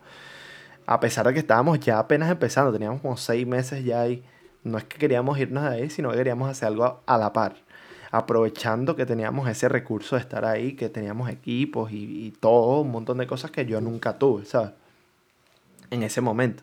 A 0.87 1.01
pesar 1.01 1.27
de 1.27 1.35
que 1.35 1.41
estábamos 1.41 1.81
ya 1.81 1.99
apenas 1.99 2.31
empezando, 2.31 2.73
teníamos 2.73 3.03
como 3.03 3.17
seis 3.17 3.47
meses 3.47 3.85
ya 3.85 4.01
ahí. 4.03 4.25
No 4.65 4.79
es 4.79 4.85
que 4.85 4.99
queríamos 4.99 5.39
irnos 5.39 5.65
de 5.65 5.71
ahí, 5.71 5.91
sino 5.91 6.11
que 6.11 6.17
queríamos 6.17 6.49
hacer 6.49 6.69
algo 6.69 7.03
a, 7.07 7.19
la 7.19 7.33
par. 7.33 7.57
Aprovechando 8.13 8.97
que 8.97 9.07
teníamos 9.07 9.49
ese 9.49 9.69
recurso 9.69 10.17
de 10.17 10.23
estar 10.23 10.45
ahí, 10.45 10.75
que 10.75 10.89
teníamos 10.89 11.29
equipos 11.31 11.91
y, 11.93 12.27
y 12.27 12.31
todo, 12.33 12.83
un 12.83 12.93
montón 12.93 13.19
de 13.19 13.27
cosas 13.27 13.51
que 13.51 13.67
yo 13.67 13.81
nunca 13.81 14.19
tuve, 14.19 14.45
¿sabes? 14.45 14.73
en 15.91 16.03
ese 16.03 16.21
momento. 16.21 16.63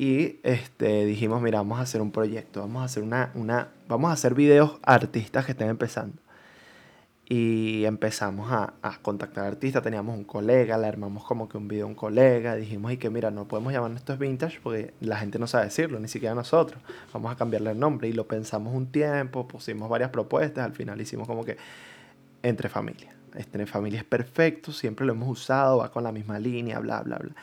Y 0.00 0.40
este, 0.44 1.04
dijimos, 1.04 1.42
mira, 1.42 1.58
vamos 1.58 1.78
a 1.78 1.82
hacer 1.82 2.00
un 2.00 2.10
proyecto, 2.10 2.60
vamos 2.60 2.80
a 2.80 2.84
hacer 2.86 3.02
una, 3.02 3.30
una, 3.34 3.68
vamos 3.86 4.08
a 4.08 4.14
hacer 4.14 4.32
videos 4.32 4.78
a 4.82 4.94
artistas 4.94 5.44
que 5.44 5.52
estén 5.52 5.68
empezando. 5.68 6.16
Y 7.28 7.84
empezamos 7.84 8.50
a, 8.50 8.72
a 8.80 8.96
contactar 9.02 9.44
artistas, 9.44 9.82
teníamos 9.82 10.16
un 10.16 10.24
colega, 10.24 10.78
le 10.78 10.86
armamos 10.86 11.24
como 11.24 11.50
que 11.50 11.58
un 11.58 11.68
video 11.68 11.84
a 11.84 11.88
un 11.88 11.94
colega, 11.94 12.56
dijimos, 12.56 12.92
y 12.92 12.96
que 12.96 13.10
mira, 13.10 13.30
no 13.30 13.46
podemos 13.46 13.74
llamar 13.74 13.92
esto 13.92 14.14
es 14.14 14.18
vintage 14.18 14.60
porque 14.62 14.94
la 15.00 15.18
gente 15.18 15.38
no 15.38 15.46
sabe 15.46 15.64
decirlo, 15.64 16.00
ni 16.00 16.08
siquiera 16.08 16.34
nosotros, 16.34 16.80
vamos 17.12 17.30
a 17.30 17.36
cambiarle 17.36 17.72
el 17.72 17.78
nombre. 17.78 18.08
Y 18.08 18.14
lo 18.14 18.26
pensamos 18.26 18.74
un 18.74 18.86
tiempo, 18.86 19.46
pusimos 19.46 19.90
varias 19.90 20.08
propuestas, 20.08 20.64
al 20.64 20.72
final 20.72 20.98
hicimos 20.98 21.26
como 21.26 21.44
que 21.44 21.58
entre 22.42 22.70
familias. 22.70 23.14
Entre 23.34 23.66
familias 23.66 24.04
perfecto, 24.04 24.72
siempre 24.72 25.04
lo 25.04 25.12
hemos 25.12 25.28
usado, 25.28 25.76
va 25.76 25.92
con 25.92 26.04
la 26.04 26.10
misma 26.10 26.38
línea, 26.38 26.78
bla, 26.78 27.02
bla, 27.02 27.18
bla. 27.18 27.34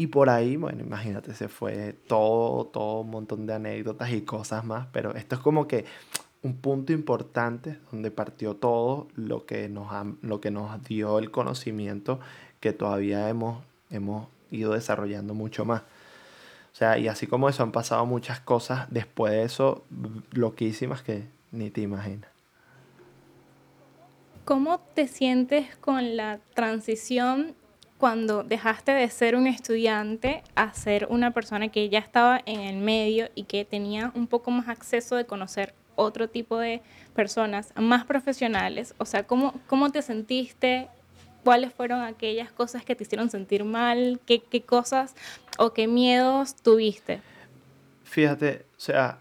Y 0.00 0.06
por 0.06 0.30
ahí, 0.30 0.56
bueno, 0.56 0.80
imagínate, 0.80 1.34
se 1.34 1.48
fue 1.48 1.92
todo, 1.92 2.64
todo 2.64 3.02
un 3.02 3.10
montón 3.10 3.44
de 3.44 3.52
anécdotas 3.52 4.10
y 4.12 4.22
cosas 4.22 4.64
más, 4.64 4.86
pero 4.92 5.14
esto 5.14 5.34
es 5.34 5.42
como 5.42 5.68
que 5.68 5.84
un 6.42 6.56
punto 6.56 6.94
importante 6.94 7.76
donde 7.92 8.10
partió 8.10 8.56
todo 8.56 9.08
lo 9.14 9.44
que 9.44 9.68
nos, 9.68 9.92
lo 10.22 10.40
que 10.40 10.50
nos 10.50 10.82
dio 10.84 11.18
el 11.18 11.30
conocimiento 11.30 12.18
que 12.60 12.72
todavía 12.72 13.28
hemos, 13.28 13.62
hemos 13.90 14.26
ido 14.50 14.72
desarrollando 14.72 15.34
mucho 15.34 15.66
más. 15.66 15.82
O 15.82 16.76
sea, 16.76 16.96
y 16.96 17.06
así 17.06 17.26
como 17.26 17.50
eso 17.50 17.62
han 17.62 17.70
pasado 17.70 18.06
muchas 18.06 18.40
cosas 18.40 18.86
después 18.90 19.34
de 19.34 19.42
eso, 19.42 19.84
loquísimas 20.30 21.02
que 21.02 21.24
ni 21.52 21.68
te 21.68 21.82
imaginas. 21.82 22.30
¿Cómo 24.46 24.80
te 24.94 25.08
sientes 25.08 25.76
con 25.76 26.16
la 26.16 26.40
transición 26.54 27.54
cuando 28.00 28.42
dejaste 28.42 28.92
de 28.92 29.08
ser 29.10 29.36
un 29.36 29.46
estudiante 29.46 30.42
a 30.54 30.72
ser 30.72 31.06
una 31.10 31.32
persona 31.32 31.68
que 31.68 31.90
ya 31.90 31.98
estaba 31.98 32.40
en 32.46 32.60
el 32.60 32.78
medio 32.78 33.28
y 33.34 33.44
que 33.44 33.66
tenía 33.66 34.10
un 34.14 34.26
poco 34.26 34.50
más 34.50 34.68
acceso 34.68 35.16
de 35.16 35.26
conocer 35.26 35.74
otro 35.96 36.26
tipo 36.26 36.58
de 36.58 36.80
personas 37.14 37.74
más 37.76 38.06
profesionales? 38.06 38.94
O 38.96 39.04
sea, 39.04 39.24
¿cómo, 39.26 39.52
cómo 39.66 39.90
te 39.90 40.00
sentiste? 40.00 40.88
¿Cuáles 41.44 41.74
fueron 41.74 42.00
aquellas 42.00 42.50
cosas 42.50 42.86
que 42.86 42.96
te 42.96 43.04
hicieron 43.04 43.28
sentir 43.28 43.64
mal? 43.64 44.18
¿Qué, 44.24 44.40
qué 44.40 44.62
cosas 44.62 45.14
o 45.58 45.74
qué 45.74 45.86
miedos 45.86 46.56
tuviste? 46.56 47.20
Fíjate, 48.04 48.64
o 48.78 48.80
sea, 48.80 49.20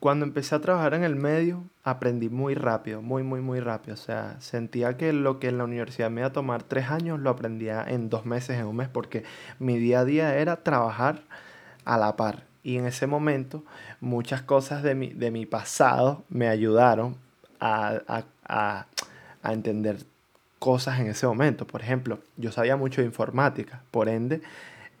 cuando 0.00 0.24
empecé 0.24 0.54
a 0.54 0.60
trabajar 0.60 0.94
en 0.94 1.04
el 1.04 1.16
medio, 1.16 1.64
aprendí 1.84 2.28
muy 2.28 2.54
rápido, 2.54 3.02
muy, 3.02 3.22
muy, 3.22 3.40
muy 3.40 3.60
rápido. 3.60 3.94
O 3.94 3.98
sea, 3.98 4.36
sentía 4.40 4.96
que 4.96 5.12
lo 5.12 5.38
que 5.38 5.48
en 5.48 5.58
la 5.58 5.64
universidad 5.64 6.10
me 6.10 6.20
iba 6.20 6.28
a 6.28 6.32
tomar 6.32 6.62
tres 6.62 6.90
años, 6.90 7.20
lo 7.20 7.30
aprendía 7.30 7.84
en 7.86 8.08
dos 8.08 8.26
meses, 8.26 8.58
en 8.58 8.66
un 8.66 8.76
mes, 8.76 8.88
porque 8.88 9.24
mi 9.58 9.78
día 9.78 10.00
a 10.00 10.04
día 10.04 10.36
era 10.36 10.56
trabajar 10.62 11.22
a 11.84 11.98
la 11.98 12.16
par. 12.16 12.44
Y 12.62 12.78
en 12.78 12.86
ese 12.86 13.06
momento, 13.06 13.64
muchas 14.00 14.42
cosas 14.42 14.82
de 14.82 14.94
mi, 14.94 15.12
de 15.12 15.30
mi 15.30 15.46
pasado 15.46 16.24
me 16.28 16.48
ayudaron 16.48 17.16
a, 17.60 18.00
a, 18.08 18.24
a, 18.46 18.86
a 19.42 19.52
entender 19.52 19.98
cosas 20.58 20.98
en 20.98 21.06
ese 21.06 21.26
momento. 21.26 21.66
Por 21.66 21.80
ejemplo, 21.82 22.18
yo 22.36 22.50
sabía 22.50 22.76
mucho 22.76 23.00
de 23.00 23.06
informática, 23.06 23.82
por 23.90 24.08
ende, 24.08 24.42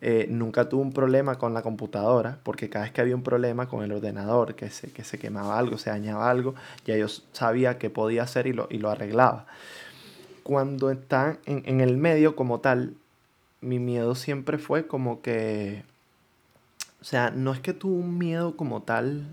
eh, 0.02 0.26
nunca 0.28 0.68
tuve 0.68 0.82
un 0.82 0.92
problema 0.92 1.36
con 1.36 1.54
la 1.54 1.62
computadora, 1.62 2.38
porque 2.42 2.68
cada 2.68 2.84
vez 2.84 2.92
que 2.92 3.00
había 3.00 3.16
un 3.16 3.22
problema 3.22 3.68
con 3.68 3.82
el 3.82 3.92
ordenador, 3.92 4.54
que 4.54 4.68
se, 4.70 4.92
que 4.92 5.04
se 5.04 5.18
quemaba 5.18 5.58
algo, 5.58 5.78
se 5.78 5.90
dañaba 5.90 6.30
algo, 6.30 6.54
ya 6.84 6.96
yo 6.96 7.06
sabía 7.32 7.78
qué 7.78 7.88
podía 7.88 8.22
hacer 8.24 8.46
y 8.46 8.52
lo, 8.52 8.66
y 8.70 8.78
lo 8.78 8.90
arreglaba. 8.90 9.46
Cuando 10.42 10.90
están 10.90 11.38
en, 11.46 11.62
en 11.66 11.80
el 11.80 11.96
medio 11.96 12.36
como 12.36 12.60
tal, 12.60 12.94
mi 13.62 13.78
miedo 13.78 14.14
siempre 14.14 14.58
fue 14.58 14.86
como 14.86 15.22
que, 15.22 15.82
o 17.00 17.04
sea, 17.04 17.30
no 17.30 17.52
es 17.52 17.60
que 17.60 17.72
tuve 17.72 17.98
un 18.00 18.18
miedo 18.18 18.56
como 18.56 18.82
tal, 18.82 19.26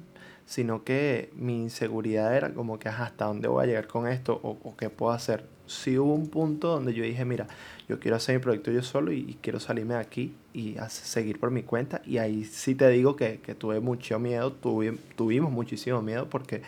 sino 0.45 0.83
que 0.83 1.29
mi 1.35 1.61
inseguridad 1.61 2.35
era 2.35 2.53
como 2.53 2.79
que 2.79 2.89
hasta 2.89 3.25
dónde 3.25 3.47
voy 3.47 3.63
a 3.63 3.67
llegar 3.67 3.87
con 3.87 4.07
esto 4.07 4.39
o 4.43 4.75
qué 4.77 4.89
puedo 4.89 5.11
hacer. 5.11 5.52
Sí 5.73 5.97
hubo 5.97 6.13
un 6.13 6.27
punto 6.27 6.69
donde 6.69 6.93
yo 6.93 7.03
dije, 7.03 7.25
mira, 7.25 7.47
yo 7.87 7.99
quiero 7.99 8.17
hacer 8.17 8.35
mi 8.35 8.41
proyecto 8.41 8.71
yo 8.71 8.81
solo 8.81 9.11
y, 9.11 9.37
quiero 9.41 9.59
salirme 9.59 9.95
de 9.95 9.99
aquí 9.99 10.33
y 10.53 10.77
seguir 10.89 11.39
por 11.39 11.51
mi 11.51 11.63
cuenta. 11.63 12.01
Y 12.05 12.17
ahí 12.17 12.45
sí 12.45 12.75
te 12.75 12.87
digo 12.89 13.15
que, 13.15 13.37
tuve 13.57 13.79
mucho 13.79 14.19
miedo, 14.19 14.51
tuvimos 14.51 15.51
muchísimo 15.51 16.01
miedo 16.01 16.29
porque 16.29 16.61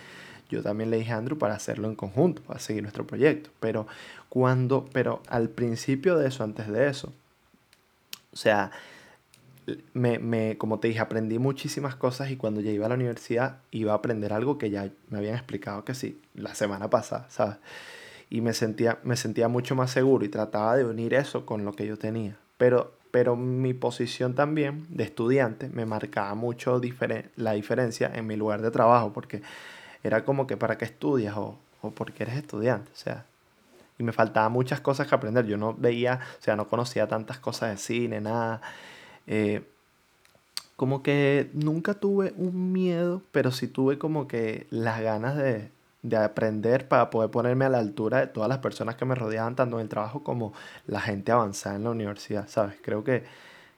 yo 0.49 0.61
también 0.61 0.89
le 0.89 0.97
dije 0.97 1.11
a 1.11 1.17
Andrew 1.17 1.37
para 1.37 1.55
hacerlo 1.55 1.87
en 1.87 1.95
conjunto, 1.95 2.41
para 2.41 2.59
seguir 2.59 2.83
nuestro 2.83 3.07
proyecto. 3.07 3.49
Pero 3.59 3.87
cuando, 4.29 4.85
pero 4.91 5.21
al 5.27 5.49
principio 5.49 6.17
de 6.17 6.27
eso, 6.27 6.43
antes 6.43 6.67
de 6.67 6.87
eso, 6.87 7.13
o 8.33 8.37
sea, 8.37 8.71
me, 9.93 10.19
me, 10.19 10.57
como 10.57 10.79
te 10.79 10.87
dije, 10.89 10.99
aprendí 10.99 11.39
muchísimas 11.39 11.95
cosas 11.95 12.29
y 12.29 12.35
cuando 12.35 12.61
ya 12.61 12.71
iba 12.71 12.85
a 12.85 12.89
la 12.89 12.95
universidad 12.95 13.57
iba 13.71 13.93
a 13.93 13.95
aprender 13.95 14.33
algo 14.33 14.57
que 14.57 14.69
ya 14.69 14.89
me 15.09 15.17
habían 15.17 15.35
explicado 15.35 15.85
que 15.85 15.95
sí, 15.95 16.21
la 16.35 16.53
semana 16.53 16.89
pasada, 16.89 17.27
¿sabes? 17.29 17.57
Y 18.29 18.41
me 18.41 18.53
sentía, 18.53 18.99
me 19.03 19.15
sentía 19.15 19.47
mucho 19.47 19.75
más 19.75 19.91
seguro 19.91 20.25
y 20.25 20.29
trataba 20.29 20.75
de 20.75 20.85
unir 20.85 21.13
eso 21.13 21.45
con 21.45 21.63
lo 21.65 21.73
que 21.73 21.85
yo 21.85 21.97
tenía. 21.97 22.37
Pero, 22.57 22.93
pero 23.11 23.35
mi 23.35 23.73
posición 23.73 24.35
también 24.35 24.85
de 24.89 25.03
estudiante 25.03 25.69
me 25.69 25.85
marcaba 25.85 26.33
mucho 26.35 26.81
la 27.35 27.51
diferencia 27.53 28.11
en 28.13 28.27
mi 28.27 28.35
lugar 28.35 28.61
de 28.61 28.71
trabajo, 28.71 29.13
porque 29.13 29.41
era 30.03 30.25
como 30.25 30.47
que 30.47 30.57
para 30.57 30.77
qué 30.77 30.85
estudias 30.85 31.35
o, 31.37 31.57
o 31.81 31.91
porque 31.91 32.23
eres 32.23 32.35
estudiante, 32.35 32.91
o 32.91 32.95
sea, 32.95 33.25
y 33.97 34.03
me 34.03 34.11
faltaba 34.11 34.49
muchas 34.49 34.81
cosas 34.81 35.07
que 35.07 35.15
aprender. 35.15 35.45
Yo 35.45 35.57
no 35.57 35.73
veía, 35.73 36.19
o 36.39 36.43
sea, 36.43 36.55
no 36.55 36.67
conocía 36.67 37.07
tantas 37.07 37.39
cosas 37.39 37.71
de 37.71 37.77
cine, 37.77 38.21
nada. 38.21 38.61
Eh, 39.27 39.63
como 40.75 41.01
que 41.01 41.49
nunca 41.53 41.93
tuve 41.93 42.33
un 42.35 42.73
miedo, 42.73 43.21
pero 43.31 43.51
sí 43.51 43.67
tuve 43.67 43.97
como 43.97 44.27
que 44.27 44.67
las 44.69 44.99
ganas 45.01 45.37
de, 45.37 45.71
aprender 46.15 46.87
para 46.87 47.09
poder 47.09 47.31
ponerme 47.31 47.65
a 47.65 47.69
la 47.69 47.79
altura 47.79 48.19
de 48.19 48.27
todas 48.27 48.49
las 48.49 48.59
personas 48.59 48.95
que 48.95 49.05
me 49.05 49.15
rodeaban, 49.15 49.55
tanto 49.55 49.77
en 49.77 49.83
el 49.83 49.89
trabajo 49.89 50.23
como 50.23 50.53
la 50.87 51.01
gente 51.01 51.31
avanzada 51.31 51.75
en 51.75 51.83
la 51.83 51.91
universidad, 51.91 52.47
¿sabes? 52.47 52.75
Creo 52.81 53.03
que, 53.03 53.23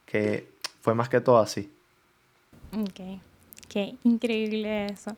que 0.06 0.48
fue 0.80 0.94
más 0.94 1.08
que 1.08 1.20
todo 1.20 1.38
así. 1.38 1.72
Ok, 2.72 3.20
qué 3.68 3.96
increíble 4.04 4.86
eso. 4.86 5.16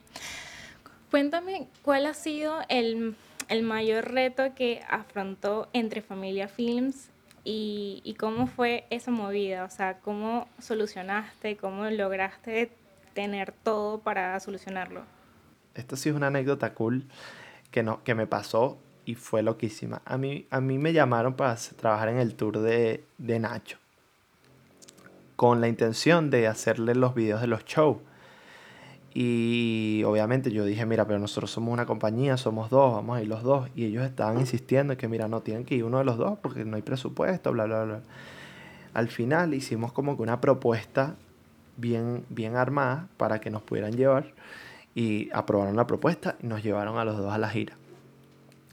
Cuéntame, 1.11 1.67
¿cuál 1.83 2.07
ha 2.07 2.15
sido 2.15 2.61
el, 2.69 3.17
el 3.49 3.63
mayor 3.63 4.13
reto 4.13 4.55
que 4.55 4.83
afrontó 4.89 5.69
entre 5.73 6.03
Familia 6.03 6.47
Films 6.47 7.11
y, 7.45 8.17
cómo 8.19 8.47
fue 8.47 8.85
esa 8.91 9.11
movida, 9.11 9.65
o 9.65 9.71
sea, 9.71 9.99
cómo 9.99 10.47
solucionaste, 10.61 11.57
cómo 11.57 11.85
lograste 11.87 12.71
tener 13.15 13.53
todo 13.53 13.99
para 13.99 14.39
solucionarlo. 14.41 15.03
Esto 15.75 15.97
sí 15.97 16.09
es 16.09 16.15
una 16.15 16.29
anécdota 16.29 16.75
cool 16.75 17.05
que, 17.71 17.83
no, 17.83 18.03
que 18.05 18.15
me 18.15 18.27
pasó 18.27 18.79
y 19.05 19.15
fue 19.15 19.43
loquísima. 19.43 20.03
A 20.05 20.19
mí, 20.19 20.47
a 20.51 20.61
mí 20.61 20.79
me 20.79 20.93
llamaron 20.93 21.35
para 21.35 21.57
trabajar 21.77 22.09
en 22.09 22.19
el 22.19 22.35
tour 22.35 22.59
de, 22.59 23.05
de 23.19 23.39
Nacho, 23.39 23.79
con 25.37 25.61
la 25.61 25.69
intención 25.69 26.31
de 26.31 26.47
hacerle 26.47 26.95
los 26.95 27.15
videos 27.15 27.41
de 27.41 27.47
los 27.47 27.65
shows. 27.65 27.99
Y 29.13 30.03
obviamente 30.07 30.53
yo 30.53 30.65
dije, 30.65 30.87
mira, 30.87 31.05
pero 31.05 31.19
nosotros 31.19 31.51
somos 31.51 31.73
una 31.73 31.85
compañía, 31.85 32.37
somos 32.37 32.71
dos, 32.71 32.95
vamos 32.95 33.19
a 33.19 33.23
ir 33.23 33.29
los 33.29 33.43
dos. 33.43 33.69
Y 33.75 33.85
ellos 33.85 34.05
estaban 34.05 34.39
insistiendo 34.39 34.93
en 34.93 34.99
que, 34.99 35.09
mira, 35.09 35.27
no 35.27 35.41
tienen 35.41 35.65
que 35.65 35.75
ir 35.75 35.85
uno 35.85 35.99
de 35.99 36.05
los 36.05 36.17
dos 36.17 36.39
porque 36.39 36.65
no 36.65 36.77
hay 36.77 36.83
presupuesto, 36.83 37.51
bla, 37.53 37.65
bla, 37.65 37.85
bla. 37.85 38.01
Al 38.95 39.09
final 39.09 39.55
hicimos 39.55 39.93
como 39.93 40.17
que 40.17 40.23
una 40.23 40.41
propuesta 40.41 41.17
bien, 41.77 42.25
bien 42.29 42.57
armada 42.57 43.09
para 43.17 43.41
que 43.41 43.51
nos 43.51 43.63
pudieran 43.63 43.97
llevar. 43.97 44.33
Y 44.95 45.31
aprobaron 45.33 45.77
la 45.77 45.87
propuesta 45.87 46.37
y 46.43 46.47
nos 46.47 46.63
llevaron 46.63 46.99
a 46.99 47.05
los 47.05 47.17
dos 47.17 47.33
a 47.33 47.39
la 47.39 47.49
gira. 47.49 47.77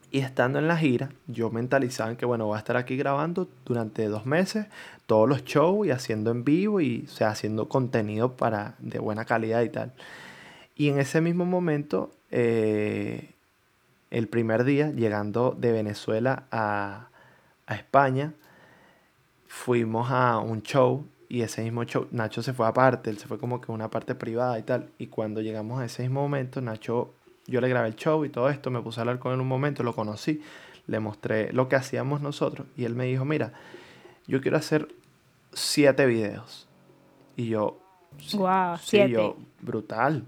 Y 0.09 0.20
estando 0.20 0.57
en 0.57 0.68
la 0.68 0.78
gira, 0.78 1.09
yo 1.28 1.49
mentalizaba 1.51 2.09
en 2.09 2.15
que, 2.15 2.26
bueno, 2.26 2.45
voy 2.45 2.55
a 2.55 2.59
estar 2.59 2.78
aquí 2.78 2.95
grabando 2.95 3.47
durante 3.65 4.07
dos 4.07 4.26
meses 4.26 4.68
todos 5.05 5.28
los 5.28 5.43
shows 5.43 5.86
y 5.88 5.91
haciendo 5.91 6.32
en 6.32 6.43
vivo 6.43 6.80
y, 6.80 7.05
o 7.07 7.11
sea, 7.11 7.30
haciendo 7.30 7.68
contenido 7.68 8.34
para, 8.34 8.76
de 8.80 8.99
buena 8.99 9.26
calidad 9.26 9.61
y 9.63 9.70
tal. 9.70 9.93
Y 10.76 10.89
en 10.89 10.99
ese 10.99 11.22
mismo 11.22 11.45
momento, 11.45 12.11
eh, 12.32 13.32
el 14.11 14.28
primer 14.28 14.63
día, 14.63 14.91
llegando 14.91 15.55
de 15.57 15.72
Venezuela 15.72 16.43
a, 16.51 17.09
España, 17.68 18.34
fuimos 19.47 20.09
a 20.09 20.38
un 20.38 20.61
show 20.61 21.05
y 21.30 21.41
ese 21.41 21.63
mismo 21.63 21.84
show, 21.84 22.07
Nacho 22.11 22.41
se 22.41 22.53
fue 22.53 22.67
aparte, 22.67 23.09
él 23.09 23.17
se 23.17 23.28
fue 23.28 23.38
como 23.38 23.59
que 23.61 23.71
una 23.71 23.89
parte 23.89 24.15
privada 24.15 24.57
y 24.59 24.63
tal. 24.63 24.89
Y 24.97 25.07
cuando 25.07 25.41
llegamos 25.41 25.80
a 25.80 25.86
ese 25.86 26.03
mismo 26.03 26.21
momento, 26.21 26.61
Nacho, 26.61 27.13
yo 27.47 27.61
le 27.61 27.69
grabé 27.69 27.89
el 27.89 27.95
show 27.95 28.23
y 28.25 28.30
todo 28.30 28.49
esto, 28.49 28.71
me 28.71 28.82
puse 28.82 28.99
a 28.99 29.01
hablar 29.01 29.19
con 29.19 29.34
él 29.34 29.41
un 29.41 29.47
momento, 29.47 29.84
lo 29.84 29.93
conocí, 29.93 30.41
le 30.88 30.99
mostré 30.99 31.51
lo 31.53 31.67
que 31.67 31.75
hacíamos 31.75 32.21
nosotros 32.21 32.67
y 32.78 32.86
él 32.86 32.95
me 32.95 33.05
dijo, 33.05 33.25
mira, 33.25 33.53
yo 34.25 34.41
quiero 34.41 34.57
hacer 34.57 34.88
siete 35.53 36.05
videos. 36.05 36.67
Y 37.36 37.49
yo, 37.49 37.80
wow, 38.34 38.78
sí, 38.82 39.07
yo, 39.09 39.38
brutal 39.61 40.25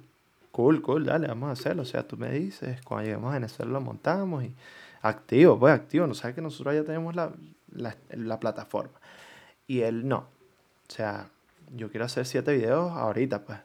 cool, 0.59 0.81
cool, 0.81 1.05
dale, 1.05 1.27
vamos 1.27 1.49
a 1.49 1.53
hacerlo. 1.53 1.83
O 1.83 1.85
sea, 1.85 2.05
tú 2.05 2.17
me 2.17 2.31
dices, 2.31 2.81
cuando 2.81 3.05
lleguemos 3.05 3.31
a 3.31 3.35
Venezuela 3.35 3.71
lo 3.71 3.79
montamos 3.79 4.43
y 4.43 4.53
activo, 5.01 5.57
pues 5.57 5.73
activo. 5.73 6.05
No 6.05 6.13
sabes 6.13 6.35
que 6.35 6.41
nosotros 6.41 6.75
ya 6.75 6.83
tenemos 6.83 7.15
la, 7.15 7.31
la, 7.71 8.39
plataforma. 8.39 8.99
Y 9.67 9.81
él 9.81 10.05
no. 10.05 10.27
O 10.89 10.93
sea, 10.93 11.29
yo 11.75 11.89
quiero 11.89 12.05
hacer 12.05 12.25
siete 12.25 12.53
videos 12.53 12.91
ahorita, 12.91 13.45
pues. 13.45 13.59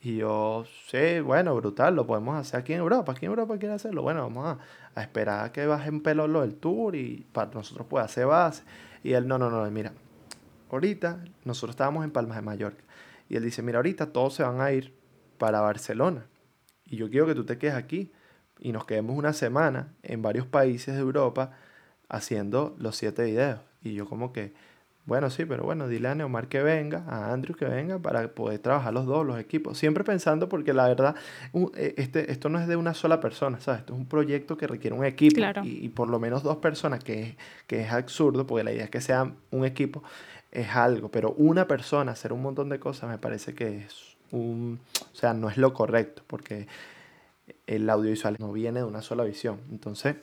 Y 0.00 0.16
yo, 0.16 0.66
sí, 0.88 1.20
bueno, 1.20 1.54
brutal, 1.56 1.94
lo 1.94 2.06
podemos 2.06 2.36
hacer 2.36 2.60
aquí 2.60 2.74
en 2.74 2.80
Europa. 2.80 3.12
Aquí 3.12 3.24
en 3.24 3.30
Europa 3.30 3.56
quiere 3.58 3.74
hacerlo. 3.74 4.02
Bueno, 4.02 4.22
vamos 4.22 4.58
a, 4.94 5.00
esperar 5.00 5.46
a 5.46 5.52
que 5.52 5.64
baje 5.66 5.88
un 5.88 6.02
pelo 6.02 6.28
lo 6.28 6.42
del 6.42 6.56
tour 6.56 6.94
y 6.94 7.26
para 7.32 7.50
nosotros 7.52 7.86
pueda 7.86 8.04
hacer 8.04 8.26
base. 8.26 8.64
Y 9.02 9.12
él, 9.12 9.26
no, 9.26 9.38
no, 9.38 9.48
no, 9.48 9.70
mira, 9.70 9.92
ahorita 10.70 11.24
nosotros 11.44 11.70
estábamos 11.70 12.04
en 12.04 12.10
Palmas 12.10 12.36
de 12.36 12.42
Mallorca. 12.42 12.84
Y 13.30 13.36
él 13.36 13.44
dice, 13.44 13.62
mira, 13.62 13.78
ahorita 13.78 14.12
todos 14.12 14.34
se 14.34 14.42
van 14.42 14.60
a 14.60 14.72
ir 14.72 14.92
para 15.38 15.60
Barcelona. 15.60 16.26
Y 16.84 16.96
yo 16.96 17.08
quiero 17.08 17.26
que 17.26 17.34
tú 17.34 17.44
te 17.44 17.56
quedes 17.56 17.74
aquí 17.74 18.12
y 18.58 18.72
nos 18.72 18.84
quedemos 18.84 19.16
una 19.16 19.32
semana 19.32 19.94
en 20.02 20.20
varios 20.20 20.46
países 20.46 20.94
de 20.94 21.00
Europa 21.00 21.52
haciendo 22.08 22.74
los 22.78 22.96
siete 22.96 23.24
videos. 23.24 23.60
Y 23.82 23.94
yo 23.94 24.06
como 24.06 24.32
que, 24.32 24.52
bueno, 25.06 25.28
sí, 25.28 25.44
pero 25.44 25.64
bueno, 25.64 25.86
dile 25.86 26.08
a 26.08 26.14
Neomar 26.14 26.48
que 26.48 26.62
venga, 26.62 27.04
a 27.06 27.32
Andrew 27.32 27.54
que 27.54 27.66
venga 27.66 27.98
para 27.98 28.26
poder 28.28 28.58
trabajar 28.60 28.94
los 28.94 29.04
dos, 29.04 29.26
los 29.26 29.38
equipos. 29.38 29.76
Siempre 29.76 30.02
pensando 30.02 30.48
porque 30.48 30.72
la 30.72 30.88
verdad, 30.88 31.14
e, 31.76 31.94
este, 31.98 32.32
esto 32.32 32.48
no 32.48 32.58
es 32.58 32.66
de 32.66 32.76
una 32.76 32.94
sola 32.94 33.20
persona, 33.20 33.60
¿sabes? 33.60 33.80
Esto 33.80 33.92
es 33.92 33.98
un 33.98 34.06
proyecto 34.06 34.56
que 34.56 34.66
requiere 34.66 34.96
un 34.96 35.04
equipo 35.04 35.40
y, 35.62 35.90
por 35.90 36.08
lo 36.08 36.18
menos 36.18 36.42
dos 36.42 36.56
personas, 36.56 37.04
que 37.04 37.22
es, 37.22 37.36
que 37.66 37.82
es 37.82 37.92
absurdo, 37.92 38.46
porque 38.46 38.64
la 38.64 38.72
idea 38.72 38.84
es 38.84 38.90
que 38.90 39.02
sea 39.02 39.30
un 39.50 39.64
equipo, 39.66 40.02
es 40.50 40.68
algo, 40.70 41.10
pero 41.10 41.32
una 41.36 41.66
persona 41.66 42.12
hacer 42.12 42.32
un 42.32 42.40
montón 42.40 42.70
de 42.70 42.78
cosas 42.78 43.10
me 43.10 43.18
parece 43.18 43.54
que 43.54 43.78
es 43.78 44.16
un, 44.30 44.80
o 45.12 45.16
sea, 45.16 45.34
no 45.34 45.50
es 45.50 45.58
lo 45.58 45.74
correcto, 45.74 46.22
porque 46.26 46.66
el 47.66 47.90
audiovisual 47.90 48.36
no 48.38 48.52
viene 48.52 48.80
de 48.80 48.86
una 48.86 49.02
sola 49.02 49.24
visión. 49.24 49.60
Entonces, 49.70 50.16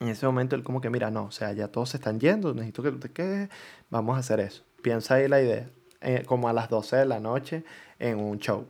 en 0.00 0.08
ese 0.08 0.26
momento 0.26 0.56
él 0.56 0.62
como 0.62 0.80
que, 0.80 0.90
mira, 0.90 1.10
no, 1.10 1.24
o 1.24 1.30
sea, 1.30 1.52
ya 1.52 1.68
todos 1.68 1.90
se 1.90 1.96
están 1.96 2.20
yendo, 2.20 2.52
necesito 2.54 2.82
que 2.82 2.92
tú 2.92 2.98
te 2.98 3.48
vamos 3.90 4.16
a 4.16 4.20
hacer 4.20 4.40
eso. 4.40 4.62
Piensa 4.82 5.14
ahí 5.14 5.28
la 5.28 5.40
idea, 5.40 5.68
eh, 6.00 6.24
como 6.26 6.48
a 6.48 6.52
las 6.52 6.68
12 6.68 6.96
de 6.96 7.06
la 7.06 7.20
noche 7.20 7.64
en 7.98 8.18
un 8.18 8.38
show. 8.38 8.66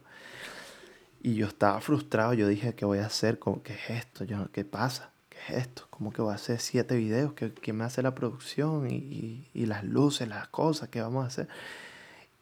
Y 1.22 1.34
yo 1.34 1.46
estaba 1.48 1.80
frustrado, 1.80 2.34
yo 2.34 2.46
dije, 2.46 2.74
¿qué 2.74 2.84
voy 2.84 2.98
a 2.98 3.06
hacer? 3.06 3.40
¿Qué 3.64 3.72
es 3.72 3.90
esto? 3.90 4.24
¿Qué 4.52 4.64
pasa? 4.64 5.10
¿Qué 5.28 5.38
es 5.48 5.66
esto? 5.66 5.86
¿Cómo 5.90 6.12
que 6.12 6.22
voy 6.22 6.32
a 6.32 6.36
hacer 6.36 6.60
siete 6.60 6.96
videos? 6.96 7.32
¿Quién 7.32 7.76
me 7.76 7.84
hace 7.84 8.02
la 8.02 8.14
producción? 8.14 8.88
Y, 8.88 9.48
y 9.52 9.66
las 9.66 9.82
luces, 9.82 10.28
las 10.28 10.48
cosas, 10.48 10.88
¿qué 10.88 11.00
vamos 11.00 11.24
a 11.24 11.26
hacer? 11.26 11.48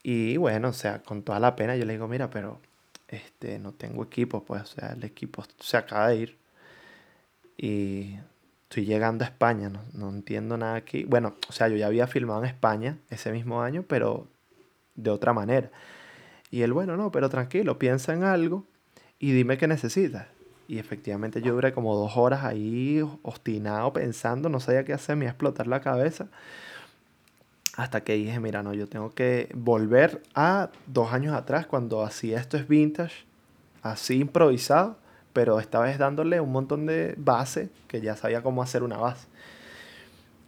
Y 0.03 0.37
bueno, 0.37 0.69
o 0.69 0.73
sea, 0.75 1.03
con 1.03 1.23
toda 1.23 1.41
la 1.41 1.57
pena 1.57 1.77
yo 1.77 1.87
le 1.87 1.95
digo, 1.95 2.07
mira, 2.07 2.29
pero 2.29 2.61
este, 3.09 3.59
no 3.59 3.73
tengo 3.73 4.05
equipo, 4.05 4.45
pues, 4.45 4.63
o 4.63 4.67
sea, 4.67 4.93
el 4.93 5.03
equipo 5.05 5.43
se 5.59 5.77
acaba 5.79 6.09
de 6.09 6.17
ir. 6.17 6.39
Y 7.57 8.17
estoy 8.75 8.87
llegando 8.87 9.23
a 9.23 9.29
España, 9.29 9.69
no, 9.69 9.85
no 9.93 10.09
entiendo 10.11 10.57
nada 10.57 10.75
aquí. 10.75 11.05
Bueno, 11.05 11.35
o 11.49 11.53
sea, 11.53 11.69
yo 11.69 11.77
ya 11.77 11.87
había 11.87 12.09
filmado 12.09 12.41
en 12.41 12.47
España 12.47 12.99
ese 13.09 13.31
mismo 13.31 13.63
año, 13.63 13.85
pero 13.87 14.27
de 14.97 15.11
otra 15.11 15.33
manera. 15.33 15.71
Y 16.51 16.63
él, 16.63 16.73
bueno, 16.73 16.97
no, 16.97 17.13
pero 17.13 17.29
tranquilo, 17.29 17.79
piensa 17.79 18.13
en 18.15 18.25
algo 18.25 18.65
y 19.21 19.31
dime 19.31 19.59
qué 19.59 19.69
necesitas. 19.69 20.27
Y 20.67 20.79
efectivamente 20.79 21.41
yo 21.41 21.55
duré 21.55 21.73
como 21.73 21.95
dos 21.95 22.17
horas 22.17 22.43
ahí 22.43 23.01
obstinado 23.23 23.93
pensando, 23.93 24.49
no 24.49 24.59
sabía 24.59 24.85
qué 24.85 24.93
hacer, 24.93 25.15
me 25.15 25.27
iba 25.27 25.31
a 25.31 25.35
explotar 25.35 25.69
la 25.69 25.81
cabeza. 25.81 26.27
Hasta 27.77 28.03
que 28.03 28.15
dije, 28.15 28.41
mira, 28.41 28.65
no, 28.65 28.75
yo 28.75 28.89
tengo 28.89 29.11
que 29.11 29.51
volver 29.55 30.21
a 30.35 30.71
dos 30.89 31.13
años 31.13 31.33
atrás 31.33 31.69
cuando 31.69 32.03
hacía 32.03 32.41
esto 32.41 32.57
es 32.57 32.67
vintage, 32.67 33.25
así 33.83 34.19
improvisado, 34.19 34.99
pero 35.35 35.61
esta 35.61 35.81
vez 35.81 35.99
dándole 35.99 36.41
un 36.41 36.53
montón 36.53 36.87
de 36.87 37.15
base 37.19 37.69
que 37.89 38.01
ya 38.01 38.17
sabía 38.17 38.43
cómo 38.43 38.63
hacer 38.63 38.83
una 38.83 38.97
base. 38.97 39.27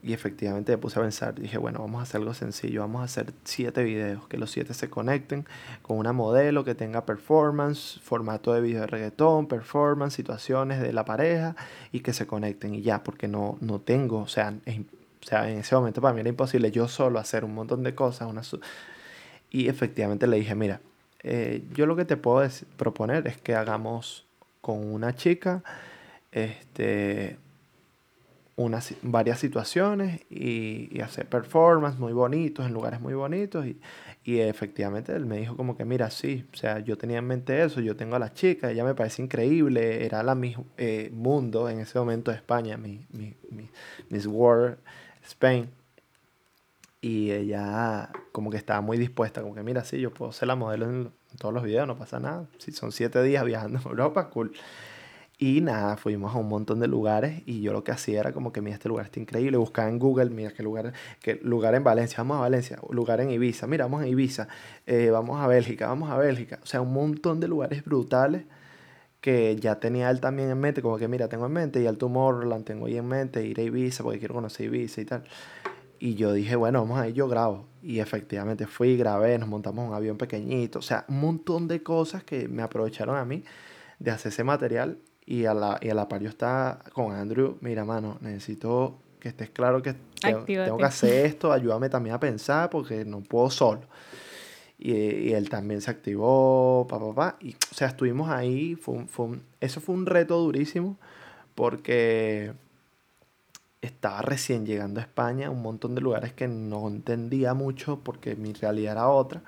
y 0.03 0.13
efectivamente 0.13 0.73
me 0.73 0.79
puse 0.79 1.01
a 1.01 1.03
pensar, 1.03 1.35
dije, 1.35 1.59
bueno, 1.59 1.81
vamos 1.81 1.99
a 2.01 2.03
hacer 2.05 2.21
algo 2.21 2.33
sencillo, 2.33 2.81
vamos 2.83 3.01
a 3.03 3.05
hacer 3.05 3.33
siete 3.45 3.83
videos, 3.83 4.29
que 4.29 4.39
los 4.39 4.53
siete 4.53 4.73
se 4.73 4.89
conecten 4.89 5.47
con 5.83 5.99
una 5.99 6.13
modelo 6.13 6.65
que 6.65 6.77
tenga 6.77 7.05
performance, 7.05 7.99
formato 8.03 8.53
de 8.55 8.61
video 8.61 8.83
de 8.83 8.87
reggaetón, 8.87 9.49
performance, 9.49 10.15
situaciones 10.15 10.81
de 10.81 10.93
la 10.93 11.05
pareja 11.05 11.57
y 11.91 12.01
que 12.01 12.13
se 12.13 12.27
conecten 12.27 12.75
y 12.75 12.83
ya, 12.83 13.03
porque 13.03 13.27
no, 13.27 13.59
no 13.61 13.81
tengo, 13.81 14.21
o 14.21 14.29
sea, 14.29 14.55
o 15.27 15.27
sea, 15.27 15.51
en 15.51 15.59
ese 15.59 15.75
momento 15.75 16.01
para 16.01 16.15
mí 16.15 16.21
era 16.21 16.29
imposible 16.29 16.71
yo 16.71 16.87
solo 16.87 17.19
hacer 17.19 17.45
un 17.45 17.55
montón 17.55 17.83
de 17.83 17.97
cosas. 17.97 18.29
Una 18.29 18.43
y 19.51 19.69
efectivamente 19.69 20.29
le 20.29 20.37
dije, 20.37 20.55
mira, 20.55 20.81
eh, 21.23 21.65
yo 21.75 21.87
lo 21.87 21.97
que 21.97 22.05
te 22.05 22.17
puedo 22.17 22.49
proponer 22.77 23.27
es 23.27 23.37
que 23.37 23.57
hagamos 23.57 24.26
con 24.67 24.93
una 24.93 25.15
chica 25.15 25.63
este, 26.33 27.39
unas, 28.57 28.95
varias 29.01 29.39
situaciones 29.39 30.23
y, 30.29 31.01
hacer 31.01 31.29
performance 31.29 32.01
muy 32.01 32.13
bonitos 32.13 32.67
en 32.67 32.73
lugares 32.73 33.01
muy 33.01 33.15
bonitos. 33.15 33.65
Y, 33.65 33.81
y, 34.25 34.41
efectivamente 34.41 35.15
él 35.15 35.25
me 35.25 35.37
dijo 35.37 35.57
como 35.57 35.77
que, 35.77 35.85
mira, 35.85 36.11
sí, 36.11 36.49
o 36.53 36.57
sea, 36.57 36.81
yo 36.81 36.99
tenía 36.99 37.19
en 37.19 37.29
mente 37.29 37.63
eso, 37.63 37.81
yo 37.81 37.95
tengo 37.95 38.17
a 38.17 38.19
la 38.19 38.33
chica, 38.33 38.73
ella 38.73 38.83
me 38.83 38.97
parece 38.97 39.23
increíble, 39.23 40.05
era 40.05 40.25
la 40.25 40.35
mi 40.35 40.57
eh, 40.79 41.11
mundo 41.15 41.69
en 41.69 41.79
ese 41.79 41.97
momento 42.01 42.33
de 42.33 42.39
España, 42.39 42.77
mi, 42.77 43.07
mi, 43.13 43.37
mi, 43.53 43.71
Miss 44.11 44.27
World 44.27 44.79
Spain. 45.25 45.71
Y 47.01 47.31
ella 47.31 48.11
como 48.33 48.51
que 48.51 48.57
estaba 48.57 48.81
muy 48.81 48.99
dispuesta, 48.99 49.43
como 49.43 49.55
que 49.55 49.63
mira, 49.63 49.85
sí, 49.85 50.01
yo 50.01 50.13
puedo 50.13 50.33
ser 50.33 50.49
la 50.49 50.57
modelo 50.57 50.87
en 50.87 51.13
todos 51.39 51.55
los 51.55 51.63
videos, 51.63 51.87
no 51.87 51.97
pasa 51.97 52.19
nada. 52.21 52.47
Si 52.59 52.73
son 52.73 52.93
siete 52.93 53.23
días 53.23 53.45
viajando 53.45 53.79
a 53.79 53.89
Europa, 53.89 54.31
cool. 54.31 54.53
Y 55.39 55.61
nada, 55.61 55.99
fuimos 55.99 56.35
a 56.35 56.39
un 56.39 56.49
montón 56.49 56.81
de 56.81 56.89
lugares 56.89 57.43
y 57.45 57.61
yo 57.61 57.75
lo 57.75 57.85
que 57.85 57.93
hacía 57.93 58.21
era 58.21 58.33
como 58.33 58.53
que, 58.53 58.63
mira, 58.63 58.77
este 58.77 58.89
lugar 58.89 59.05
está 59.05 59.21
increíble, 59.21 59.59
buscaba 59.59 59.87
en 59.91 59.99
Google, 59.99 60.31
mira, 60.31 60.51
qué 60.53 60.63
lugar, 60.63 60.95
qué 61.21 61.39
lugar 61.43 61.75
en 61.75 61.85
Valencia, 61.85 62.17
vamos 62.19 62.39
a 62.39 62.41
Valencia, 62.41 62.79
lugar 62.89 63.21
en 63.21 63.31
Ibiza, 63.31 63.67
mira, 63.67 63.85
vamos 63.85 64.03
a 64.03 64.09
Ibiza, 64.09 64.49
eh, 64.87 65.11
vamos 65.11 65.39
a 65.39 65.47
Bélgica, 65.47 65.89
vamos 65.89 66.11
a 66.11 66.17
Bélgica. 66.17 66.59
O 66.63 66.67
sea, 66.67 66.81
un 66.81 66.95
montón 66.95 67.39
de 67.39 67.49
lugares 67.49 67.85
brutales 67.85 68.45
que 69.21 69.57
ya 69.57 69.79
tenía 69.79 70.09
él 70.11 70.21
también 70.21 70.49
en 70.49 70.59
mente, 70.59 70.81
como 70.81 70.97
que, 70.97 71.07
mira, 71.07 71.29
tengo 71.29 71.45
en 71.45 71.53
mente 71.53 71.83
y 71.83 71.87
al 71.87 71.99
Tomorrowland 71.99 72.65
tengo 72.65 72.87
ahí 72.87 72.97
en 72.97 73.07
mente, 73.07 73.45
ir 73.45 73.61
a 73.61 73.63
Ibiza 73.63 74.05
porque 74.05 74.19
quiero 74.19 74.35
conocer 74.35 74.67
Ibiza 74.67 75.03
y 75.03 75.05
tal. 75.05 75.25
Y 75.99 76.15
yo 76.15 76.33
dije, 76.33 76.57
bueno, 76.57 76.81
vamos 76.81 76.99
a 76.99 77.09
ir, 77.09 77.15
yo 77.15 77.29
grabo. 77.29 77.67
Y 77.83 78.01
efectivamente 78.01 78.67
fui, 78.67 78.97
grabé, 78.97 79.39
nos 79.39 79.49
montamos 79.49 79.89
un 79.89 79.95
avión 79.95 80.17
pequeñito, 80.17 80.81
o 80.81 80.83
sea, 80.83 81.05
un 81.09 81.21
montón 81.21 81.69
de 81.69 81.83
cosas 81.83 82.25
que 82.25 82.49
me 82.49 82.63
aprovecharon 82.63 83.17
a 83.17 83.25
mí 83.25 83.45
de 83.99 84.11
hacer 84.11 84.33
ese 84.33 84.45
material 84.45 84.99
y 85.25 85.45
a 85.45 85.55
la, 85.55 85.79
y 85.81 85.89
a 85.89 85.95
la 85.95 86.09
par 86.09 86.23
yo 86.23 86.29
estaba 86.29 86.81
con 86.93 87.13
Andrew, 87.13 87.59
mira, 87.61 87.85
mano, 87.85 88.19
necesito 88.21 88.99
que 89.21 89.29
estés 89.29 89.51
claro 89.51 89.83
que 89.83 89.95
tengo, 90.21 90.45
que 90.45 90.85
hacer 90.85 91.27
esto, 91.27 91.53
ayúdame 91.53 91.89
también 91.89 92.15
a 92.15 92.21
pensar 92.21 92.71
porque 92.71 93.05
no 93.05 93.21
puedo 93.23 93.51
solo. 93.51 93.83
Y, 94.79 94.93
y 94.93 95.33
él 95.33 95.49
también 95.49 95.81
se 95.81 95.91
activó, 95.91 96.87
papá, 96.89 97.07
papá. 97.07 97.37
Y, 97.41 97.55
o 97.55 97.75
sea, 97.75 97.89
estuvimos 97.89 98.29
ahí, 98.29 98.75
fue 98.75 99.07
fue 99.07 99.39
eso 99.61 99.81
fue 99.81 99.95
un 99.95 100.07
reto 100.07 100.39
durísimo 100.39 100.99
porque 101.55 102.53
estaba 103.83 104.23
recién 104.23 104.67
llegando 104.67 105.01
a 105.01 105.03
España, 105.03 105.51
un 105.51 105.63
montón 105.63 105.95
de 105.95 106.01
lugares 106.01 106.33
que 106.33 106.49
no 106.49 106.89
entendía 106.89 107.55
mucho 107.55 108.01
porque 108.01 108.37
mi 108.37 108.53
realidad 108.53 108.93
era 108.93 109.09
otra. 109.09 109.43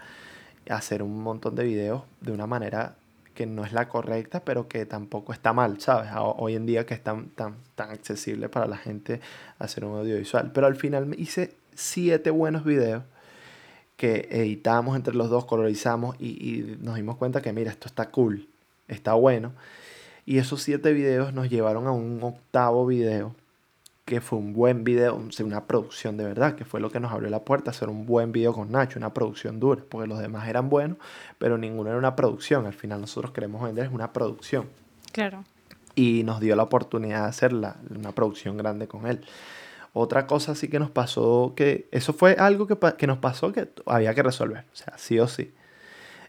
Hacer 0.68 1.02
un 1.02 1.22
montón 1.22 1.54
de 1.54 1.64
videos 1.64 2.02
de 2.20 2.32
una 2.32 2.46
manera 2.46 2.96
que 3.34 3.46
no 3.46 3.64
es 3.64 3.72
la 3.72 3.88
correcta, 3.88 4.40
pero 4.44 4.68
que 4.68 4.84
tampoco 4.84 5.32
está 5.32 5.52
mal, 5.52 5.80
¿sabes? 5.80 6.10
Hoy 6.16 6.56
en 6.56 6.66
día 6.66 6.84
que 6.84 6.94
es 6.94 7.02
tan, 7.02 7.28
tan, 7.28 7.54
tan 7.74 7.90
accesible 7.90 8.48
para 8.48 8.66
la 8.66 8.76
gente 8.76 9.20
hacer 9.58 9.84
un 9.84 9.96
audiovisual. 9.96 10.50
Pero 10.52 10.66
al 10.66 10.76
final 10.76 11.14
hice 11.16 11.54
siete 11.74 12.30
buenos 12.30 12.64
videos 12.64 13.04
que 13.96 14.28
editamos 14.30 14.96
entre 14.96 15.14
los 15.14 15.30
dos, 15.30 15.44
colorizamos 15.44 16.16
y, 16.18 16.28
y, 16.28 16.78
nos 16.80 16.96
dimos 16.96 17.16
cuenta 17.16 17.40
que, 17.40 17.52
mira, 17.52 17.70
esto 17.70 17.86
está 17.86 18.10
cool, 18.10 18.48
está 18.88 19.14
bueno. 19.14 19.52
Y 20.26 20.38
esos 20.38 20.62
siete 20.62 20.92
videos 20.92 21.32
nos 21.32 21.48
llevaron 21.48 21.86
a 21.86 21.92
un 21.92 22.20
octavo 22.22 22.86
video 22.86 23.34
que 24.09 24.22
fue 24.22 24.38
un 24.38 24.54
buen 24.54 24.84
video, 24.84 25.20
una 25.40 25.66
producción 25.66 26.16
de 26.16 26.24
verdad, 26.24 26.54
que 26.54 26.64
fue 26.64 26.80
lo 26.80 26.90
que 26.90 26.98
nos 26.98 27.12
abrió 27.12 27.28
la 27.28 27.44
puerta 27.44 27.70
a 27.70 27.72
hacer 27.72 27.90
un 27.90 28.06
buen 28.06 28.32
video 28.32 28.54
con 28.54 28.72
Nacho, 28.72 28.98
una 28.98 29.12
producción 29.12 29.61
dura, 29.61 29.82
porque 29.86 30.09
los 30.09 30.18
demás 30.18 30.48
eran 30.48 30.70
buenos, 30.70 30.96
pero 31.36 31.59
ninguno 31.59 31.90
era 31.90 31.98
una 31.98 32.16
producción. 32.16 32.64
Al 32.64 32.72
final 32.72 33.02
nosotros 33.02 33.32
queremos 33.32 33.62
vender 33.62 33.90
una 33.90 34.14
producción. 34.14 34.66
Claro. 35.12 35.44
Y 35.94 36.22
nos 36.24 36.40
dio 36.40 36.56
la 36.56 36.62
oportunidad 36.62 37.24
de 37.24 37.28
hacer 37.28 37.52
una 37.54 38.12
producción 38.14 38.56
grande 38.56 38.88
con 38.88 39.06
él. 39.06 39.20
Otra 39.92 40.26
cosa 40.26 40.54
sí 40.54 40.68
que 40.68 40.78
nos 40.78 40.90
pasó, 40.90 41.52
que 41.54 41.86
eso 41.92 42.14
fue 42.14 42.32
algo 42.38 42.66
que, 42.66 42.78
que 42.96 43.06
nos 43.06 43.18
pasó 43.18 43.52
que 43.52 43.68
había 43.84 44.14
que 44.14 44.22
resolver, 44.22 44.64
o 44.72 44.76
sea, 44.76 44.96
sí 44.96 45.18
o 45.20 45.28
sí. 45.28 45.52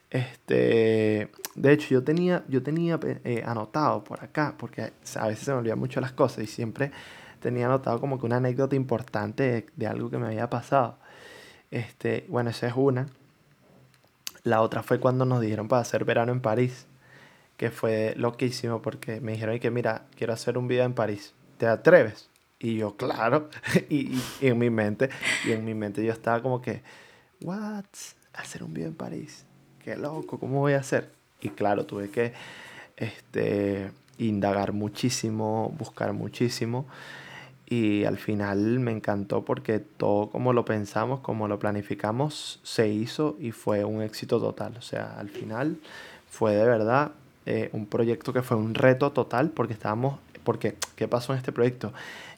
Este, 0.10 1.32
de 1.56 1.72
hecho, 1.72 1.88
yo 1.92 2.04
tenía, 2.04 2.44
yo 2.50 2.62
tenía 2.62 3.00
eh, 3.24 3.42
anotado 3.46 4.04
por 4.04 4.22
acá, 4.22 4.56
porque 4.58 4.92
a 5.16 5.28
veces 5.28 5.46
se 5.46 5.52
me 5.52 5.60
olvidan 5.60 5.80
mucho 5.80 6.02
las 6.02 6.12
cosas 6.12 6.44
y 6.44 6.48
siempre 6.48 6.92
tenía 7.40 7.66
anotado 7.66 8.00
como 8.00 8.20
que 8.20 8.26
una 8.26 8.38
anécdota 8.38 8.76
importante 8.76 9.66
de, 9.76 9.88
algo 9.88 10.10
que 10.10 10.18
me 10.18 10.28
había 10.28 10.50
pasado. 10.50 10.98
Este, 11.72 12.26
bueno, 12.30 12.50
esa 12.50 12.68
es 12.68 12.74
una. 12.76 13.08
La 14.44 14.62
otra 14.62 14.84
fue 14.84 15.00
cuando 15.00 15.26
nos 15.26 15.42
dijeron 15.42 15.68
para 15.68 15.82
hacer 15.82 16.06
verano 16.06 16.32
en 16.32 16.42
París, 16.42 16.88
que 17.58 17.72
fue 17.72 18.14
loquísimo 18.16 18.82
porque 18.82 19.20
me 19.22 19.34
dijeron 19.34 19.60
que 19.60 19.70
mira, 19.70 20.06
quiero 20.16 20.34
hacer 20.34 20.58
un 20.58 20.68
video 20.68 20.86
en 20.86 20.94
París, 20.94 21.34
¿te 21.58 21.68
atreves? 21.68 22.30
Y 22.58 22.78
yo, 22.78 22.96
claro, 22.96 23.50
y, 23.90 24.22
en 24.42 24.58
mi 24.58 24.70
mente, 24.70 25.10
y 25.46 25.52
en 25.52 25.64
mi 25.66 25.74
mente 25.74 26.04
yo 26.04 26.12
estaba 26.12 26.42
como 26.42 26.62
que, 26.62 26.82
what, 27.42 27.86
hacer 28.34 28.64
un 28.64 28.74
video 28.74 28.88
en 28.88 28.96
París, 28.96 29.46
qué 29.84 29.96
loco, 29.96 30.40
¿cómo 30.40 30.60
voy 30.60 30.74
a 30.74 30.80
hacer? 30.80 31.12
Y 31.42 31.50
claro, 31.50 31.86
tuve 31.86 32.10
que 32.10 32.34
este, 32.98 33.92
indagar 34.18 34.74
muchísimo, 34.74 35.74
buscar 35.78 36.14
muchísimo 36.14 36.86
y 37.70 38.04
al 38.06 38.18
final 38.18 38.80
me 38.80 38.92
encantó 38.92 39.46
porque 39.46 39.80
todo 39.80 40.32
como 40.32 40.54
lo 40.54 40.66
pensamos, 40.66 41.20
como 41.20 41.48
lo 41.48 41.60
planificamos, 41.60 42.60
se 42.64 42.90
hizo 42.90 43.38
y 43.40 43.52
fue 43.52 43.86
un 43.86 44.02
éxito 44.02 44.40
total. 44.40 44.76
O 44.78 44.82
sea, 44.82 45.20
al 45.20 45.30
final 45.30 45.78
fue 46.30 46.56
de 46.56 46.66
verdad 46.66 47.12
eh, 47.46 47.70
un 47.74 47.86
proyecto 47.86 48.34
que 48.34 48.42
fue 48.42 48.58
un 48.58 48.74
reto 48.74 49.12
total 49.12 49.52
porque 49.52 49.74
estábamos, 49.74 50.20
porque, 50.44 50.76
¿qué 50.96 51.08
pasó 51.08 51.34
en 51.34 51.38
este 51.38 51.52
proyecto? 51.52 51.94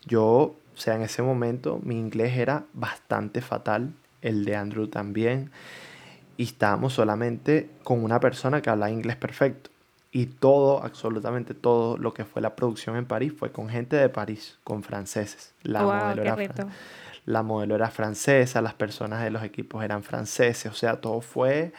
Yo, 0.05 0.27
o 0.75 0.77
sea, 0.77 0.95
en 0.95 1.01
ese 1.01 1.21
momento 1.21 1.79
mi 1.81 1.97
inglés 1.97 2.37
era 2.37 2.65
bastante 2.73 3.41
fatal, 3.41 3.93
el 4.21 4.43
de 4.43 4.57
Andrew 4.57 4.87
también, 4.87 5.49
y 6.35 6.43
estábamos 6.43 6.93
solamente 6.93 7.69
con 7.83 8.03
una 8.03 8.19
persona 8.19 8.61
que 8.61 8.69
hablaba 8.69 8.91
inglés 8.91 9.15
perfecto. 9.15 9.70
Y 10.11 10.25
todo, 10.25 10.83
absolutamente 10.83 11.53
todo 11.53 11.97
lo 11.97 12.13
que 12.13 12.25
fue 12.25 12.41
la 12.41 12.55
producción 12.55 12.97
en 12.97 13.05
París 13.05 13.33
fue 13.35 13.51
con 13.51 13.69
gente 13.69 13.95
de 13.95 14.09
París, 14.09 14.59
con 14.63 14.83
franceses. 14.83 15.53
La, 15.63 15.83
modelo, 15.83 16.21
era 16.21 16.35
la 17.25 17.43
modelo 17.43 17.75
era 17.75 17.89
francesa, 17.89 18.61
las 18.61 18.73
personas 18.73 19.23
de 19.23 19.29
los 19.29 19.43
equipos 19.43 19.83
eran 19.83 20.03
franceses, 20.03 20.71
o 20.71 20.75
sea, 20.75 20.99
todo 20.99 21.21
fue 21.21 21.71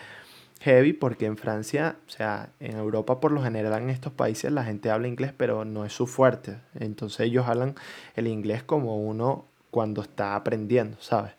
heavy 0.62 0.92
porque 0.92 1.26
en 1.26 1.36
Francia, 1.36 1.96
o 2.06 2.10
sea, 2.10 2.50
en 2.60 2.76
Europa 2.76 3.20
por 3.20 3.32
lo 3.32 3.42
general 3.42 3.82
en 3.82 3.90
estos 3.90 4.12
países 4.12 4.52
la 4.52 4.64
gente 4.64 4.90
habla 4.90 5.08
inglés, 5.08 5.32
pero 5.36 5.64
no 5.64 5.84
es 5.84 5.92
su 5.92 6.06
fuerte. 6.06 6.58
Entonces 6.78 7.20
ellos 7.20 7.46
hablan 7.48 7.74
el 8.14 8.28
inglés 8.28 8.62
como 8.62 8.96
uno 8.96 9.46
cuando 9.70 10.02
está 10.02 10.36
aprendiendo, 10.36 10.96
¿sabes? 11.00 11.32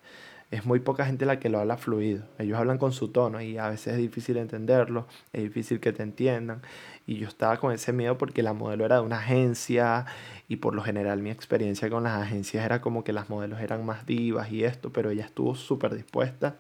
Es 0.54 0.68
muy 0.68 0.80
poca 0.80 1.04
gente 1.04 1.26
la 1.26 1.39
que 1.39 1.49
lo 1.49 1.60
habla 1.60 1.78
fluido. 1.78 2.26
Ellos 2.38 2.60
hablan 2.60 2.78
con 2.78 2.91
su 2.91 3.08
tono 3.08 3.41
y 3.41 3.58
a 3.58 3.70
veces 3.70 3.95
es 3.95 3.97
difícil 3.97 4.38
entenderlo, 4.38 5.08
es 5.34 5.41
difícil 5.41 5.80
que 5.80 5.91
te 5.93 6.04
entiendan. 6.04 6.62
Y 7.08 7.16
yo 7.16 7.28
estaba 7.28 7.58
con 7.58 7.72
ese 7.72 7.91
miedo 7.91 8.20
porque 8.20 8.43
la 8.43 8.54
modelo 8.54 8.86
era 8.86 8.97
de 8.97 9.01
una 9.01 9.18
agencia 9.18 10.06
y 10.47 10.58
por 10.58 10.76
lo 10.76 10.84
general 10.84 11.24
mi 11.24 11.32
experiencia 11.32 11.89
con 11.89 12.04
las 12.04 12.22
agencias 12.22 12.64
era 12.64 12.82
como 12.82 13.04
que 13.04 13.14
las 13.14 13.32
modelos 13.32 13.62
eran 13.62 13.84
más 13.84 14.06
divas 14.06 14.51
y 14.51 14.64
esto, 14.64 14.91
pero 14.91 15.10
ella 15.10 15.26
estuvo 15.26 15.56
súper 15.56 15.95
dispuesta. 15.95 16.56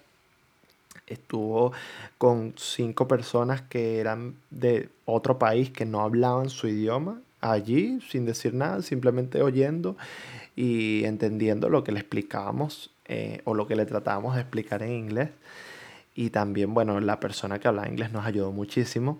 Estuvo 1.05 1.71
con 2.17 2.55
cinco 2.57 3.07
personas 3.07 3.61
que 3.61 3.99
eran 3.99 4.33
de 4.49 4.89
otro 5.05 5.37
país 5.37 5.69
que 5.69 5.85
no 5.85 6.01
hablaban 6.01 6.49
su 6.49 6.67
idioma 6.67 7.21
allí 7.41 7.99
sin 8.09 8.25
decir 8.25 8.55
nada, 8.55 8.81
simplemente 8.81 9.43
oyendo 9.43 9.97
y 10.55 11.03
entendiendo 11.03 11.69
lo 11.69 11.83
que 11.83 11.91
le 11.91 11.99
explicábamos 11.99 12.89
eh, 13.05 13.41
o 13.45 13.53
lo 13.53 13.67
que 13.67 13.75
le 13.75 13.85
tratábamos 13.85 14.35
de 14.35 14.41
explicar 14.41 14.83
en 14.83 14.93
inglés. 14.93 15.29
Y 16.15 16.29
también, 16.29 16.73
bueno, 16.73 16.99
la 16.99 17.19
persona 17.19 17.59
que 17.59 17.67
hablaba 17.67 17.87
inglés 17.87 18.11
nos 18.11 18.25
ayudó 18.25 18.51
muchísimo, 18.51 19.19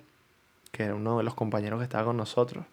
que 0.72 0.84
era 0.84 0.96
uno 0.96 1.18
de 1.18 1.24
los 1.24 1.34
compañeros 1.34 1.80
que 1.80 1.86
estaba 1.86 2.06
con 2.06 2.18
nosotros. 2.18 2.66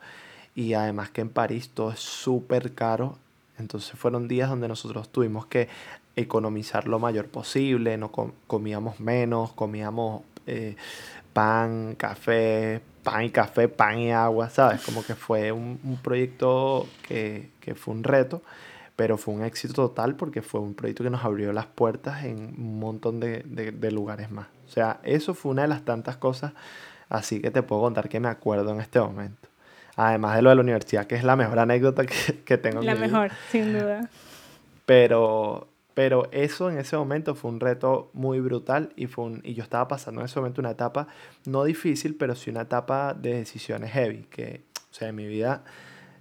Y 0.54 0.74
además 0.74 1.10
que 1.10 1.22
en 1.22 1.30
París 1.30 1.70
todo 1.70 1.90
es 1.92 2.00
súper 2.00 2.74
caro. 2.74 3.18
Entonces 3.58 3.98
fueron 3.98 4.28
días 4.28 4.48
donde 4.48 4.68
nosotros 4.68 5.08
tuvimos 5.10 5.46
que 5.46 5.68
economizar 6.16 6.88
lo 6.88 6.98
mayor 6.98 7.28
posible, 7.28 7.96
no 7.96 8.10
comíamos 8.46 9.00
menos, 9.00 9.52
comíamos 9.52 10.22
eh, 10.46 10.76
pan, 11.32 11.94
café, 11.96 12.80
pan 13.02 13.24
y 13.24 13.30
café, 13.30 13.68
pan 13.68 13.98
y 13.98 14.12
agua, 14.12 14.50
¿sabes? 14.50 14.80
Como 14.82 15.04
que 15.04 15.14
fue 15.14 15.52
un, 15.52 15.78
un 15.84 15.96
proyecto 15.98 16.86
que, 17.06 17.50
que, 17.60 17.74
fue 17.74 17.94
un 17.94 18.04
reto, 18.04 18.42
pero 19.00 19.16
fue 19.16 19.32
un 19.32 19.42
éxito 19.42 19.72
total 19.72 20.14
porque 20.14 20.42
fue 20.42 20.60
un 20.60 20.74
proyecto 20.74 21.02
que 21.02 21.08
nos 21.08 21.24
abrió 21.24 21.54
las 21.54 21.64
puertas 21.64 22.22
en 22.22 22.54
un 22.58 22.78
montón 22.78 23.18
de, 23.18 23.44
de, 23.46 23.90
lugares 23.90 24.30
más. 24.30 24.48
O 24.66 24.68
sea, 24.68 25.00
eso 25.04 25.32
fue 25.32 25.52
una 25.52 25.62
de 25.62 25.68
las 25.68 25.86
tantas 25.86 26.18
cosas 26.18 26.52
así 27.08 27.40
que 27.40 27.50
te 27.50 27.62
puedo 27.62 27.80
contar 27.80 28.10
que 28.10 28.20
me 28.20 28.28
acuerdo 28.28 28.72
en 28.72 28.80
este 28.82 29.00
momento. 29.00 29.48
Además 29.96 30.36
de 30.36 30.42
lo 30.42 30.50
de 30.50 30.56
la 30.56 30.60
universidad, 30.60 31.06
que 31.06 31.14
es 31.14 31.24
la 31.24 31.34
mejor 31.34 31.58
anécdota 31.60 32.04
que, 32.04 32.42
que 32.44 32.58
tengo. 32.58 32.82
La 32.82 32.94
mejor, 32.94 33.30
sin 33.50 33.72
duda. 33.72 34.10
Pero, 34.84 35.68
pero 35.94 36.28
eso 36.30 36.68
en 36.68 36.76
ese 36.76 36.98
momento 36.98 37.34
fue 37.34 37.50
un 37.52 37.60
reto 37.60 38.10
muy 38.12 38.38
brutal 38.40 38.92
y, 38.96 39.06
fue 39.06 39.24
un, 39.24 39.40
y 39.44 39.54
yo 39.54 39.62
estaba 39.62 39.88
pasando 39.88 40.20
en 40.20 40.26
ese 40.26 40.38
momento 40.40 40.60
una 40.60 40.72
etapa 40.72 41.08
no 41.46 41.64
difícil, 41.64 42.16
pero 42.16 42.34
sí 42.34 42.50
una 42.50 42.60
etapa 42.60 43.14
de 43.14 43.36
decisiones 43.36 43.92
heavy, 43.92 44.24
que, 44.24 44.60
o 44.90 44.94
sea, 44.94 45.08
en 45.08 45.16
mi 45.16 45.26
vida 45.26 45.64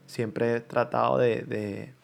siempre 0.05 0.55
he 0.55 0.59
tratado 0.61 1.17
de, 1.17 1.41
de, 1.41 1.98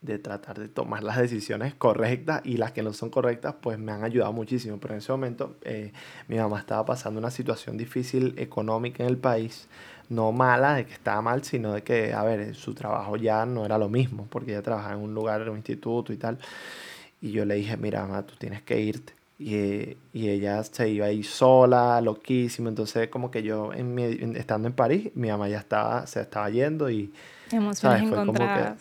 de 0.00 0.18
tratar 0.18 0.58
de 0.58 0.68
tomar 0.68 1.02
las 1.02 1.16
decisiones 1.18 1.74
correctas 1.74 2.42
y 2.44 2.56
las 2.56 2.72
que 2.72 2.82
no 2.82 2.92
son 2.92 3.10
correctas 3.10 3.56
pues 3.60 3.78
me 3.78 3.92
han 3.92 4.04
ayudado 4.04 4.32
muchísimo, 4.32 4.78
pero 4.78 4.94
en 4.94 4.98
ese 4.98 5.10
momento 5.10 5.56
eh, 5.62 5.92
mi 6.28 6.36
mamá 6.36 6.60
estaba 6.60 6.84
pasando 6.84 7.18
una 7.18 7.30
situación 7.30 7.76
difícil 7.76 8.34
económica 8.38 9.02
en 9.02 9.08
el 9.08 9.18
país 9.18 9.68
no 10.08 10.32
mala 10.32 10.74
de 10.74 10.86
que 10.86 10.94
estaba 10.94 11.20
mal, 11.20 11.44
sino 11.44 11.72
de 11.72 11.82
que, 11.82 12.12
a 12.12 12.22
ver, 12.22 12.54
su 12.54 12.74
trabajo 12.74 13.16
ya 13.16 13.44
no 13.44 13.64
era 13.64 13.78
lo 13.78 13.88
mismo, 13.88 14.26
porque 14.30 14.52
ella 14.52 14.62
trabajaba 14.62 14.94
en 14.94 15.00
un 15.00 15.14
lugar, 15.14 15.42
en 15.42 15.50
un 15.50 15.56
instituto 15.56 16.12
y 16.12 16.16
tal. 16.16 16.38
Y 17.20 17.32
yo 17.32 17.44
le 17.44 17.56
dije, 17.56 17.76
mira, 17.76 18.02
mamá, 18.02 18.22
tú 18.24 18.34
tienes 18.38 18.62
que 18.62 18.80
irte. 18.80 19.12
Y, 19.38 19.96
y 20.12 20.28
ella 20.28 20.62
se 20.64 20.88
iba 20.88 21.06
ahí 21.06 21.22
sola, 21.22 22.00
loquísima. 22.00 22.68
Entonces, 22.68 23.08
como 23.08 23.30
que 23.30 23.42
yo, 23.42 23.72
en 23.72 23.94
mi, 23.94 24.04
estando 24.36 24.66
en 24.66 24.74
París, 24.74 25.10
mi 25.14 25.28
mamá 25.28 25.48
ya 25.48 25.58
estaba, 25.58 26.06
se 26.06 26.20
estaba 26.20 26.48
yendo 26.50 26.90
y... 26.90 27.12
Emociones 27.50 28.08
Fue 28.08 28.26
como 28.26 28.32
que, 28.34 28.72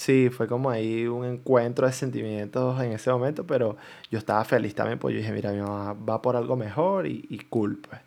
sí, 0.00 0.30
fue 0.30 0.46
como 0.48 0.70
ahí 0.70 1.06
un 1.06 1.24
encuentro 1.24 1.86
de 1.86 1.92
sentimientos 1.92 2.80
en 2.82 2.92
ese 2.92 3.10
momento, 3.10 3.46
pero 3.46 3.76
yo 4.10 4.18
estaba 4.18 4.44
feliz 4.44 4.74
también, 4.74 4.98
pues 4.98 5.14
yo 5.14 5.20
dije, 5.20 5.32
mira, 5.32 5.52
mi 5.52 5.60
mamá 5.60 5.94
va 5.94 6.22
por 6.22 6.36
algo 6.36 6.56
mejor 6.56 7.06
y, 7.06 7.26
y 7.28 7.38
cool, 7.50 7.78
pues 7.78 8.00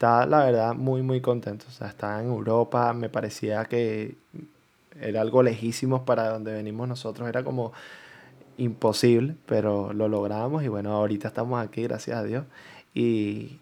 está, 0.00 0.26
la 0.26 0.44
verdad, 0.44 0.74
muy, 0.74 1.02
muy 1.02 1.20
contento. 1.20 1.66
O 1.68 1.72
sea, 1.72 1.88
está 1.88 2.20
en 2.22 2.28
Europa, 2.28 2.92
me 2.94 3.10
parecía 3.10 3.64
que 3.66 4.16
era 5.00 5.20
algo 5.20 5.42
lejísimo 5.42 6.04
para 6.04 6.30
donde 6.30 6.52
venimos 6.52 6.88
nosotros, 6.88 7.28
era 7.28 7.44
como 7.44 7.72
imposible, 8.56 9.36
pero 9.46 9.92
lo 9.92 10.08
logramos 10.08 10.62
y 10.64 10.68
bueno, 10.68 10.92
ahorita 10.92 11.28
estamos 11.28 11.62
aquí, 11.62 11.82
gracias 11.82 12.18
a 12.18 12.24
Dios. 12.24 12.44
Y, 12.94 13.58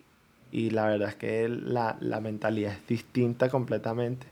y 0.53 0.71
la 0.71 0.87
verdad 0.87 1.11
es 1.11 1.14
que 1.16 1.49
la, 1.49 1.97
la, 2.01 2.21
mentalidad 2.21 2.73
es 2.73 2.87
distinta 2.87 3.49
completamente, 3.51 4.27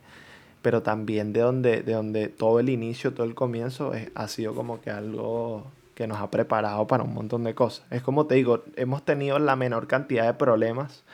pero 0.66 0.82
también 0.82 1.32
de 1.32 1.42
donde, 1.42 1.82
de 1.82 1.92
donde 1.92 2.26
todo 2.26 2.58
el 2.58 2.70
inicio, 2.70 3.14
todo 3.14 3.24
el 3.24 3.36
comienzo 3.36 3.94
es, 3.94 4.10
ha 4.16 4.26
sido 4.26 4.52
como 4.52 4.80
que 4.80 4.90
algo 4.90 5.70
que 5.94 6.08
nos 6.08 6.18
ha 6.18 6.28
preparado 6.28 6.88
para 6.88 7.04
un 7.04 7.14
montón 7.14 7.44
de 7.44 7.54
cosas. 7.54 7.86
Es 7.92 8.02
como 8.02 8.26
te 8.26 8.34
digo, 8.34 8.64
hemos 8.74 9.04
tenido 9.04 9.38
la 9.38 9.54
menor 9.54 9.86
cantidad 9.86 10.26
de 10.26 10.34
problemas 10.34 11.04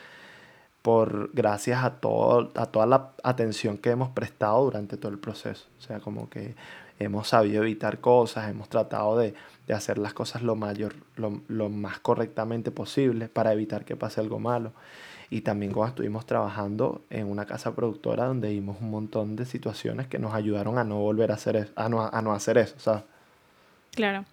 por 0.81 1.29
gracias 1.33 1.83
a, 1.83 1.97
todo, 1.97 2.51
a 2.55 2.65
toda 2.65 2.87
la 2.87 3.11
atención 3.21 3.77
que 3.77 3.91
hemos 3.91 4.09
prestado 4.09 4.63
durante 4.63 4.97
todo 4.97 5.11
el 5.11 5.19
proceso. 5.19 5.67
O 5.77 5.81
sea, 5.83 5.99
como 5.99 6.31
que 6.31 6.55
hemos 6.97 7.27
sabido 7.27 7.61
evitar 7.61 7.99
cosas, 7.99 8.49
hemos 8.49 8.69
tratado 8.69 9.19
de, 9.19 9.35
de 9.67 9.73
hacer 9.75 9.99
las 9.99 10.15
cosas 10.15 10.41
lo, 10.41 10.55
mayor, 10.55 10.95
lo, 11.15 11.41
lo, 11.47 11.69
más 11.69 11.99
correctamente 11.99 12.71
posible 12.71 13.29
para 13.29 13.53
evitar 13.53 13.85
que 13.85 13.95
pase 13.95 14.19
algo 14.19 14.39
malo. 14.39 14.71
Y 15.33 15.41
también 15.41 15.71
cuando 15.71 15.89
estuvimos 15.89 16.27
trabajando 16.27 17.01
en 17.09 17.25
una 17.25 17.47
casa 17.47 17.73
productora 17.73 18.25
donde 18.25 18.49
vimos 18.49 18.77
un 18.79 18.91
montón 18.91 19.35
de 19.35 19.45
situaciones 19.45 20.05
que 20.05 20.19
nos 20.19 20.35
ayudaron 20.35 20.77
a 20.77 20.83
no 20.83 20.99
volver 20.99 21.31
a 21.31 21.33
hacer 21.33 21.55
eso, 21.55 21.71
a 21.75 21.89
no, 21.89 22.07
a 22.07 22.21
no 22.21 22.33
hacer 22.33 22.59
eso, 22.59 22.75
¿sabes? 22.77 23.01
Claro. 23.95 24.25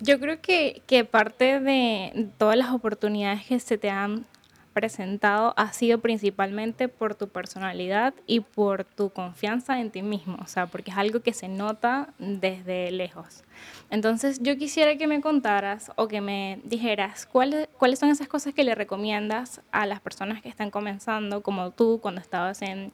Yo 0.00 0.18
creo 0.18 0.40
que, 0.40 0.80
que 0.86 1.04
parte 1.04 1.60
de 1.60 2.30
todas 2.38 2.56
las 2.56 2.70
oportunidades 2.70 3.44
que 3.44 3.60
se 3.60 3.76
te 3.76 3.90
han 3.90 4.24
presentado 4.72 5.54
ha 5.56 5.72
sido 5.72 5.98
principalmente 6.00 6.88
por 6.88 7.14
tu 7.14 7.28
personalidad 7.28 8.14
y 8.26 8.40
por 8.40 8.84
tu 8.84 9.10
confianza 9.10 9.80
en 9.80 9.90
ti 9.90 10.02
mismo, 10.02 10.38
o 10.42 10.46
sea, 10.46 10.66
porque 10.66 10.90
es 10.90 10.96
algo 10.96 11.20
que 11.20 11.32
se 11.32 11.48
nota 11.48 12.08
desde 12.18 12.90
lejos. 12.90 13.44
Entonces 13.90 14.40
yo 14.42 14.56
quisiera 14.56 14.96
que 14.96 15.06
me 15.06 15.20
contaras 15.20 15.92
o 15.96 16.08
que 16.08 16.20
me 16.20 16.60
dijeras 16.64 17.26
cuáles, 17.26 17.68
cuáles 17.78 17.98
son 17.98 18.10
esas 18.10 18.28
cosas 18.28 18.54
que 18.54 18.64
le 18.64 18.74
recomiendas 18.74 19.60
a 19.70 19.86
las 19.86 20.00
personas 20.00 20.42
que 20.42 20.48
están 20.48 20.70
comenzando, 20.70 21.42
como 21.42 21.70
tú 21.70 22.00
cuando 22.02 22.20
estabas 22.20 22.62
en 22.62 22.92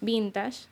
Vintage, 0.00 0.66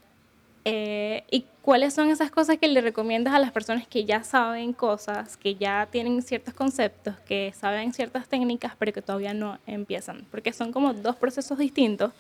eh, 0.65 1.25
¿Y 1.31 1.47
cuáles 1.63 1.95
son 1.95 2.09
esas 2.11 2.31
cosas 2.31 2.59
que 2.59 2.69
le 2.69 2.81
recomiendas 2.81 3.35
a 3.35 3.39
las 3.39 3.53
personas 3.53 3.87
que 3.87 4.05
ya 4.05 4.23
saben 4.23 4.73
cosas, 4.73 5.37
que 5.37 5.55
ya 5.55 5.89
tienen 5.91 6.21
ciertos 6.23 6.55
conceptos, 6.55 7.15
que 7.27 7.53
saben 7.59 7.93
ciertas 7.93 8.29
técnicas, 8.29 8.75
pero 8.79 8.93
que 8.93 9.03
todavía 9.03 9.33
no 9.33 9.59
empiezan? 9.67 10.27
Porque 10.31 10.53
son 10.53 10.73
como 10.73 10.93
dos 10.93 11.17
procesos 11.17 11.59
distintos, 11.59 12.13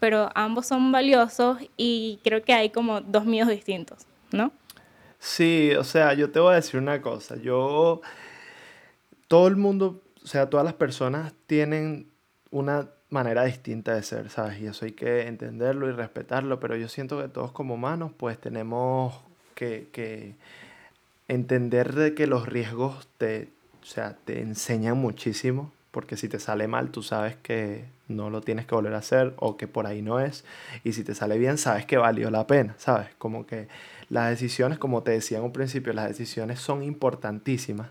pero 0.00 0.30
ambos 0.34 0.66
son 0.66 0.90
valiosos 0.90 1.58
y 1.76 2.18
creo 2.24 2.42
que 2.42 2.54
hay 2.54 2.70
como 2.70 3.00
dos 3.00 3.26
miedos 3.26 3.50
distintos, 3.50 4.06
¿no? 4.30 4.52
Sí, 5.18 5.72
o 5.78 5.84
sea, 5.84 6.14
yo 6.14 6.30
te 6.30 6.40
voy 6.40 6.52
a 6.52 6.56
decir 6.56 6.80
una 6.80 7.00
cosa. 7.00 7.36
Yo, 7.36 8.00
todo 9.28 9.46
el 9.48 9.56
mundo, 9.56 10.02
o 10.24 10.26
sea, 10.26 10.48
todas 10.50 10.64
las 10.64 10.74
personas 10.74 11.32
tienen 11.46 12.10
una 12.50 12.88
manera 13.12 13.44
distinta 13.44 13.94
de 13.94 14.02
ser, 14.02 14.30
¿sabes? 14.30 14.60
Y 14.60 14.66
eso 14.66 14.84
hay 14.84 14.92
que 14.92 15.28
entenderlo 15.28 15.88
y 15.88 15.92
respetarlo, 15.92 16.58
pero 16.58 16.76
yo 16.76 16.88
siento 16.88 17.20
que 17.20 17.28
todos 17.28 17.52
como 17.52 17.74
humanos 17.74 18.12
pues 18.16 18.38
tenemos 18.38 19.14
que, 19.54 19.88
que 19.92 20.34
entender 21.28 21.94
de 21.94 22.14
que 22.14 22.26
los 22.26 22.48
riesgos 22.48 23.06
te, 23.18 23.48
o 23.82 23.86
sea, 23.86 24.16
te 24.24 24.40
enseñan 24.40 24.96
muchísimo, 24.96 25.70
porque 25.90 26.16
si 26.16 26.28
te 26.28 26.40
sale 26.40 26.66
mal 26.68 26.90
tú 26.90 27.02
sabes 27.02 27.36
que 27.36 27.84
no 28.08 28.30
lo 28.30 28.40
tienes 28.40 28.66
que 28.66 28.74
volver 28.74 28.94
a 28.94 28.98
hacer 28.98 29.34
o 29.36 29.56
que 29.56 29.68
por 29.68 29.86
ahí 29.86 30.02
no 30.02 30.18
es, 30.18 30.44
y 30.82 30.94
si 30.94 31.04
te 31.04 31.14
sale 31.14 31.38
bien 31.38 31.58
sabes 31.58 31.86
que 31.86 31.98
valió 31.98 32.30
la 32.30 32.46
pena, 32.46 32.74
¿sabes? 32.78 33.08
Como 33.18 33.46
que 33.46 33.68
las 34.08 34.30
decisiones, 34.30 34.78
como 34.78 35.02
te 35.02 35.12
decía 35.12 35.38
en 35.38 35.44
un 35.44 35.52
principio, 35.52 35.92
las 35.92 36.08
decisiones 36.08 36.60
son 36.60 36.82
importantísimas 36.82 37.88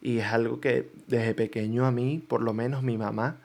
y 0.00 0.18
es 0.18 0.26
algo 0.26 0.60
que 0.60 0.90
desde 1.06 1.34
pequeño 1.34 1.86
a 1.86 1.90
mí, 1.90 2.22
por 2.26 2.42
lo 2.42 2.52
menos 2.52 2.82
mi 2.82 2.98
mamá, 2.98 3.38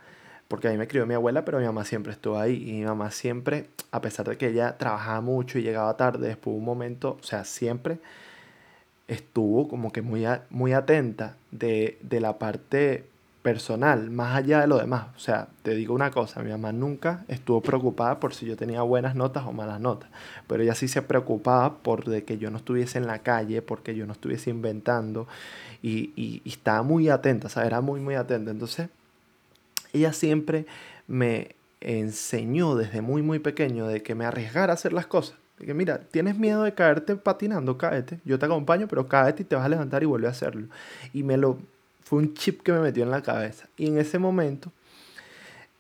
porque 0.50 0.68
a 0.68 0.72
mí 0.72 0.78
me 0.78 0.88
crió 0.88 1.06
mi 1.06 1.14
abuela, 1.14 1.46
pero 1.46 1.60
mi 1.60 1.66
mamá 1.66 1.86
siempre 1.86 2.12
estuvo 2.12 2.38
ahí. 2.40 2.70
Y 2.70 2.74
mi 2.74 2.84
mamá 2.84 3.12
siempre, 3.12 3.70
a 3.92 4.02
pesar 4.02 4.28
de 4.28 4.38
que 4.38 4.48
ella 4.48 4.78
trabajaba 4.78 5.22
mucho 5.22 5.60
y 5.60 5.62
llegaba 5.62 5.96
tarde, 5.96 6.28
después 6.28 6.56
de 6.56 6.60
un 6.60 6.66
momento, 6.66 7.18
o 7.22 7.24
sea, 7.24 7.46
siempre 7.46 8.00
estuvo 9.08 9.68
como 9.68 9.92
que 9.92 10.02
muy, 10.02 10.26
muy 10.50 10.74
atenta 10.74 11.36
de, 11.52 12.00
de 12.02 12.20
la 12.20 12.40
parte 12.40 13.06
personal, 13.44 14.10
más 14.10 14.36
allá 14.36 14.62
de 14.62 14.68
lo 14.68 14.80
demás. 14.80 15.08
O 15.16 15.20
sea, 15.20 15.50
te 15.62 15.76
digo 15.76 15.94
una 15.94 16.10
cosa, 16.10 16.42
mi 16.42 16.50
mamá 16.50 16.72
nunca 16.72 17.26
estuvo 17.28 17.62
preocupada 17.62 18.20
por 18.20 18.34
si 18.34 18.48
yo 18.48 18.58
tenía 18.58 18.82
buenas 18.82 19.14
notas 19.16 19.46
o 19.46 19.54
malas 19.54 19.80
notas, 19.80 20.10
pero 20.48 20.64
ella 20.64 20.74
sí 20.74 20.88
se 20.88 21.04
preocupaba 21.04 21.78
por 21.78 22.06
de 22.06 22.24
que 22.24 22.40
yo 22.40 22.50
no 22.50 22.58
estuviese 22.58 22.98
en 22.98 23.06
la 23.06 23.20
calle, 23.20 23.62
porque 23.62 23.96
yo 23.96 24.08
no 24.08 24.14
estuviese 24.14 24.50
inventando 24.50 25.28
y, 25.84 26.12
y, 26.16 26.42
y 26.44 26.50
estaba 26.50 26.82
muy 26.82 27.10
atenta, 27.10 27.48
o 27.48 27.50
sea, 27.50 27.66
era 27.66 27.82
muy, 27.82 28.00
muy 28.00 28.16
atenta. 28.16 28.52
Entonces, 28.52 28.90
ella 29.94 30.14
siempre 30.14 30.66
me 31.08 31.56
enseñó 31.82 32.76
desde 32.76 33.02
muy, 33.02 33.22
muy 33.22 33.40
pequeño 33.40 33.88
de 33.88 34.04
que 34.04 34.16
me 34.16 34.26
arriesgara 34.26 34.74
a 34.74 34.76
hacer 34.76 34.94
las 34.94 35.08
cosas. 35.08 35.38
De 35.58 35.66
que 35.66 35.74
mira, 35.74 36.00
tienes 36.00 36.38
miedo 36.38 36.64
de 36.64 36.74
caerte 36.74 37.16
patinando, 37.16 37.78
cáete. 37.78 38.20
Yo 38.26 38.40
te 38.40 38.46
acompaño, 38.46 38.88
pero 38.88 39.08
cáete 39.08 39.44
y 39.44 39.46
te 39.46 39.56
vas 39.56 39.66
a 39.66 39.70
levantar 39.70 40.04
y 40.04 40.06
vuelve 40.06 40.28
a 40.28 40.32
hacerlo. 40.32 40.68
Y 41.14 41.24
me 41.24 41.38
lo... 41.38 41.58
Fue 42.04 42.20
un 42.20 42.34
chip 42.34 42.64
que 42.64 42.72
me 42.72 42.80
metió 42.80 43.04
en 43.04 43.12
la 43.12 43.22
cabeza. 43.22 43.68
Y 43.78 43.88
en 43.88 44.00
ese 44.00 44.18
momento 44.18 44.72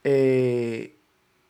eh, 0.03 0.95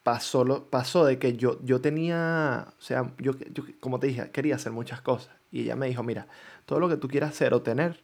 pasó, 0.03 0.45
lo, 0.45 0.63
pasó 0.63 1.05
de 1.05 1.19
que 1.19 1.35
yo, 1.35 1.59
yo 1.63 1.81
tenía, 1.81 2.67
o 2.79 2.81
sea, 2.81 3.11
yo, 3.17 3.33
yo, 3.53 3.63
como 3.79 3.99
te 3.99 4.07
dije, 4.07 4.31
quería 4.31 4.55
hacer 4.55 4.71
muchas 4.71 5.01
cosas. 5.01 5.31
Y 5.51 5.61
ella 5.61 5.75
me 5.75 5.87
dijo, 5.87 6.03
mira, 6.03 6.27
todo 6.65 6.79
lo 6.79 6.87
que 6.87 6.97
tú 6.97 7.07
quieras 7.07 7.31
hacer 7.31 7.53
o 7.53 7.61
tener, 7.61 7.99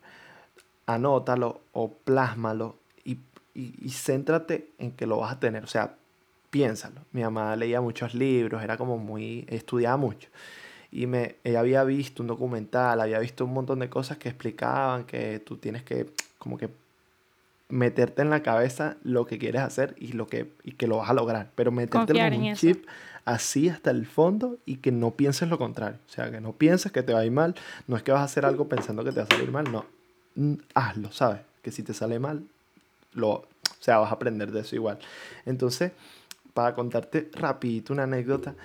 anótalo 0.86 1.62
o 1.72 1.94
plásmalo 1.94 2.76
y, 3.56 3.74
y 3.82 3.90
céntrate 3.90 4.70
en 4.78 4.92
que 4.92 5.08
lo 5.08 5.18
vas 5.18 5.34
a 5.34 5.40
tener. 5.40 5.64
O 5.64 5.68
sea, 5.68 5.96
piénsalo. 6.56 7.02
Mi 7.12 7.22
mamá 7.22 7.56
leía 7.56 7.82
muchos 7.82 8.14
libros, 8.14 8.64
era 8.64 8.78
como 8.78 8.98
muy, 8.98 9.46
estudiaba 9.50 9.98
mucho. 9.98 10.30
Y 10.90 11.08
me, 11.08 11.36
ella 11.44 11.60
había 11.60 11.84
visto 11.84 12.24
un 12.24 12.28
documental, 12.28 13.02
había 13.02 13.20
visto 13.20 13.44
un 13.44 13.54
montón 13.54 13.80
de 13.80 13.90
cosas 13.90 14.18
que 14.18 14.30
explicaban 14.30 15.04
que 15.04 15.40
tú 15.40 15.58
tienes 15.58 15.84
que 15.84 16.10
como 16.38 16.58
que 16.58 16.70
meterte 17.68 18.22
en 18.22 18.30
la 18.30 18.42
cabeza 18.42 18.96
lo 19.04 19.26
que 19.26 19.38
quieres 19.38 19.64
hacer 19.64 19.96
y, 19.98 20.14
lo 20.14 20.28
que, 20.28 20.54
y 20.64 20.72
que 20.72 20.88
lo 20.88 20.98
vas 20.98 21.10
a 21.10 21.14
lograr. 21.14 21.50
Pero 21.56 21.74
meterte 21.74 22.18
en 22.18 22.42
un 22.42 22.56
chip 22.56 22.86
así 23.26 23.68
hasta 23.68 23.92
el 23.92 24.06
fondo 24.06 24.58
y 24.66 24.78
que 24.78 24.94
no 24.94 25.12
pienses 25.12 25.50
lo 25.50 25.58
contrario. 25.58 25.98
O 26.08 26.10
sea, 26.10 26.32
que 26.32 26.40
no 26.40 26.54
pienses 26.54 26.94
que 26.94 27.04
te 27.04 27.14
va 27.14 27.20
a 27.20 27.26
ir 27.26 27.32
mal. 27.32 27.56
No 27.88 27.98
es 27.98 28.04
que 28.04 28.14
vas 28.14 28.22
a 28.22 28.26
hacer 28.26 28.46
algo 28.46 28.70
pensando 28.70 29.04
que 29.04 29.12
te 29.12 29.18
va 29.18 29.24
a 29.30 29.36
salir 29.36 29.52
mal, 29.52 29.70
no. 29.70 29.86
Hazlo, 30.74 31.12
¿sabes? 31.12 31.42
Que 31.62 31.72
si 31.72 31.84
te 31.84 31.94
sale 31.94 32.20
mal, 32.20 32.44
lo, 33.16 33.30
o 33.30 33.48
sea, 33.80 33.98
vas 33.98 34.12
a 34.12 34.16
aprender 34.16 34.52
de 34.52 34.62
eso 34.62 34.76
igual. 34.76 35.00
Entonces, 35.46 35.92
para 36.54 36.76
contarte 36.76 37.30
rapidito 37.34 37.94
una 37.94 38.04
anécdota, 38.04 38.56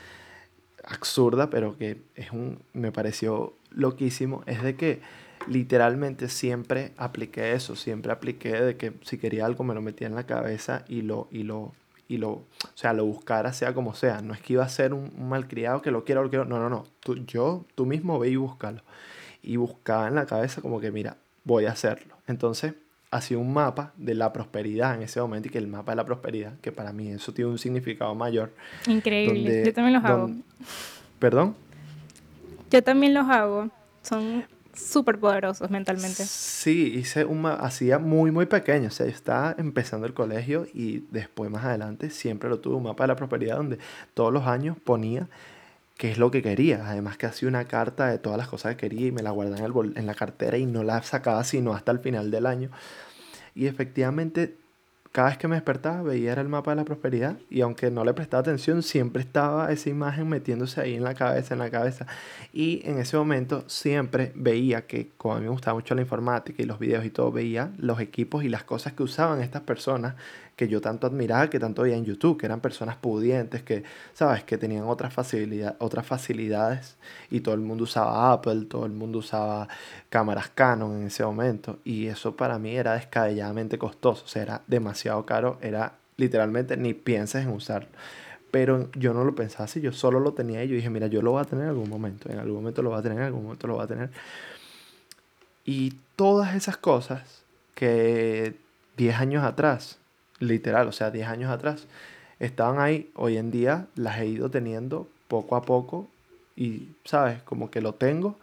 absurda, 0.85 1.51
pero 1.51 1.77
que 1.77 2.01
es 2.15 2.31
un, 2.31 2.61
me 2.73 2.93
pareció 2.93 3.55
loquísimo, 3.71 4.43
es 4.47 4.63
de 4.63 4.77
que 4.77 5.01
literalmente 5.49 6.29
siempre 6.29 6.93
apliqué 6.97 7.53
eso, 7.53 7.77
siempre 7.77 8.13
apliqué 8.13 8.61
de 8.61 8.77
que 8.77 8.93
si 9.03 9.19
quería 9.19 9.47
algo 9.47 9.65
me 9.65 9.75
lo 9.75 9.83
metía 9.83 10.07
en 10.07 10.15
la 10.15 10.27
cabeza 10.27 10.85
y 10.89 11.03
lo, 11.03 11.29
y 11.31 11.43
lo, 11.43 11.73
y 12.09 12.19
lo, 12.19 12.31
o 12.31 12.47
sea, 12.75 12.93
lo 12.93 13.05
buscara 13.05 13.53
sea 13.53 13.73
como 13.73 13.95
sea. 13.95 14.21
No 14.21 14.35
es 14.35 14.41
que 14.41 14.55
iba 14.55 14.65
a 14.65 14.69
ser 14.69 14.93
un, 14.93 15.13
malcriado 15.29 15.81
que 15.83 15.91
lo 15.91 16.05
quiera 16.05 16.21
o 16.21 16.25
lo 16.25 16.31
quiero, 16.31 16.45
no, 16.45 16.59
no, 16.59 16.69
no. 16.69 16.85
Tú, 17.01 17.15
yo, 17.25 17.65
tú 17.75 17.87
mismo 17.87 18.19
ve 18.19 18.31
y 18.31 18.37
búscalo. 18.37 18.83
Y 19.43 19.57
buscaba 19.57 20.09
en 20.09 20.17
la 20.17 20.27
cabeza 20.27 20.61
como 20.61 20.81
que, 20.81 20.91
mira, 20.91 21.17
voy 21.45 21.67
a 21.67 21.73
hacerlo. 21.73 22.17
Entonces, 22.27 22.75
hacía 23.11 23.39
un 23.39 23.53
mapa 23.53 23.93
de 23.97 24.15
la 24.15 24.33
prosperidad 24.33 24.95
en 24.95 25.03
ese 25.03 25.21
momento 25.21 25.49
y 25.49 25.51
que 25.51 25.59
el 25.59 25.67
mapa 25.67 25.93
de 25.93 25.97
la 25.97 26.05
prosperidad, 26.05 26.59
que 26.61 26.73
para 26.73 26.93
mí 26.93 27.09
eso 27.09 27.33
tiene 27.33 27.51
un 27.51 27.59
significado 27.59 28.15
mayor. 28.15 28.53
Increíble, 28.87 29.65
yo 29.65 29.73
también 29.73 29.95
los 29.95 30.05
hago. 30.05 30.31
¿Perdón? 31.19 31.57
Yo 32.71 32.83
también 32.83 33.15
los 33.15 33.29
hago. 33.29 33.69
Son 34.03 34.45
súper 34.73 35.19
poderosos 35.19 35.71
mentalmente. 35.71 36.25
Sí, 36.25 36.93
hice 36.95 37.25
un 37.25 37.45
hacía 37.47 37.99
muy, 37.99 38.31
muy 38.31 38.47
pequeño. 38.47 38.89
O 38.89 38.91
sea, 38.91 39.07
yo 39.07 39.13
estaba 39.13 39.55
empezando 39.59 40.07
el 40.07 40.15
colegio 40.15 40.67
y 40.73 41.05
después, 41.11 41.51
más 41.51 41.65
adelante, 41.65 42.11
siempre 42.11 42.49
lo 42.49 42.61
tuve 42.61 42.77
un 42.77 42.85
mapa 42.85 43.05
de 43.05 43.09
la 43.09 43.17
prosperidad 43.17 43.57
donde 43.57 43.79
todos 44.15 44.33
los 44.33 44.47
años 44.47 44.77
ponía 44.83 45.29
qué 46.01 46.11
es 46.11 46.17
lo 46.17 46.31
que 46.31 46.41
quería. 46.41 46.89
Además 46.89 47.19
que 47.19 47.27
hacía 47.27 47.47
una 47.47 47.67
carta 47.67 48.07
de 48.07 48.19
todas 48.19 48.39
las 48.39 48.49
cosas 48.49 48.75
que 48.75 48.89
quería 48.89 49.09
y 49.09 49.13
me 49.13 49.23
la 49.23 49.33
guardaba 49.33 49.59
en, 49.59 49.67
el 49.67 49.99
en 49.99 50.07
la 50.07 50.15
cartera 50.15 50.57
y 50.57 50.65
no 50.65 50.83
la 50.83 51.03
sacaba 51.03 51.45
sino 51.45 51.75
hasta 51.75 51.93
el 51.93 51.99
final 51.99 52.31
del 52.31 52.47
año. 52.47 52.71
Y 53.55 53.67
efectivamente 53.67 54.57
cada 55.13 55.29
vez 55.29 55.39
que 55.39 55.47
me 55.47 55.57
despertaba 55.57 56.03
veía 56.03 56.33
el 56.33 56.49
mapa 56.49 56.71
de 56.71 56.77
la 56.77 56.85
prosperidad 56.85 57.37
y 57.51 57.61
aunque 57.61 57.91
no 57.91 58.05
le 58.05 58.15
prestaba 58.15 58.41
atención, 58.41 58.83
siempre 58.83 59.21
estaba 59.21 59.71
esa 59.73 59.91
imagen 59.91 60.27
metiéndose 60.29 60.81
ahí 60.81 60.95
en 60.95 61.05
la 61.05 61.15
cabeza, 61.15 61.53
en 61.53 61.59
la 61.59 61.69
cabeza. 61.69 62.07
Y 62.53 62.81
en 62.89 62.99
ese 62.99 63.19
momento 63.19 63.65
siempre 63.67 64.33
veía 64.37 64.87
que, 64.87 65.11
como 65.19 65.35
a 65.35 65.39
mí 65.39 65.45
me 65.45 65.51
gustaba 65.51 65.75
mucho 65.75 65.95
la 65.95 66.01
informática 66.01 66.63
y 66.63 66.65
los 66.65 66.79
videos 66.79 67.05
y 67.05 67.11
todo, 67.11 67.31
veía 67.31 67.73
los 67.77 68.01
equipos 68.01 68.43
y 68.43 68.49
las 68.49 68.65
cosas 68.65 68.95
que 68.95 69.03
usaban 69.03 69.43
estas 69.43 69.63
personas 69.63 70.15
que 70.61 70.69
yo 70.69 70.83
tanto 70.83 71.07
admiraba, 71.07 71.49
que 71.49 71.59
tanto 71.59 71.81
veía 71.81 71.97
en 71.97 72.05
YouTube, 72.05 72.37
que 72.37 72.45
eran 72.45 72.61
personas 72.61 72.95
pudientes, 72.95 73.63
que, 73.63 73.83
¿sabes?, 74.13 74.45
que 74.45 74.59
tenían 74.59 74.85
otras, 74.85 75.11
facilidad, 75.11 75.75
otras 75.79 76.07
facilidades 76.07 76.99
y 77.31 77.41
todo 77.41 77.55
el 77.55 77.63
mundo 77.63 77.85
usaba 77.85 78.31
Apple, 78.31 78.67
todo 78.69 78.85
el 78.85 78.93
mundo 78.93 79.21
usaba 79.21 79.69
cámaras 80.11 80.51
Canon 80.51 80.99
en 81.01 81.07
ese 81.07 81.25
momento 81.25 81.79
y 81.83 82.09
eso 82.09 82.37
para 82.37 82.59
mí 82.59 82.77
era 82.77 82.93
descabelladamente 82.93 83.79
costoso, 83.79 84.27
o 84.27 84.29
sea, 84.29 84.43
era 84.43 84.61
demasiado 84.67 85.25
caro, 85.25 85.57
era 85.63 85.95
literalmente 86.19 86.77
ni 86.77 86.93
pienses 86.93 87.47
en 87.47 87.53
usarlo. 87.53 87.89
Pero 88.51 88.91
yo 88.93 89.15
no 89.15 89.25
lo 89.25 89.35
pensaba 89.35 89.65
así, 89.65 89.81
yo 89.81 89.95
solo 89.95 90.21
lo 90.21 90.35
tenía 90.35 90.63
y 90.63 90.69
yo 90.69 90.75
dije, 90.75 90.91
mira, 90.91 91.07
yo 91.07 91.23
lo 91.23 91.31
voy 91.31 91.41
a 91.41 91.47
tener 91.47 91.65
en 91.65 91.71
algún 91.71 91.89
momento, 91.89 92.29
en 92.29 92.39
algún 92.39 92.57
momento 92.57 92.83
lo 92.83 92.91
voy 92.91 92.99
a 92.99 93.03
tener, 93.03 93.17
en 93.17 93.25
algún 93.25 93.45
momento 93.45 93.67
lo 93.67 93.77
voy 93.77 93.85
a 93.85 93.87
tener. 93.87 94.11
Y 95.65 95.95
todas 96.17 96.55
esas 96.55 96.77
cosas 96.77 97.45
que 97.75 98.57
10 98.99 99.17
años 99.17 99.43
atrás 99.43 100.00
literal, 100.41 100.89
o 100.89 100.93
sea, 100.93 101.11
10 101.11 101.29
años 101.29 101.51
atrás, 101.51 101.87
estaban 102.41 102.81
ahí, 102.81 103.11
hoy 103.15 103.37
en 103.37 103.51
día 103.51 103.87
las 103.95 104.19
he 104.19 104.27
ido 104.27 104.51
teniendo 104.51 105.07
poco 105.29 105.55
a 105.55 105.63
poco 105.63 106.09
y, 106.57 106.89
¿sabes? 107.05 107.43
Como 107.43 107.71
que 107.71 107.81
lo 107.81 107.95
tengo 107.95 108.37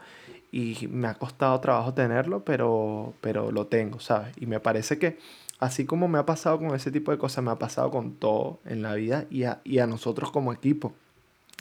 y 0.52 0.88
me 0.90 1.08
ha 1.08 1.16
costado 1.16 1.60
trabajo 1.60 1.94
tenerlo, 1.94 2.46
pero, 2.46 3.14
pero 3.20 3.52
lo 3.52 3.68
tengo, 3.68 4.00
¿sabes? 4.00 4.34
Y 4.40 4.46
me 4.46 4.60
parece 4.60 4.98
que 4.98 5.18
así 5.60 5.86
como 5.86 6.08
me 6.08 6.20
ha 6.20 6.26
pasado 6.26 6.60
con 6.60 6.74
ese 6.74 6.92
tipo 6.92 7.12
de 7.12 7.18
cosas, 7.18 7.44
me 7.44 7.52
ha 7.52 7.60
pasado 7.60 7.92
con 7.92 8.14
todo 8.14 8.60
en 8.66 8.82
la 8.82 8.94
vida 8.94 9.26
y 9.30 9.44
a, 9.44 9.60
y 9.64 9.80
a 9.80 9.88
nosotros 9.88 10.32
como 10.32 10.54
equipo 10.54 10.94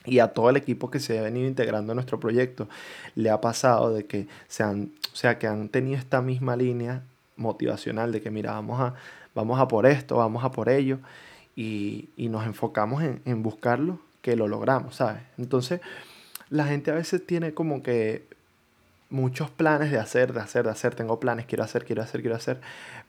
y 0.04 0.20
a 0.20 0.28
todo 0.28 0.50
el 0.50 0.56
equipo 0.56 0.90
que 0.90 1.00
se 1.00 1.18
ha 1.18 1.22
venido 1.22 1.48
integrando 1.48 1.92
en 1.92 1.96
nuestro 1.96 2.20
proyecto 2.20 2.68
le 3.16 3.30
ha 3.30 3.40
pasado 3.40 3.92
de 3.92 4.06
que 4.06 4.28
se 4.46 4.62
han, 4.62 4.92
o 5.12 5.16
sea, 5.16 5.38
que 5.38 5.46
han 5.46 5.68
tenido 5.68 5.98
esta 5.98 6.22
misma 6.22 6.56
línea 6.56 7.02
motivacional 7.36 8.12
de 8.12 8.22
que 8.22 8.30
mira, 8.30 8.52
vamos 8.52 8.80
a, 8.80 8.94
vamos 9.36 9.60
a 9.60 9.68
por 9.68 9.86
esto, 9.86 10.16
vamos 10.16 10.42
a 10.42 10.50
por 10.50 10.68
ello, 10.68 10.98
y, 11.54 12.08
nos 12.16 12.44
enfocamos 12.46 13.02
en, 13.02 13.42
buscarlo, 13.42 14.00
que 14.22 14.34
lo 14.34 14.48
logramos, 14.48 14.96
¿sabes? 14.96 15.22
Entonces, 15.38 15.80
la 16.50 16.66
gente 16.66 16.90
a 16.90 16.94
veces 16.94 17.24
tiene 17.24 17.54
como 17.54 17.82
que 17.82 18.26
muchos 19.10 19.50
planes 19.50 19.92
de 19.92 19.98
hacer, 19.98 20.32
de 20.32 20.40
hacer, 20.40 20.64
de 20.64 20.70
hacer, 20.70 20.94
tengo 20.94 21.20
planes, 21.20 21.46
quiero 21.46 21.62
hacer, 21.62 21.84
quiero 21.84 22.02
hacer, 22.02 22.22
quiero 22.22 22.34
hacer, 22.34 22.60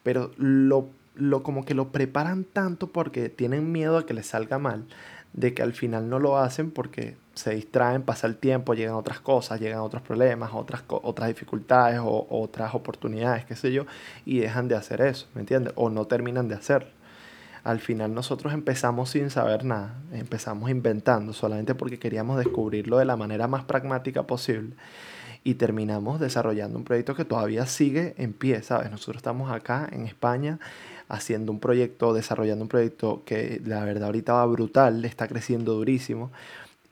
pero 0.03 0.31
lo, 0.37 0.87
lo 1.15 1.41
como 1.43 1.65
que 1.65 1.73
lo 1.73 1.89
preparan 1.89 2.43
tanto 2.43 2.87
porque 2.87 3.29
tienen 3.29 3.71
miedo 3.71 3.97
a 3.97 4.05
que 4.05 4.13
les 4.13 4.27
salga 4.27 4.59
mal, 4.59 4.85
de 5.33 5.53
que 5.53 5.63
al 5.63 5.73
final 5.73 6.09
no 6.09 6.19
lo 6.19 6.37
hacen 6.37 6.71
porque 6.71 7.15
se 7.37 7.55
distraen, 7.55 8.03
pasa 8.03 8.27
el 8.27 8.37
tiempo, 8.37 8.73
llegan 8.73 8.95
otras 8.95 9.19
cosas, 9.19 9.59
llegan 9.59 9.79
otros 9.79 10.01
problemas, 10.01 10.51
otras, 10.53 10.83
otras 10.87 11.29
dificultades 11.29 11.99
o 12.03 12.27
otras 12.29 12.73
oportunidades, 12.75 13.45
qué 13.45 13.55
sé 13.55 13.71
yo, 13.71 13.85
y 14.25 14.39
dejan 14.39 14.67
de 14.67 14.75
hacer 14.75 15.01
eso, 15.01 15.27
¿me 15.33 15.41
entiendes? 15.41 15.73
O 15.75 15.89
no 15.89 16.05
terminan 16.05 16.47
de 16.47 16.55
hacerlo. 16.55 16.89
Al 17.63 17.79
final 17.79 18.13
nosotros 18.13 18.53
empezamos 18.53 19.09
sin 19.09 19.29
saber 19.29 19.65
nada, 19.65 19.95
empezamos 20.13 20.69
inventando 20.69 21.33
solamente 21.33 21.75
porque 21.75 21.99
queríamos 21.99 22.37
descubrirlo 22.37 22.97
de 22.97 23.05
la 23.05 23.17
manera 23.17 23.47
más 23.47 23.65
pragmática 23.65 24.23
posible 24.23 24.75
y 25.43 25.55
terminamos 25.55 26.19
desarrollando 26.19 26.77
un 26.77 26.83
proyecto 26.85 27.15
que 27.15 27.25
todavía 27.25 27.65
sigue 27.65 28.15
en 28.17 28.33
pie, 28.33 28.61
¿sabes? 28.63 28.89
Nosotros 28.91 29.17
estamos 29.17 29.51
acá 29.51 29.87
en 29.91 30.05
España 30.05 30.59
haciendo 31.09 31.51
un 31.51 31.59
proyecto, 31.59 32.13
desarrollando 32.13 32.63
un 32.63 32.69
proyecto 32.69 33.23
que 33.25 33.61
la 33.65 33.83
verdad 33.83 34.05
ahorita 34.05 34.33
va 34.33 34.45
brutal, 34.45 35.03
está 35.05 35.27
creciendo 35.27 35.73
durísimo 35.73 36.31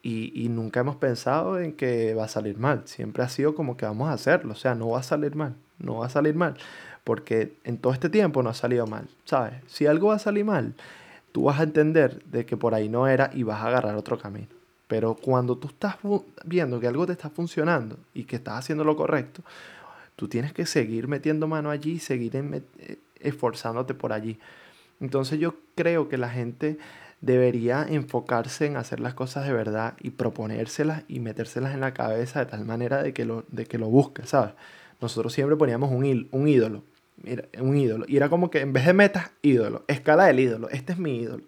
y, 0.08 0.50
nunca 0.50 0.82
hemos 0.82 0.98
pensado 0.98 1.60
en 1.60 1.74
que 1.74 2.14
va 2.14 2.26
a 2.26 2.28
salir 2.28 2.60
mal. 2.60 2.84
Siempre 2.86 3.24
ha 3.24 3.30
sido 3.30 3.56
como 3.56 3.76
que 3.76 3.88
vamos 3.88 4.10
a 4.10 4.14
hacerlo. 4.14 4.54
O 4.54 4.56
sea, 4.56 4.76
no 4.76 4.90
va 4.90 5.00
a 5.00 5.04
salir 5.04 5.36
mal. 5.36 5.56
No 5.80 5.98
va 5.98 6.06
a 6.06 6.10
salir 6.10 6.36
mal. 6.36 6.56
Porque 7.04 7.56
en 7.64 7.80
todo 7.80 7.92
este 7.92 8.10
tiempo 8.10 8.44
no 8.44 8.52
ha 8.52 8.54
salido 8.54 8.86
mal. 8.86 9.08
¿Sabes? 9.24 9.56
Si 9.66 9.88
algo 9.88 10.10
va 10.10 10.16
a 10.16 10.20
salir 10.20 10.46
mal, 10.46 10.76
tú 11.32 11.46
vas 11.46 11.60
a 11.60 11.64
entender 11.64 12.24
de 12.26 12.46
que 12.46 12.56
por 12.56 12.76
ahí 12.76 12.88
no 12.88 13.08
era 13.08 13.32
y 13.34 13.42
vas 13.42 13.62
a 13.64 13.68
agarrar 13.68 13.96
otro 13.96 14.20
camino. 14.20 14.48
Pero 14.88 15.16
cuando 15.16 15.58
tú 15.58 15.70
estás 15.70 15.96
viendo 16.46 16.80
que 16.80 16.86
algo 16.86 17.08
te 17.08 17.14
está 17.14 17.32
funcionando 17.32 17.98
y 18.14 18.26
que 18.26 18.36
estás 18.36 18.60
haciendo 18.60 18.84
lo 18.84 18.96
correcto, 18.96 19.42
tú 20.16 20.28
tienes 20.28 20.54
que 20.54 20.68
seguir 20.68 21.08
metiendo 21.08 21.48
mano 21.48 21.72
allí 21.72 21.94
y 21.94 22.00
seguir 22.00 22.36
eh, 22.36 23.00
esforzándote 23.20 23.96
por 23.96 24.14
allí. 24.14 24.38
Entonces 25.00 25.40
yo 25.40 25.56
creo 25.74 26.10
que 26.10 26.18
la 26.20 26.30
gente 26.30 26.78
debería 27.26 27.86
enfocarse 27.90 28.68
en 28.68 28.78
hacer 28.78 29.00
las 29.00 29.16
cosas 29.16 29.46
de 29.48 29.54
verdad 29.54 29.96
y 30.00 30.12
proponérselas 30.12 31.04
y 31.08 31.20
metérselas 31.20 31.74
en 31.74 31.82
la 31.82 31.94
cabeza 31.94 32.40
de 32.40 32.46
tal 32.46 32.66
manera 32.66 33.02
de 33.02 33.14
que 33.14 33.26
lo, 33.26 33.46
de 33.50 33.66
que 33.66 33.80
lo 33.80 33.88
busque, 33.88 34.26
¿sabes? 34.28 34.54
Nosotros 35.02 35.34
siempre 35.34 35.58
poníamos 35.58 35.92
un, 35.92 36.28
un 36.32 36.48
ídolo, 36.48 36.84
mira, 37.24 37.46
un 37.60 37.76
ídolo, 37.76 38.06
y 38.08 38.18
era 38.18 38.30
como 38.30 38.52
que 38.52 38.62
en 38.62 38.74
vez 38.74 38.86
de 38.86 38.94
metas, 38.94 39.32
ídolo, 39.42 39.84
escala 39.88 40.26
del 40.26 40.40
ídolo, 40.40 40.70
este 40.70 40.94
es 40.94 41.00
mi 41.00 41.18
ídolo. 41.18 41.44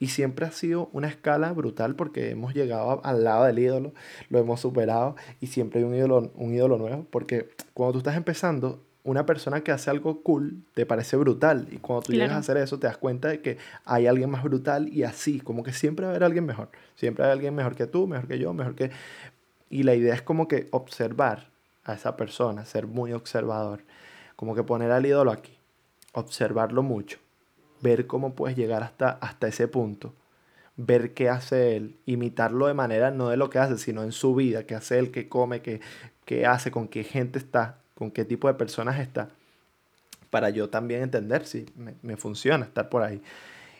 Y 0.00 0.08
siempre 0.08 0.46
ha 0.46 0.52
sido 0.52 0.88
una 0.92 1.08
escala 1.08 1.52
brutal 1.52 1.94
porque 1.94 2.30
hemos 2.30 2.54
llegado 2.54 3.04
al 3.04 3.24
lado 3.24 3.44
del 3.44 3.58
ídolo, 3.58 3.92
lo 4.30 4.38
hemos 4.38 4.60
superado 4.60 5.16
y 5.40 5.48
siempre 5.48 5.80
hay 5.80 5.84
un 5.84 5.94
ídolo, 5.94 6.32
un 6.36 6.54
ídolo 6.54 6.78
nuevo, 6.78 7.06
porque 7.10 7.50
cuando 7.74 7.92
tú 7.92 7.98
estás 7.98 8.16
empezando, 8.16 8.80
una 9.08 9.24
persona 9.24 9.62
que 9.62 9.72
hace 9.72 9.88
algo 9.88 10.22
cool 10.22 10.64
te 10.74 10.84
parece 10.84 11.16
brutal. 11.16 11.66
Y 11.70 11.78
cuando 11.78 12.02
tú 12.02 12.12
llegas 12.12 12.32
a 12.32 12.36
hacer 12.38 12.58
eso 12.58 12.78
te 12.78 12.86
das 12.86 12.98
cuenta 12.98 13.28
de 13.28 13.40
que 13.40 13.56
hay 13.86 14.06
alguien 14.06 14.28
más 14.28 14.42
brutal 14.42 14.88
y 14.92 15.02
así, 15.04 15.40
como 15.40 15.62
que 15.62 15.72
siempre 15.72 16.04
va 16.04 16.10
a 16.10 16.12
haber 16.12 16.24
alguien 16.24 16.44
mejor, 16.44 16.68
siempre 16.94 17.24
hay 17.24 17.32
alguien 17.32 17.54
mejor 17.54 17.74
que 17.74 17.86
tú, 17.86 18.06
mejor 18.06 18.28
que 18.28 18.38
yo, 18.38 18.52
mejor 18.52 18.74
que... 18.74 18.90
Y 19.70 19.82
la 19.84 19.94
idea 19.94 20.14
es 20.14 20.20
como 20.20 20.46
que 20.46 20.68
observar 20.72 21.48
a 21.84 21.94
esa 21.94 22.16
persona, 22.16 22.66
ser 22.66 22.86
muy 22.86 23.14
observador, 23.14 23.80
como 24.36 24.54
que 24.54 24.62
poner 24.62 24.90
al 24.90 25.06
ídolo 25.06 25.30
aquí, 25.30 25.56
observarlo 26.12 26.82
mucho, 26.82 27.18
ver 27.80 28.06
cómo 28.06 28.34
puedes 28.34 28.58
llegar 28.58 28.82
hasta, 28.82 29.10
hasta 29.10 29.48
ese 29.48 29.68
punto, 29.68 30.12
ver 30.76 31.14
qué 31.14 31.30
hace 31.30 31.76
él, 31.76 31.96
imitarlo 32.04 32.66
de 32.66 32.74
manera 32.74 33.10
no 33.10 33.30
de 33.30 33.38
lo 33.38 33.48
que 33.48 33.58
hace, 33.58 33.78
sino 33.78 34.02
en 34.02 34.12
su 34.12 34.34
vida, 34.34 34.64
qué 34.64 34.74
hace 34.74 34.98
él, 34.98 35.10
qué 35.10 35.30
come, 35.30 35.62
qué, 35.62 35.80
qué 36.26 36.44
hace, 36.44 36.70
con 36.70 36.88
qué 36.88 37.04
gente 37.04 37.38
está, 37.38 37.78
con 37.98 38.12
qué 38.12 38.24
tipo 38.24 38.46
de 38.46 38.54
personas 38.54 39.00
está, 39.00 39.28
para 40.30 40.50
yo 40.50 40.70
también 40.70 41.02
entender 41.02 41.44
si 41.44 41.66
me, 41.74 42.16
funciona 42.16 42.64
estar 42.64 42.88
por 42.88 43.02
ahí. 43.02 43.20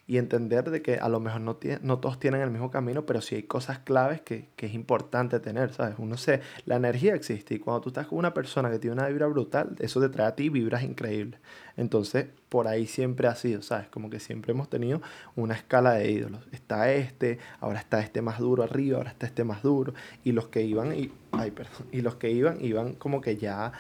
Y 0.08 0.16
entender 0.16 0.70
de 0.70 0.82
que 0.82 0.96
a 0.96 1.08
lo 1.08 1.20
mejor 1.20 1.42
no, 1.42 1.58
no 1.82 1.98
todos 1.98 2.18
tienen 2.18 2.40
el 2.40 2.50
mismo 2.50 2.70
camino, 2.70 3.06
pero 3.06 3.20
sí 3.20 3.36
hay 3.36 3.42
cosas 3.44 3.78
claves 3.78 4.20
que, 4.22 4.48
que, 4.56 4.66
es 4.66 4.74
importante 4.74 5.38
tener, 5.38 5.72
¿sabes? 5.72 5.94
Uno 5.98 6.16
sé, 6.16 6.40
la 6.64 6.74
energía 6.74 7.14
existe 7.14 7.54
y 7.54 7.58
cuando 7.60 7.82
tú 7.82 7.90
estás 7.90 8.08
con 8.08 8.18
una 8.18 8.34
persona 8.34 8.70
que 8.70 8.80
tiene 8.80 8.94
una 8.94 9.06
vibra 9.06 9.26
brutal, 9.26 9.76
eso 9.78 10.00
te 10.00 10.08
trae 10.08 10.26
a 10.26 10.34
ti 10.34 10.48
vibras 10.48 10.82
increíbles. 10.82 11.38
Entonces, 11.76 12.26
por 12.48 12.66
ahí 12.66 12.88
siempre 12.88 13.28
ha 13.28 13.36
sido, 13.36 13.62
¿sabes? 13.62 13.86
Como 13.86 14.10
que 14.10 14.18
siempre 14.18 14.52
hemos 14.52 14.68
tenido 14.68 15.00
una 15.36 15.54
escala 15.54 15.92
de 15.92 16.10
ídolos. 16.10 16.40
Está 16.50 16.90
este, 16.92 17.38
ahora 17.60 17.78
está 17.78 18.00
este 18.00 18.20
más 18.20 18.40
duro 18.40 18.64
arriba, 18.64 18.96
ahora 18.96 19.10
está 19.10 19.26
este 19.26 19.44
más 19.44 19.62
duro. 19.62 19.94
Y 20.24 20.32
los 20.32 20.48
que 20.48 20.62
iban, 20.62 20.92
y, 20.92 21.12
ay, 21.30 21.52
perdón, 21.52 21.86
y 21.92 22.00
los 22.00 22.16
que 22.16 22.32
iban, 22.32 22.64
iban 22.64 22.94
como 22.94 23.20
que 23.20 23.36
ya 23.36 23.72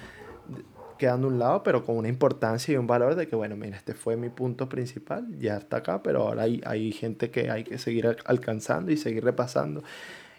quedando 0.98 1.28
a 1.28 1.30
un 1.30 1.38
lado, 1.38 1.62
pero 1.62 1.84
con 1.84 1.96
una 1.96 2.08
importancia 2.08 2.74
y 2.74 2.76
un 2.76 2.86
valor 2.86 3.14
de 3.14 3.28
que, 3.28 3.36
bueno, 3.36 3.56
mira, 3.56 3.76
este 3.76 3.94
fue 3.94 4.16
mi 4.16 4.28
punto 4.28 4.68
principal, 4.68 5.26
ya 5.38 5.56
está 5.56 5.78
acá, 5.78 6.02
pero 6.02 6.22
ahora 6.22 6.42
hay, 6.42 6.60
hay 6.66 6.92
gente 6.92 7.30
que 7.30 7.50
hay 7.50 7.64
que 7.64 7.78
seguir 7.78 8.16
alcanzando 8.24 8.90
y 8.90 8.96
seguir 8.96 9.24
repasando. 9.24 9.82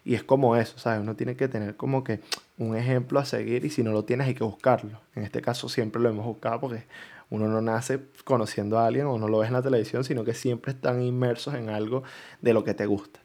Y 0.03 0.15
es 0.15 0.23
como 0.23 0.55
eso, 0.55 0.77
¿sabes? 0.77 1.01
Uno 1.01 1.15
tiene 1.15 1.35
que 1.35 1.47
tener 1.47 1.75
como 1.75 2.03
que 2.03 2.19
un 2.57 2.75
ejemplo 2.75 3.19
a 3.19 3.25
seguir 3.25 3.65
y 3.65 3.69
si 3.69 3.83
no 3.83 3.91
lo 3.91 4.05
tienes 4.05 4.27
hay 4.27 4.33
que 4.33 4.43
buscarlo. 4.43 4.99
En 5.15 5.23
este 5.23 5.41
caso 5.41 5.69
siempre 5.69 6.01
lo 6.01 6.09
hemos 6.09 6.25
buscado 6.25 6.59
porque 6.59 6.83
uno 7.29 7.47
no 7.47 7.61
nace 7.61 7.99
conociendo 8.23 8.79
a 8.79 8.87
alguien 8.87 9.05
o 9.05 9.17
no 9.17 9.27
lo 9.27 9.39
ves 9.39 9.47
en 9.47 9.53
la 9.53 9.61
televisión, 9.61 10.03
sino 10.03 10.23
que 10.23 10.33
siempre 10.33 10.71
están 10.71 11.01
inmersos 11.01 11.53
en 11.53 11.69
algo 11.69 12.03
de 12.41 12.53
lo 12.53 12.63
que 12.63 12.73
te 12.73 12.85
gusta. 12.85 13.19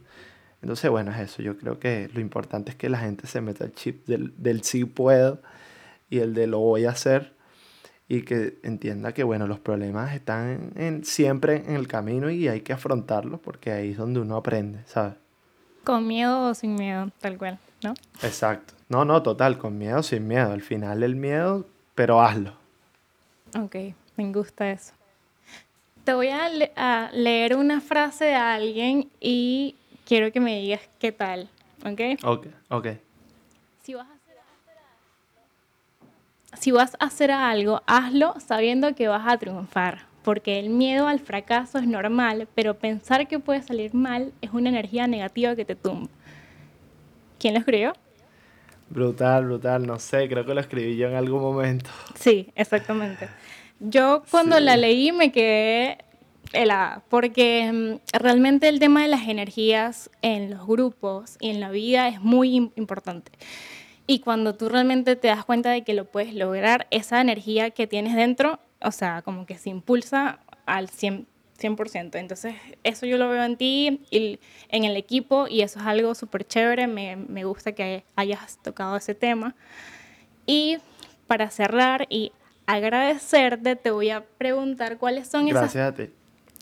Entonces, 0.62 0.90
bueno, 0.90 1.10
es 1.10 1.18
eso. 1.18 1.42
Yo 1.42 1.56
creo 1.58 1.78
que 1.78 2.08
lo 2.12 2.20
importante 2.20 2.70
es 2.70 2.76
que 2.76 2.88
la 2.88 2.98
gente 2.98 3.26
se 3.26 3.40
meta 3.40 3.64
el 3.64 3.72
chip 3.72 4.06
del, 4.06 4.32
del 4.36 4.62
sí 4.62 4.84
puedo 4.84 5.40
y 6.14 6.20
el 6.20 6.32
de 6.32 6.46
lo 6.46 6.60
voy 6.60 6.84
a 6.84 6.90
hacer 6.90 7.32
y 8.08 8.22
que 8.22 8.58
entienda 8.62 9.12
que, 9.12 9.24
bueno, 9.24 9.46
los 9.48 9.58
problemas 9.58 10.14
están 10.14 10.72
en, 10.76 11.04
siempre 11.04 11.64
en 11.66 11.74
el 11.74 11.88
camino 11.88 12.30
y 12.30 12.46
hay 12.46 12.60
que 12.60 12.72
afrontarlos 12.72 13.40
porque 13.40 13.72
ahí 13.72 13.90
es 13.90 13.96
donde 13.96 14.20
uno 14.20 14.36
aprende, 14.36 14.80
¿sabes? 14.86 15.14
Con 15.82 16.06
miedo 16.06 16.50
o 16.50 16.54
sin 16.54 16.76
miedo, 16.76 17.10
tal 17.20 17.36
cual, 17.36 17.58
¿no? 17.82 17.94
Exacto. 18.22 18.74
No, 18.88 19.04
no, 19.04 19.22
total, 19.22 19.58
con 19.58 19.76
miedo 19.76 19.98
o 19.98 20.02
sin 20.02 20.28
miedo. 20.28 20.52
Al 20.52 20.62
final 20.62 21.02
el 21.02 21.16
miedo, 21.16 21.66
pero 21.94 22.22
hazlo. 22.22 22.54
Ok, 23.58 23.76
me 24.16 24.32
gusta 24.32 24.70
eso. 24.70 24.92
Te 26.04 26.14
voy 26.14 26.28
a, 26.28 26.48
a 26.76 27.10
leer 27.12 27.56
una 27.56 27.80
frase 27.80 28.26
de 28.26 28.34
alguien 28.34 29.10
y 29.20 29.74
quiero 30.06 30.30
que 30.30 30.40
me 30.40 30.60
digas 30.60 30.82
qué 31.00 31.10
tal, 31.10 31.48
¿ok? 31.84 32.22
Ok, 32.22 32.46
ok. 32.68 32.86
Si 33.82 33.94
vas 33.94 34.08
a 34.08 34.13
si 36.58 36.70
vas 36.70 36.96
a 37.00 37.06
hacer 37.06 37.30
algo, 37.30 37.82
hazlo 37.86 38.34
sabiendo 38.40 38.94
que 38.94 39.08
vas 39.08 39.26
a 39.26 39.36
triunfar, 39.38 40.06
porque 40.22 40.58
el 40.58 40.70
miedo 40.70 41.06
al 41.08 41.20
fracaso 41.20 41.78
es 41.78 41.86
normal, 41.86 42.48
pero 42.54 42.74
pensar 42.74 43.28
que 43.28 43.38
puede 43.38 43.62
salir 43.62 43.94
mal 43.94 44.32
es 44.40 44.50
una 44.52 44.68
energía 44.70 45.06
negativa 45.06 45.54
que 45.56 45.64
te 45.64 45.74
tumba. 45.76 46.08
¿Quién 47.38 47.54
lo 47.54 47.60
escribió? 47.60 47.92
Brutal, 48.90 49.44
brutal, 49.46 49.86
no 49.86 49.98
sé, 49.98 50.28
creo 50.28 50.44
que 50.44 50.54
lo 50.54 50.60
escribí 50.60 50.96
yo 50.96 51.08
en 51.08 51.14
algún 51.16 51.40
momento. 51.40 51.90
Sí, 52.18 52.50
exactamente. 52.54 53.28
Yo 53.80 54.22
cuando 54.30 54.56
Sí. 54.58 54.64
la 54.64 54.76
leí 54.76 55.10
me 55.12 55.32
quedé 55.32 55.98
helada, 56.52 57.02
porque 57.08 57.70
mm, 57.72 58.18
realmente 58.18 58.68
el 58.68 58.78
tema 58.78 59.02
de 59.02 59.08
las 59.08 59.26
energías 59.26 60.10
en 60.22 60.50
los 60.50 60.66
grupos 60.66 61.36
y 61.40 61.50
en 61.50 61.60
la 61.60 61.70
vida 61.70 62.06
es 62.08 62.20
muy 62.20 62.56
im- 62.56 62.72
importante. 62.76 63.32
Y 64.06 64.20
cuando 64.20 64.54
tú 64.54 64.68
realmente 64.68 65.16
te 65.16 65.28
das 65.28 65.44
cuenta 65.44 65.70
de 65.70 65.82
que 65.82 65.94
lo 65.94 66.04
puedes 66.04 66.34
lograr, 66.34 66.86
esa 66.90 67.20
energía 67.20 67.70
que 67.70 67.86
tienes 67.86 68.14
dentro, 68.14 68.60
o 68.80 68.90
sea, 68.90 69.22
como 69.22 69.46
que 69.46 69.56
se 69.58 69.70
impulsa 69.70 70.40
al 70.66 70.88
100%. 70.88 71.26
100%. 71.58 72.16
Entonces, 72.16 72.56
eso 72.82 73.06
yo 73.06 73.16
lo 73.16 73.28
veo 73.28 73.44
en 73.44 73.56
ti 73.56 74.00
y 74.10 74.40
en 74.68 74.84
el 74.84 74.96
equipo 74.96 75.46
y 75.48 75.62
eso 75.62 75.78
es 75.78 75.86
algo 75.86 76.14
súper 76.14 76.44
chévere. 76.46 76.86
Me, 76.86 77.16
me 77.16 77.44
gusta 77.44 77.72
que 77.72 78.04
hayas 78.16 78.58
tocado 78.62 78.96
ese 78.96 79.14
tema. 79.14 79.54
Y 80.46 80.78
para 81.26 81.50
cerrar 81.50 82.06
y 82.10 82.32
agradecerte, 82.66 83.76
te 83.76 83.90
voy 83.90 84.10
a 84.10 84.24
preguntar 84.24 84.98
cuáles 84.98 85.28
son 85.28 85.48
esas 85.48 85.74
Gracias 85.74 85.94
ti. 85.94 86.12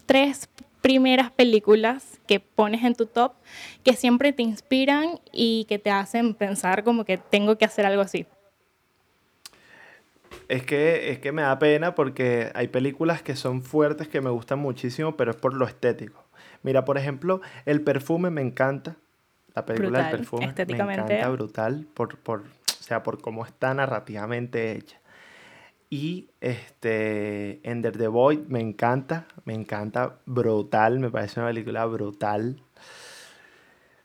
tres 0.07 0.49
primeras 0.83 1.31
películas 1.31 2.21
que 2.27 2.41
pones 2.41 2.85
en 2.85 2.95
tu 2.95 3.07
top 3.07 3.33
que 3.83 3.95
siempre 3.95 4.33
te 4.33 4.43
inspiran 4.43 5.21
y 5.33 5.65
que 5.69 5.79
te 5.79 5.91
hacen 5.91 6.35
pensar 6.35 6.85
como 6.85 7.05
que 7.05 7.17
tengo 7.17 7.57
que 7.57 7.65
hacer 7.65 7.87
algo 7.87 8.03
así. 8.03 8.27
Es 10.49 10.65
que, 10.65 11.11
es 11.11 11.21
que 11.21 11.33
me 11.33 11.43
da 11.43 11.59
pena 11.59 11.95
porque 11.95 12.51
hay 12.55 12.69
películas 12.69 13.23
que 13.23 13.37
son 13.37 13.63
fuertes 13.63 14.09
que 14.09 14.21
me 14.21 14.29
gustan 14.29 14.59
muchísimo, 14.59 15.17
pero 15.17 15.31
es 15.31 15.37
por 15.37 15.55
lo 15.55 15.67
estético. 15.67 16.25
Mira, 16.63 16.85
por 16.85 16.99
ejemplo, 16.99 17.41
El 17.65 17.81
perfume 17.83 18.31
me 18.31 18.43
encanta. 18.43 18.97
La 19.55 19.65
película 19.65 20.09
del 20.09 20.19
perfume 20.19 20.53
me 20.67 20.75
encanta 20.75 21.29
brutal 21.29 21.87
por, 21.95 22.19
por, 22.19 22.41
o 22.41 22.83
sea, 22.83 23.03
por 23.03 23.21
cómo 23.21 23.45
está 23.45 23.73
narrativamente 23.75 24.73
hecha. 24.73 25.02
Y 25.93 26.31
este, 26.41 27.61
Ender 27.69 27.99
the 27.99 28.09
Void 28.09 28.47
me 28.49 28.61
encanta, 28.61 29.27
me 29.45 29.53
encanta 29.53 30.21
brutal, 30.25 30.99
me 30.99 31.11
parece 31.11 31.39
una 31.39 31.51
película 31.51 31.85
brutal. 31.85 32.63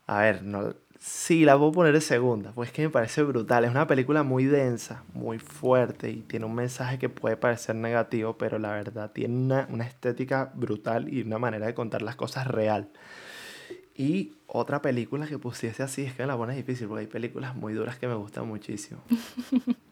A 0.06 0.18
ver, 0.20 0.42
no, 0.42 0.74
sí, 0.98 1.46
la 1.46 1.56
puedo 1.56 1.72
poner 1.72 1.94
de 1.94 2.02
segunda, 2.02 2.52
pues 2.52 2.68
es 2.68 2.74
que 2.74 2.82
me 2.82 2.90
parece 2.90 3.22
brutal. 3.22 3.64
Es 3.64 3.70
una 3.70 3.86
película 3.86 4.22
muy 4.22 4.44
densa, 4.44 5.02
muy 5.14 5.38
fuerte 5.38 6.10
y 6.10 6.16
tiene 6.20 6.44
un 6.44 6.54
mensaje 6.54 6.98
que 6.98 7.08
puede 7.08 7.38
parecer 7.38 7.76
negativo, 7.76 8.36
pero 8.36 8.58
la 8.58 8.72
verdad 8.72 9.10
tiene 9.10 9.34
una, 9.34 9.66
una 9.70 9.86
estética 9.86 10.52
brutal 10.54 11.10
y 11.10 11.22
una 11.22 11.38
manera 11.38 11.68
de 11.68 11.72
contar 11.72 12.02
las 12.02 12.16
cosas 12.16 12.48
real. 12.48 12.90
Y 13.94 14.34
otra 14.46 14.82
película 14.82 15.26
que 15.26 15.38
pusiese 15.38 15.82
así, 15.82 16.02
es 16.02 16.12
que 16.12 16.22
me 16.24 16.26
la 16.26 16.36
pones 16.36 16.56
difícil, 16.56 16.86
porque 16.86 17.00
hay 17.00 17.06
películas 17.06 17.56
muy 17.56 17.72
duras 17.72 17.98
que 17.98 18.08
me 18.08 18.14
gustan 18.14 18.46
muchísimo. 18.46 19.00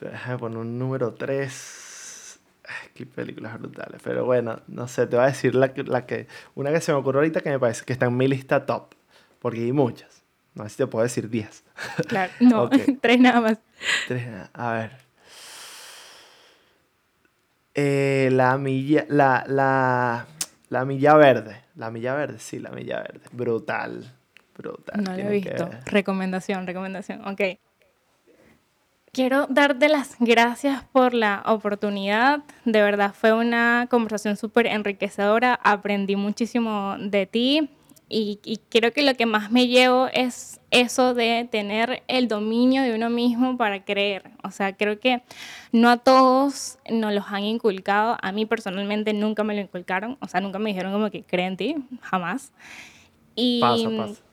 Déjame 0.00 0.38
poner 0.38 0.58
un 0.58 0.78
número 0.78 1.14
3. 1.14 2.40
Qué 2.94 3.06
películas 3.06 3.58
brutales. 3.58 4.00
Pero 4.02 4.24
bueno, 4.24 4.60
no 4.66 4.88
sé, 4.88 5.06
te 5.06 5.16
voy 5.16 5.24
a 5.24 5.28
decir 5.28 5.54
la 5.54 5.72
que, 5.72 5.84
la 5.84 6.06
que, 6.06 6.26
una 6.54 6.72
que 6.72 6.80
se 6.80 6.92
me 6.92 6.98
ocurrió 6.98 7.20
ahorita 7.20 7.40
que 7.40 7.50
me 7.50 7.58
parece 7.58 7.84
que 7.84 7.92
está 7.92 8.06
en 8.06 8.16
mi 8.16 8.28
lista 8.28 8.66
top. 8.66 8.94
Porque 9.38 9.60
hay 9.60 9.72
muchas. 9.72 10.22
No 10.54 10.64
sé 10.64 10.70
si 10.70 10.76
te 10.78 10.86
puedo 10.86 11.02
decir 11.02 11.28
10. 11.28 11.64
Claro, 12.08 12.32
no, 12.40 12.68
tres 13.00 13.20
nada 13.20 13.40
más. 13.40 13.58
Tres, 14.08 14.26
a 14.52 14.72
ver. 14.72 15.06
Eh, 17.74 18.30
la 18.32 18.56
milla, 18.56 19.04
la, 19.08 19.44
la, 19.46 20.26
la 20.70 20.84
milla 20.86 21.14
verde. 21.14 21.62
La 21.76 21.90
milla 21.90 22.14
verde, 22.14 22.38
sí, 22.38 22.58
la 22.58 22.70
milla 22.70 23.02
verde. 23.02 23.20
Brutal. 23.32 24.14
Brutal. 24.56 25.04
No 25.04 25.12
lo 25.12 25.18
he 25.18 25.22
que 25.42 25.50
visto. 25.50 25.70
Recomendación, 25.84 26.66
recomendación. 26.66 27.26
Ok. 27.28 27.40
Quiero 29.16 29.46
darte 29.48 29.88
las 29.88 30.14
gracias 30.20 30.84
por 30.92 31.14
la 31.14 31.42
oportunidad. 31.46 32.40
De 32.66 32.82
verdad 32.82 33.14
fue 33.14 33.32
una 33.32 33.86
conversación 33.88 34.36
súper 34.36 34.66
enriquecedora. 34.66 35.58
Aprendí 35.64 36.16
muchísimo 36.16 36.96
de 36.98 37.24
ti 37.24 37.70
y, 38.10 38.60
creo 38.68 38.92
que 38.92 39.00
lo 39.00 39.14
que 39.14 39.24
más 39.24 39.50
me 39.50 39.68
llevo 39.68 40.08
es 40.12 40.60
eso 40.70 41.14
de 41.14 41.48
tener 41.50 42.02
el 42.08 42.28
dominio 42.28 42.82
de 42.82 42.94
uno 42.94 43.08
mismo 43.08 43.56
para 43.56 43.86
creer. 43.86 44.32
O 44.44 44.50
sea, 44.50 44.76
creo 44.76 45.00
que 45.00 45.22
no 45.72 45.88
a 45.88 45.96
todos 45.96 46.78
nos 46.90 47.14
los 47.14 47.24
han 47.28 47.44
inculcado. 47.44 48.18
A 48.20 48.32
mí 48.32 48.44
personalmente 48.44 49.14
nunca 49.14 49.44
me 49.44 49.54
lo 49.54 49.62
inculcaron. 49.62 50.18
O 50.20 50.28
sea, 50.28 50.42
nunca 50.42 50.58
me 50.58 50.68
dijeron 50.68 50.92
como 50.92 51.10
que 51.10 51.22
cree 51.22 51.46
en 51.46 51.56
ti, 51.56 51.76
jamás. 52.02 52.52
Y 53.34 53.60
Pasa, 53.62 53.88
pasa. 53.96 54.25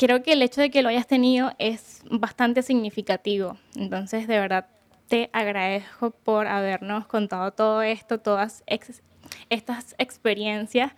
Creo 0.00 0.22
que 0.22 0.32
el 0.32 0.40
hecho 0.40 0.62
de 0.62 0.70
que 0.70 0.80
lo 0.80 0.88
hayas 0.88 1.06
tenido 1.06 1.52
es 1.58 2.02
bastante 2.10 2.62
significativo. 2.62 3.58
Entonces, 3.76 4.26
de 4.26 4.38
verdad, 4.38 4.66
te 5.08 5.28
agradezco 5.34 6.10
por 6.10 6.46
habernos 6.46 7.06
contado 7.06 7.52
todo 7.52 7.82
esto, 7.82 8.18
todas 8.18 8.64
ex- 8.66 9.02
estas 9.50 9.94
experiencias, 9.98 10.92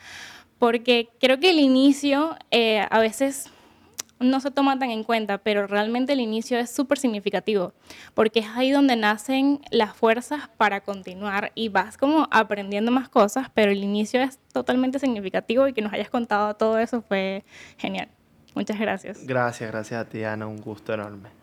porque 0.61 1.09
creo 1.18 1.40
que 1.40 1.50
el 1.50 1.59
inicio 1.59 2.36
eh, 2.53 2.86
a 2.88 3.00
veces 3.00 3.50
no 4.20 4.38
se 4.38 4.53
toma 4.53 4.78
tan 4.78 4.92
en 4.92 5.03
cuenta, 5.03 5.38
pero 5.38 5.66
realmente 5.66 6.12
el 6.12 6.20
inicio 6.20 6.57
es 6.61 6.70
súper 6.70 6.96
significativo, 6.96 7.72
porque 8.14 8.38
es 8.38 8.46
ahí 8.55 8.70
donde 8.70 8.94
nacen 8.94 9.61
las 9.72 9.96
fuerzas 9.96 10.48
para 10.57 10.82
continuar 10.82 11.50
y 11.57 11.70
vas 11.70 11.98
como 11.98 12.28
aprendiendo 12.30 12.92
más 12.92 13.09
cosas, 13.09 13.48
pero 13.53 13.72
el 13.72 13.82
inicio 13.82 14.22
es 14.22 14.38
totalmente 14.53 15.00
significativo 15.00 15.66
y 15.66 15.72
que 15.72 15.82
nos 15.82 15.92
hayas 15.92 16.09
contado 16.09 16.55
todo 16.55 16.78
eso 16.78 17.03
fue 17.03 17.42
genial. 17.78 18.09
Muchas 18.55 18.78
gracias. 18.78 19.26
Gracias, 19.26 19.70
gracias 19.70 20.00
a 20.00 20.09
ti, 20.09 20.24
Ana. 20.24 20.46
Un 20.46 20.59
gusto 20.59 20.92
enorme. 20.92 21.41